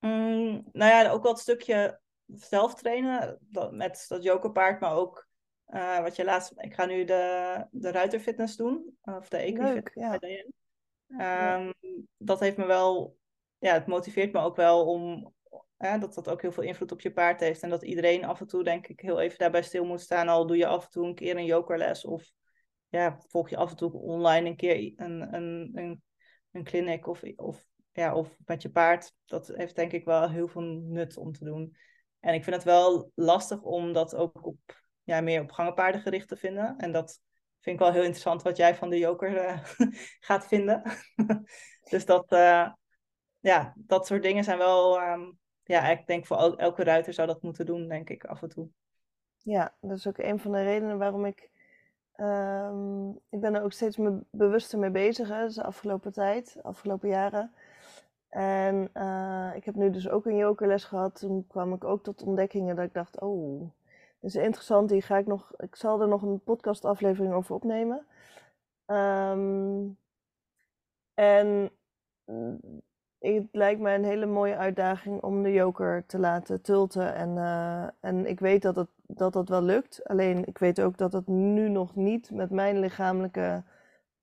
Mm, 0.00 0.68
nou 0.72 0.90
ja, 0.90 1.10
ook 1.10 1.22
wel 1.22 1.32
het 1.32 1.40
stukje 1.40 2.00
zelf 2.26 2.74
trainen 2.74 3.38
dat, 3.40 3.72
met 3.72 4.04
dat 4.08 4.22
jokerpaard, 4.22 4.80
maar 4.80 4.94
ook 4.94 5.26
Uh, 5.66 6.00
wat 6.00 6.16
je 6.16 6.24
laatst, 6.24 6.52
ik 6.56 6.74
ga 6.74 6.84
nu 6.84 7.04
de, 7.04 7.66
de 7.70 7.90
ruiterfitness 7.90 8.56
doen, 8.56 8.98
of 9.02 9.28
de 9.28 9.36
equifitness 9.36 10.20
ja. 11.06 11.56
Um, 11.58 11.72
Dat 12.18 12.40
heeft 12.40 12.56
me 12.56 12.66
wel, 12.66 13.15
ja, 13.58 13.72
het 13.72 13.86
motiveert 13.86 14.32
me 14.32 14.40
ook 14.40 14.56
wel 14.56 14.86
om, 14.86 15.34
dat 15.76 16.14
dat 16.14 16.28
ook 16.28 16.42
heel 16.42 16.52
veel 16.52 16.62
invloed 16.62 16.92
op 16.92 17.00
je 17.00 17.12
paard 17.12 17.40
heeft. 17.40 17.62
En 17.62 17.70
dat 17.70 17.82
iedereen 17.82 18.24
af 18.24 18.40
en 18.40 18.46
toe, 18.46 18.64
denk 18.64 18.86
ik, 18.86 19.00
heel 19.00 19.20
even 19.20 19.38
daarbij 19.38 19.62
stil 19.62 19.84
moet 19.84 20.00
staan. 20.00 20.28
Al 20.28 20.46
doe 20.46 20.56
je 20.56 20.66
af 20.66 20.84
en 20.84 20.90
toe 20.90 21.06
een 21.06 21.14
keer 21.14 21.36
een 21.36 21.44
jokerles 21.44 22.04
of 22.04 22.32
ja, 22.88 23.20
volg 23.28 23.48
je 23.48 23.56
af 23.56 23.70
en 23.70 23.76
toe 23.76 23.92
online 23.92 24.48
een 24.48 24.56
keer 24.56 24.92
een, 24.96 25.34
een, 25.34 25.70
een, 25.74 26.02
een 26.52 26.64
clinic 26.64 27.06
of, 27.06 27.22
of, 27.36 27.64
ja, 27.92 28.14
of 28.14 28.36
met 28.44 28.62
je 28.62 28.70
paard. 28.70 29.12
Dat 29.24 29.46
heeft 29.46 29.76
denk 29.76 29.92
ik 29.92 30.04
wel 30.04 30.30
heel 30.30 30.48
veel 30.48 30.62
nut 30.62 31.16
om 31.16 31.32
te 31.32 31.44
doen. 31.44 31.76
En 32.20 32.34
ik 32.34 32.44
vind 32.44 32.56
het 32.56 32.64
wel 32.64 33.10
lastig 33.14 33.62
om 33.62 33.92
dat 33.92 34.14
ook 34.14 34.46
op, 34.46 34.58
ja, 35.02 35.20
meer 35.20 35.42
op 35.42 35.52
gangenpaarden 35.52 36.00
gericht 36.00 36.28
te 36.28 36.36
vinden. 36.36 36.76
En 36.76 36.92
dat 36.92 37.20
vind 37.60 37.76
ik 37.76 37.84
wel 37.84 37.92
heel 37.92 38.02
interessant 38.02 38.42
wat 38.42 38.56
jij 38.56 38.74
van 38.74 38.90
de 38.90 38.98
joker 38.98 39.44
uh, 39.44 39.58
gaat 40.26 40.46
vinden. 40.46 40.82
dus 41.90 42.04
dat, 42.04 42.32
uh, 42.32 42.72
ja, 43.46 43.72
dat 43.76 44.06
soort 44.06 44.22
dingen 44.22 44.44
zijn 44.44 44.58
wel... 44.58 45.02
Um, 45.02 45.38
ja, 45.64 45.88
ik 45.88 46.06
denk 46.06 46.26
voor 46.26 46.56
elke 46.56 46.84
ruiter 46.84 47.12
zou 47.12 47.26
dat 47.26 47.42
moeten 47.42 47.66
doen, 47.66 47.88
denk 47.88 48.10
ik, 48.10 48.24
af 48.24 48.42
en 48.42 48.48
toe. 48.48 48.68
Ja, 49.42 49.74
dat 49.80 49.96
is 49.96 50.06
ook 50.06 50.18
een 50.18 50.38
van 50.38 50.52
de 50.52 50.62
redenen 50.62 50.98
waarom 50.98 51.24
ik 51.24 51.50
Um, 52.20 53.10
ik 53.28 53.40
ben 53.40 53.54
er 53.54 53.62
ook 53.62 53.72
steeds 53.72 53.96
me 53.96 54.20
bewuster 54.30 54.78
mee 54.78 54.90
bezig, 54.90 55.28
hè, 55.28 55.48
de 55.48 55.62
afgelopen 55.62 56.12
tijd, 56.12 56.58
afgelopen 56.62 57.08
jaren. 57.08 57.54
En 58.28 58.90
uh, 58.94 59.50
ik 59.54 59.64
heb 59.64 59.74
nu 59.74 59.90
dus 59.90 60.08
ook 60.08 60.26
een 60.26 60.36
yokerles 60.36 60.84
gehad. 60.84 61.18
Toen 61.18 61.46
kwam 61.46 61.72
ik 61.72 61.84
ook 61.84 62.02
tot 62.02 62.22
ontdekkingen 62.22 62.76
dat 62.76 62.84
ik 62.84 62.94
dacht, 62.94 63.20
oh, 63.20 63.60
dit 64.20 64.34
is 64.34 64.34
interessant. 64.34 64.88
Die 64.88 65.02
ga 65.02 65.16
ik 65.16 65.26
nog, 65.26 65.52
ik 65.56 65.76
zal 65.76 66.00
er 66.00 66.08
nog 66.08 66.22
een 66.22 66.40
podcastaflevering 66.40 67.34
over 67.34 67.54
opnemen. 67.54 68.06
Um, 68.86 69.98
en 71.14 71.70
het 73.18 73.48
lijkt 73.52 73.80
mij 73.80 73.94
een 73.94 74.04
hele 74.04 74.26
mooie 74.26 74.56
uitdaging 74.56 75.22
om 75.22 75.42
de 75.42 75.52
joker 75.52 76.06
te 76.06 76.18
laten 76.18 76.62
tulten. 76.62 77.14
En, 77.14 77.36
uh, 77.36 77.86
en 78.00 78.26
ik 78.26 78.40
weet 78.40 78.62
dat 78.62 78.76
het, 78.76 78.88
dat 79.06 79.32
dat 79.32 79.48
wel 79.48 79.62
lukt. 79.62 80.08
Alleen 80.08 80.46
ik 80.46 80.58
weet 80.58 80.80
ook 80.80 80.98
dat 80.98 81.12
het 81.12 81.26
nu 81.26 81.68
nog 81.68 81.94
niet 81.94 82.30
met 82.30 82.50
mijn 82.50 82.78
lichamelijke 82.78 83.64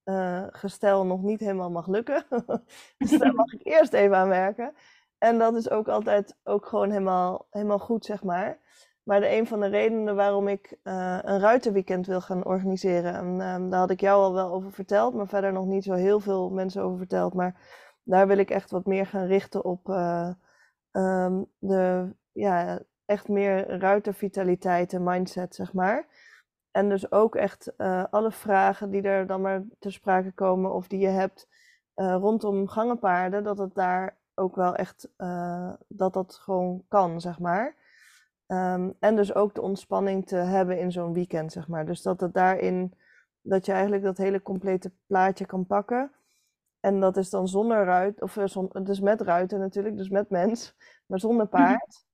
uh, 0.06 0.44
gestel 0.50 1.06
nog 1.06 1.22
niet 1.22 1.40
helemaal 1.40 1.72
mag 1.72 1.88
lukken. 1.88 2.26
dus 2.98 3.18
daar 3.18 3.34
mag 3.34 3.54
ik 3.54 3.66
eerst 3.74 3.94
even 3.94 4.18
aan 4.18 4.30
werken. 4.30 4.74
En 5.18 5.38
dat 5.38 5.56
is 5.56 5.70
ook 5.70 5.88
altijd 5.88 6.36
ook 6.44 6.66
gewoon 6.66 6.90
helemaal, 6.90 7.48
helemaal 7.50 7.80
goed, 7.80 8.06
zeg 8.06 8.24
maar. 8.24 8.60
Maar 9.04 9.20
de, 9.20 9.36
een 9.36 9.48
van 9.48 9.60
de 9.60 9.68
redenen 9.68 10.16
waarom 10.16 10.48
ik 10.48 10.78
uh, 10.84 11.20
een 11.22 11.40
ruitenweekend 11.40 12.08
wil 12.08 12.22
gaan 12.22 12.46
organiseren, 12.46 13.14
en 13.14 13.26
um, 13.54 13.70
daar 13.70 13.80
had 13.80 13.90
ik 13.90 14.00
jou 14.00 14.22
al 14.22 14.34
wel 14.34 14.52
over 14.52 14.72
verteld, 14.72 15.14
maar 15.14 15.28
verder 15.28 15.54
nog 15.54 15.66
niet 15.66 15.84
zo 15.84 15.94
heel 15.94 16.20
veel 16.20 16.50
mensen 16.50 16.82
over 16.82 16.98
verteld. 16.98 17.34
Maar 17.34 17.56
daar 18.04 18.28
wil 18.28 18.38
ik 18.38 18.50
echt 18.50 18.72
wat 18.72 18.86
meer 18.86 19.06
gaan 19.06 19.26
richten 19.26 19.66
op 19.66 19.88
uh, 19.88 20.30
um, 20.92 21.46
de, 21.58 22.14
ja, 22.32 22.80
echt 23.06 23.28
meer 23.28 23.80
ruitervitaliteit 23.80 24.94
en 24.94 25.04
mindset, 25.04 25.56
zeg 25.56 25.74
maar. 25.74 26.06
En 26.72 26.90
dus 26.90 27.12
ook 27.12 27.36
echt 27.36 27.74
uh, 27.78 28.04
alle 28.10 28.32
vragen 28.32 28.90
die 28.90 29.02
er 29.02 29.28
dan 29.28 29.42
maar 29.42 29.64
te 29.80 29.92
sprake 29.92 30.32
komen 30.32 30.74
of 30.74 30.88
die 30.88 31.00
je 31.00 31.08
hebt 31.08 31.48
uh, 31.96 32.16
rondom 32.20 32.68
gangenpaarden, 32.68 33.44
dat 33.44 33.58
het 33.58 33.76
daar 33.76 34.18
ook 34.36 34.56
wel 34.56 34.76
echt, 34.76 35.10
dat 35.88 36.14
dat 36.14 36.36
gewoon 36.36 36.84
kan, 36.88 37.22
zeg 37.22 37.40
maar. 37.40 37.76
Um, 38.48 38.96
en 39.00 39.16
dus 39.16 39.34
ook 39.34 39.56
de 39.56 39.62
ontspanning 39.62 40.28
te 40.28 40.36
hebben 40.36 40.80
in 40.80 40.92
zo'n 40.92 41.14
weekend, 41.14 41.52
zeg 41.52 41.68
maar. 41.68 41.86
Dus 41.86 42.02
dat 42.02 42.20
het 42.20 42.34
daarin, 42.34 42.94
dat 43.42 43.66
je 43.66 43.72
eigenlijk 43.72 44.04
dat 44.04 44.18
hele 44.18 44.42
complete 44.42 44.92
plaatje 45.08 45.46
kan 45.46 45.66
pakken. 45.66 46.12
En 46.84 47.00
dat 47.00 47.18
is 47.18 47.30
dan 47.30 47.48
zonder 47.48 47.86
ruit, 47.86 48.22
of 48.22 48.38
eh, 48.38 48.46
zon, 48.46 48.70
dus 48.84 49.00
met 49.00 49.22
ruiten 49.22 49.60
natuurlijk, 49.60 49.98
dus 49.98 50.10
met 50.10 50.30
mens, 50.30 50.76
maar 51.08 51.20
zonder 51.20 51.46
mhm. 51.46 51.56
paard. 51.56 52.06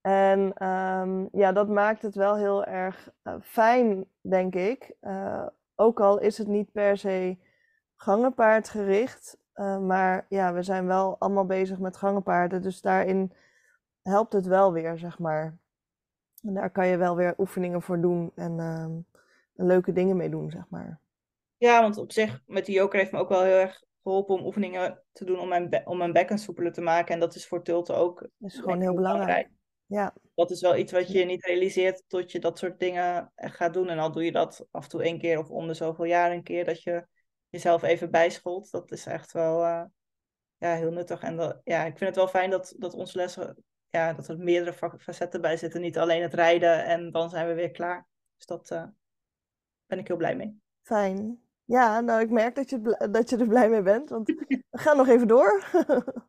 En 0.00 0.66
um, 0.68 1.28
ja, 1.32 1.52
dat 1.52 1.68
maakt 1.68 2.02
het 2.02 2.14
wel 2.14 2.36
heel 2.36 2.64
erg 2.64 3.10
uh, 3.24 3.34
fijn, 3.42 4.04
denk 4.20 4.54
ik. 4.54 4.94
Uh, 5.00 5.46
ook 5.74 6.00
al 6.00 6.18
is 6.18 6.38
het 6.38 6.46
niet 6.46 6.72
per 6.72 6.96
se 6.96 7.38
gangenpaardgericht. 7.96 9.38
Uh, 9.54 9.78
maar 9.78 10.26
ja, 10.28 10.52
we 10.52 10.62
zijn 10.62 10.86
wel 10.86 11.16
allemaal 11.18 11.46
bezig 11.46 11.78
met 11.78 11.96
gangenpaarden. 11.96 12.62
Dus 12.62 12.80
daarin 12.80 13.32
helpt 14.02 14.32
het 14.32 14.46
wel 14.46 14.72
weer, 14.72 14.98
zeg 14.98 15.18
maar. 15.18 15.58
En 16.42 16.54
daar 16.54 16.70
kan 16.70 16.86
je 16.86 16.96
wel 16.96 17.16
weer 17.16 17.34
oefeningen 17.38 17.82
voor 17.82 18.00
doen 18.00 18.32
en 18.34 18.58
uh, 18.58 19.66
leuke 19.66 19.92
dingen 19.92 20.16
mee 20.16 20.30
doen, 20.30 20.50
zeg 20.50 20.64
maar. 20.68 21.00
Ja, 21.56 21.80
want 21.80 21.96
op 21.96 22.12
zich, 22.12 22.42
met 22.46 22.66
die 22.66 22.74
joker 22.74 22.98
heeft 22.98 23.12
me 23.12 23.18
ook 23.18 23.28
wel 23.28 23.42
heel 23.42 23.56
erg 23.56 23.86
geholpen 24.08 24.34
om 24.34 24.46
oefeningen 24.46 25.02
te 25.12 25.24
doen 25.24 25.38
om 25.38 25.48
mijn, 25.48 25.86
om 25.86 25.98
mijn 25.98 26.12
bekken 26.12 26.38
soepeler 26.38 26.72
te 26.72 26.80
maken. 26.80 27.14
En 27.14 27.20
dat 27.20 27.34
is 27.34 27.46
voor 27.46 27.62
tulten 27.62 27.96
ook. 27.96 28.20
Dat 28.20 28.50
is 28.50 28.58
gewoon 28.58 28.80
heel 28.80 28.94
belangrijk. 28.94 29.50
Ja. 29.86 30.14
Dat 30.34 30.50
is 30.50 30.60
wel 30.60 30.76
iets 30.76 30.92
wat 30.92 31.12
je 31.12 31.24
niet 31.24 31.44
realiseert 31.44 32.04
tot 32.06 32.32
je 32.32 32.40
dat 32.40 32.58
soort 32.58 32.78
dingen 32.78 33.32
gaat 33.34 33.72
doen. 33.72 33.88
En 33.88 33.98
al 33.98 34.12
doe 34.12 34.24
je 34.24 34.32
dat 34.32 34.66
af 34.70 34.82
en 34.82 34.88
toe 34.88 35.02
één 35.02 35.18
keer 35.18 35.38
of 35.38 35.50
om 35.50 35.66
de 35.66 35.74
zoveel 35.74 36.04
jaar 36.04 36.32
een 36.32 36.42
keer, 36.42 36.64
dat 36.64 36.82
je 36.82 37.06
jezelf 37.48 37.82
even 37.82 38.10
bijscholt. 38.10 38.70
Dat 38.70 38.90
is 38.90 39.06
echt 39.06 39.32
wel 39.32 39.64
uh, 39.64 39.84
ja, 40.56 40.74
heel 40.74 40.92
nuttig. 40.92 41.22
En 41.22 41.36
dat, 41.36 41.60
ja, 41.64 41.84
ik 41.84 41.98
vind 41.98 42.10
het 42.10 42.16
wel 42.16 42.28
fijn 42.28 42.50
dat, 42.50 42.74
dat 42.76 42.94
onze 42.94 43.16
lessen, 43.16 43.64
ja, 43.88 44.12
dat 44.12 44.28
er 44.28 44.38
meerdere 44.38 44.98
facetten 44.98 45.40
bij 45.40 45.56
zitten. 45.56 45.80
Niet 45.80 45.98
alleen 45.98 46.22
het 46.22 46.34
rijden 46.34 46.84
en 46.84 47.10
dan 47.10 47.30
zijn 47.30 47.46
we 47.48 47.54
weer 47.54 47.70
klaar. 47.70 48.06
Dus 48.36 48.46
dat 48.46 48.70
uh, 48.70 48.84
ben 49.86 49.98
ik 49.98 50.08
heel 50.08 50.16
blij 50.16 50.36
mee. 50.36 50.60
Fijn. 50.82 51.47
Ja, 51.68 52.00
nou, 52.00 52.20
ik 52.20 52.30
merk 52.30 52.54
dat 52.54 52.70
je, 52.70 53.08
dat 53.10 53.30
je 53.30 53.36
er 53.36 53.46
blij 53.54 53.68
mee 53.68 53.82
bent, 53.82 54.08
want 54.08 54.26
we 54.26 54.62
gaan 54.70 54.96
nog 54.96 55.08
even 55.08 55.28
door. 55.28 55.64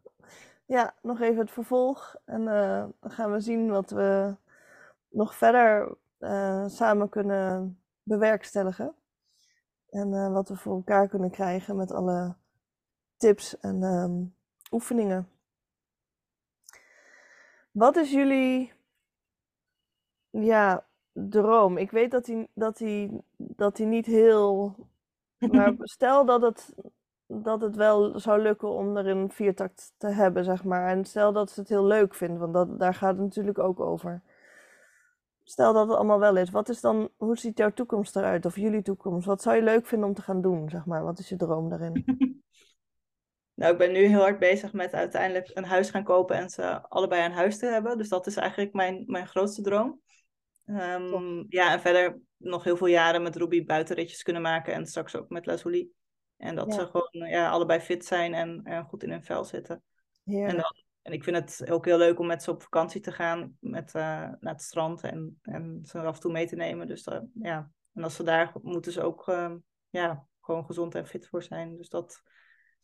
ja, 0.76 0.94
nog 1.02 1.20
even 1.22 1.38
het 1.38 1.52
vervolg. 1.52 2.16
En 2.26 2.42
uh, 2.42 2.86
dan 3.00 3.12
gaan 3.12 3.32
we 3.32 3.40
zien 3.40 3.70
wat 3.70 3.90
we 3.90 4.36
nog 5.10 5.36
verder 5.36 5.98
uh, 6.20 6.68
samen 6.68 7.10
kunnen 7.10 7.80
bewerkstelligen. 8.04 8.96
En 9.90 10.12
uh, 10.12 10.34
wat 10.34 10.50
we 10.50 10.56
voor 10.56 10.76
elkaar 10.76 11.08
kunnen 11.08 11.32
krijgen 11.32 11.76
met 11.76 11.92
alle 11.92 12.36
tips 13.18 13.60
en 13.60 13.84
um, 13.84 14.36
oefeningen. 14.72 15.30
Wat 17.72 17.96
is 17.96 18.12
jullie 18.12 18.74
ja, 20.30 20.86
droom? 21.12 21.78
Ik 21.78 21.92
weet 21.92 22.12
dat 22.12 22.26
hij, 22.26 22.48
dat 22.54 22.80
hij, 22.80 23.22
dat 23.38 23.78
hij 23.78 23.88
niet 23.88 24.06
heel 24.06 24.76
maar 25.40 25.74
stel 25.80 26.26
dat 26.26 26.42
het, 26.42 26.74
dat 27.28 27.62
het 27.62 27.76
wel 27.76 28.20
zou 28.20 28.42
lukken 28.42 28.70
om 28.70 28.98
er 28.98 29.08
een 29.08 29.32
viertakt 29.32 29.94
te 29.98 30.08
hebben, 30.08 30.44
zeg 30.44 30.64
maar. 30.64 30.88
En 30.88 31.06
stel 31.06 31.34
dat 31.34 31.52
ze 31.52 31.60
het 31.60 31.70
heel 31.70 31.86
leuk 31.86 32.16
vindt, 32.16 32.40
want 32.40 32.54
dat, 32.54 32.80
daar 32.80 32.94
gaat 32.94 33.16
het 33.16 33.24
natuurlijk 33.24 33.60
ook 33.60 33.80
over. 33.80 34.22
Stel 35.44 35.74
dat 35.74 35.88
het 35.88 35.98
allemaal 35.98 36.20
wel 36.20 36.36
is. 36.38 36.50
Wat 36.50 36.70
is 36.70 36.82
dan, 36.82 37.10
hoe 37.18 37.38
ziet 37.38 37.58
jouw 37.58 37.74
toekomst 37.74 38.16
eruit? 38.16 38.46
Of 38.46 38.56
jullie 38.56 38.82
toekomst? 38.82 39.26
Wat 39.26 39.42
zou 39.42 39.56
je 39.56 39.62
leuk 39.62 39.86
vinden 39.86 40.08
om 40.08 40.14
te 40.14 40.22
gaan 40.22 40.42
doen, 40.42 40.70
zeg 40.70 40.86
maar? 40.86 41.04
Wat 41.04 41.20
is 41.20 41.30
je 41.30 41.36
droom 41.36 41.70
daarin? 41.70 42.04
Nou, 43.60 43.72
ik 43.72 43.78
ben 43.78 43.92
nu 43.92 44.06
heel 44.06 44.20
hard 44.20 44.40
bezig 44.40 44.74
met 44.74 44.94
uiteindelijk 44.94 45.52
een 45.54 45.66
huis 45.66 45.90
gaan 45.90 46.04
kopen 46.04 46.36
en 46.36 46.50
ze 46.50 46.90
allebei 46.90 47.26
een 47.26 47.32
huis 47.32 47.58
te 47.58 47.66
hebben. 47.66 47.98
Dus 47.98 48.10
dat 48.10 48.28
is 48.28 48.36
eigenlijk 48.36 48.74
mijn, 48.74 49.04
mijn 49.08 49.28
grootste 49.28 49.62
droom. 49.62 50.02
Um, 50.70 51.45
ja, 51.49 51.72
en 51.72 51.82
verder 51.82 52.20
nog 52.38 52.63
heel 52.63 52.78
veel 52.78 52.88
jaren 52.88 53.22
met 53.22 53.36
Ruby 53.36 53.65
buitenritjes 53.65 54.24
kunnen 54.24 54.41
maken. 54.41 54.74
En 54.74 54.86
straks 54.86 55.15
ook 55.15 55.30
met 55.30 55.45
Lazuli. 55.45 55.91
En 56.38 56.55
dat 56.55 56.74
ze 56.74 56.86
gewoon 56.86 57.30
ja, 57.30 57.49
allebei 57.49 57.80
fit 57.80 58.05
zijn 58.05 58.34
en, 58.34 58.61
en 58.63 58.86
goed 58.86 59.03
in 59.03 59.11
hun 59.11 59.24
vel 59.24 59.43
zitten. 59.43 59.84
En, 60.26 60.55
dan, 60.55 60.76
en 61.01 61.13
ik 61.13 61.24
vind 61.24 61.36
het 61.36 61.72
ook 61.72 61.86
heel 61.86 61.97
leuk 61.97 62.20
om 62.20 62.28
met 62.28 62.43
ze 62.43 62.51
op 62.51 62.61
vakantie 62.61 63.01
te 63.01 63.11
gaan. 63.11 63.57
Met, 63.59 63.88
uh, 63.88 64.01
naar 64.39 64.53
het 64.53 64.61
strand 64.61 65.01
en, 65.01 65.39
en 65.41 65.80
ze 65.84 65.99
af 65.99 66.15
en 66.15 66.22
toe 66.22 66.32
mee 66.32 66.47
te 66.47 66.55
nemen. 66.55 66.88
Dus 66.88 67.07
uh, 67.07 67.20
ja, 67.34 67.72
en 67.93 68.03
als 68.03 68.15
ze 68.15 68.24
daar 68.24 68.51
moeten 68.61 68.91
ze 68.91 69.01
ook 69.01 69.28
uh, 69.28 69.53
ja, 69.89 70.28
gewoon 70.41 70.65
gezond 70.65 70.95
en 70.95 71.07
fit 71.07 71.28
voor 71.28 71.43
zijn. 71.43 71.78
Dus, 71.78 71.89
dat, 71.89 72.22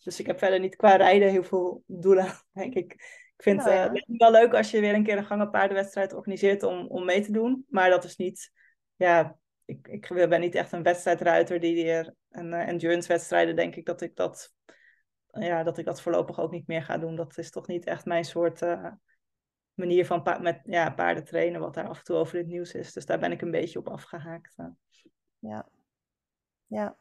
dus 0.04 0.20
ik 0.20 0.26
heb 0.26 0.40
verder 0.40 0.60
niet 0.60 0.76
qua 0.76 0.96
rijden 0.96 1.30
heel 1.30 1.44
veel 1.44 1.84
doelen, 1.88 2.28
denk 2.54 2.74
ik. 2.74 3.24
Ik 3.38 3.44
vind 3.44 3.64
nou 3.66 3.72
het 3.72 4.06
wel 4.08 4.32
leuk 4.32 4.54
als 4.54 4.72
je 4.72 4.80
weer 4.80 4.94
een 4.94 5.04
keer 5.04 5.18
een 5.18 5.26
gangenpaardenwedstrijd 5.26 6.14
organiseert 6.14 6.64
om, 6.64 6.88
om 6.88 7.06
mee 7.06 7.22
te 7.22 7.32
doen. 7.32 7.66
Maar 7.70 7.90
dat 7.90 8.04
is 8.04 8.16
niet 8.16 8.52
ja, 8.96 9.38
ik, 9.66 9.88
ik 9.88 10.08
ben 10.30 10.40
niet 10.40 10.56
echt 10.56 10.72
een 10.72 10.84
wedstrijdruiter 10.84 11.60
die 11.60 11.84
weer 11.84 12.14
een 12.30 12.52
uh, 12.54 12.68
endurance 12.68 13.08
wedstrijden 13.08 13.56
denk 13.56 13.76
ik 13.76 13.86
dat 13.86 14.02
ik 14.02 14.16
dat 14.16 14.54
ja, 15.40 15.64
dat 15.64 15.78
ik 15.78 15.86
dat 15.86 16.02
voorlopig 16.02 16.40
ook 16.40 16.52
niet 16.52 16.68
meer 16.68 16.84
ga 16.84 16.98
doen. 16.98 17.16
Dat 17.16 17.38
is 17.38 17.52
toch 17.52 17.68
niet 17.68 17.86
echt 17.86 18.06
mijn 18.06 18.26
soort 18.26 18.62
uh, 18.62 18.92
manier 19.74 20.06
van 20.06 20.24
pa 20.24 20.38
met 20.38 20.62
ja, 20.64 20.90
paarden 20.90 21.24
trainen, 21.24 21.62
wat 21.62 21.74
daar 21.74 21.88
af 21.88 21.98
en 21.98 22.04
toe 22.04 22.16
over 22.16 22.38
het 22.38 22.48
nieuws 22.48 22.74
is. 22.74 22.94
Dus 22.94 23.06
daar 23.06 23.20
ben 23.20 23.32
ik 23.32 23.42
een 23.42 23.52
beetje 23.52 23.80
op 23.80 23.88
afgehaakt. 23.88 24.56
Ja. 25.40 25.70
Ja. 26.68 26.98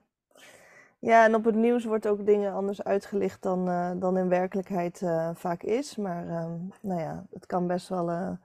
Ja, 1.04 1.24
en 1.24 1.34
op 1.34 1.44
het 1.44 1.54
nieuws 1.54 1.84
wordt 1.84 2.08
ook 2.08 2.26
dingen 2.26 2.52
anders 2.52 2.82
uitgelicht 2.82 3.42
dan, 3.42 3.68
uh, 3.68 3.90
dan 3.96 4.16
in 4.16 4.28
werkelijkheid 4.28 5.02
vaak 5.34 5.62
is. 5.62 5.96
Maar 5.96 6.28
ehm, 6.28 6.58
nou 6.80 7.00
ja, 7.00 7.26
het 7.30 7.46
kan 7.46 7.66
best 7.66 7.88
wel 7.88 8.36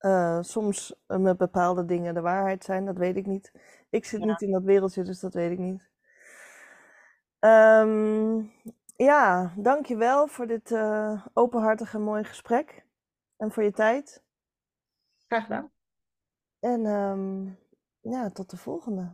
uh, 0.00 0.38
soms 0.40 0.94
met 1.06 1.36
bepaalde 1.36 1.84
dingen 1.84 2.14
de 2.14 2.20
waarheid 2.20 2.64
zijn, 2.64 2.84
dat 2.84 2.96
weet 2.96 3.16
ik 3.16 3.26
niet. 3.26 3.52
Ik 3.90 4.04
zit 4.04 4.24
niet 4.24 4.42
in 4.42 4.50
dat 4.50 4.62
wereldje, 4.62 5.02
dus 5.02 5.20
dat 5.20 5.34
weet 5.34 5.50
ik 5.50 5.58
niet. 5.58 5.88
Um, 7.40 8.52
ja, 8.96 9.52
dankjewel 9.56 10.26
voor 10.26 10.46
dit 10.46 10.70
uh, 10.70 11.26
openhartige 11.32 11.98
mooie 11.98 12.24
gesprek 12.24 12.84
en 13.36 13.52
voor 13.52 13.62
je 13.62 13.72
tijd. 13.72 14.22
Graag 15.26 15.42
gedaan. 15.42 15.70
En 16.60 16.86
um, 16.86 17.58
ja, 18.00 18.30
tot 18.30 18.50
de 18.50 18.56
volgende. 18.56 19.12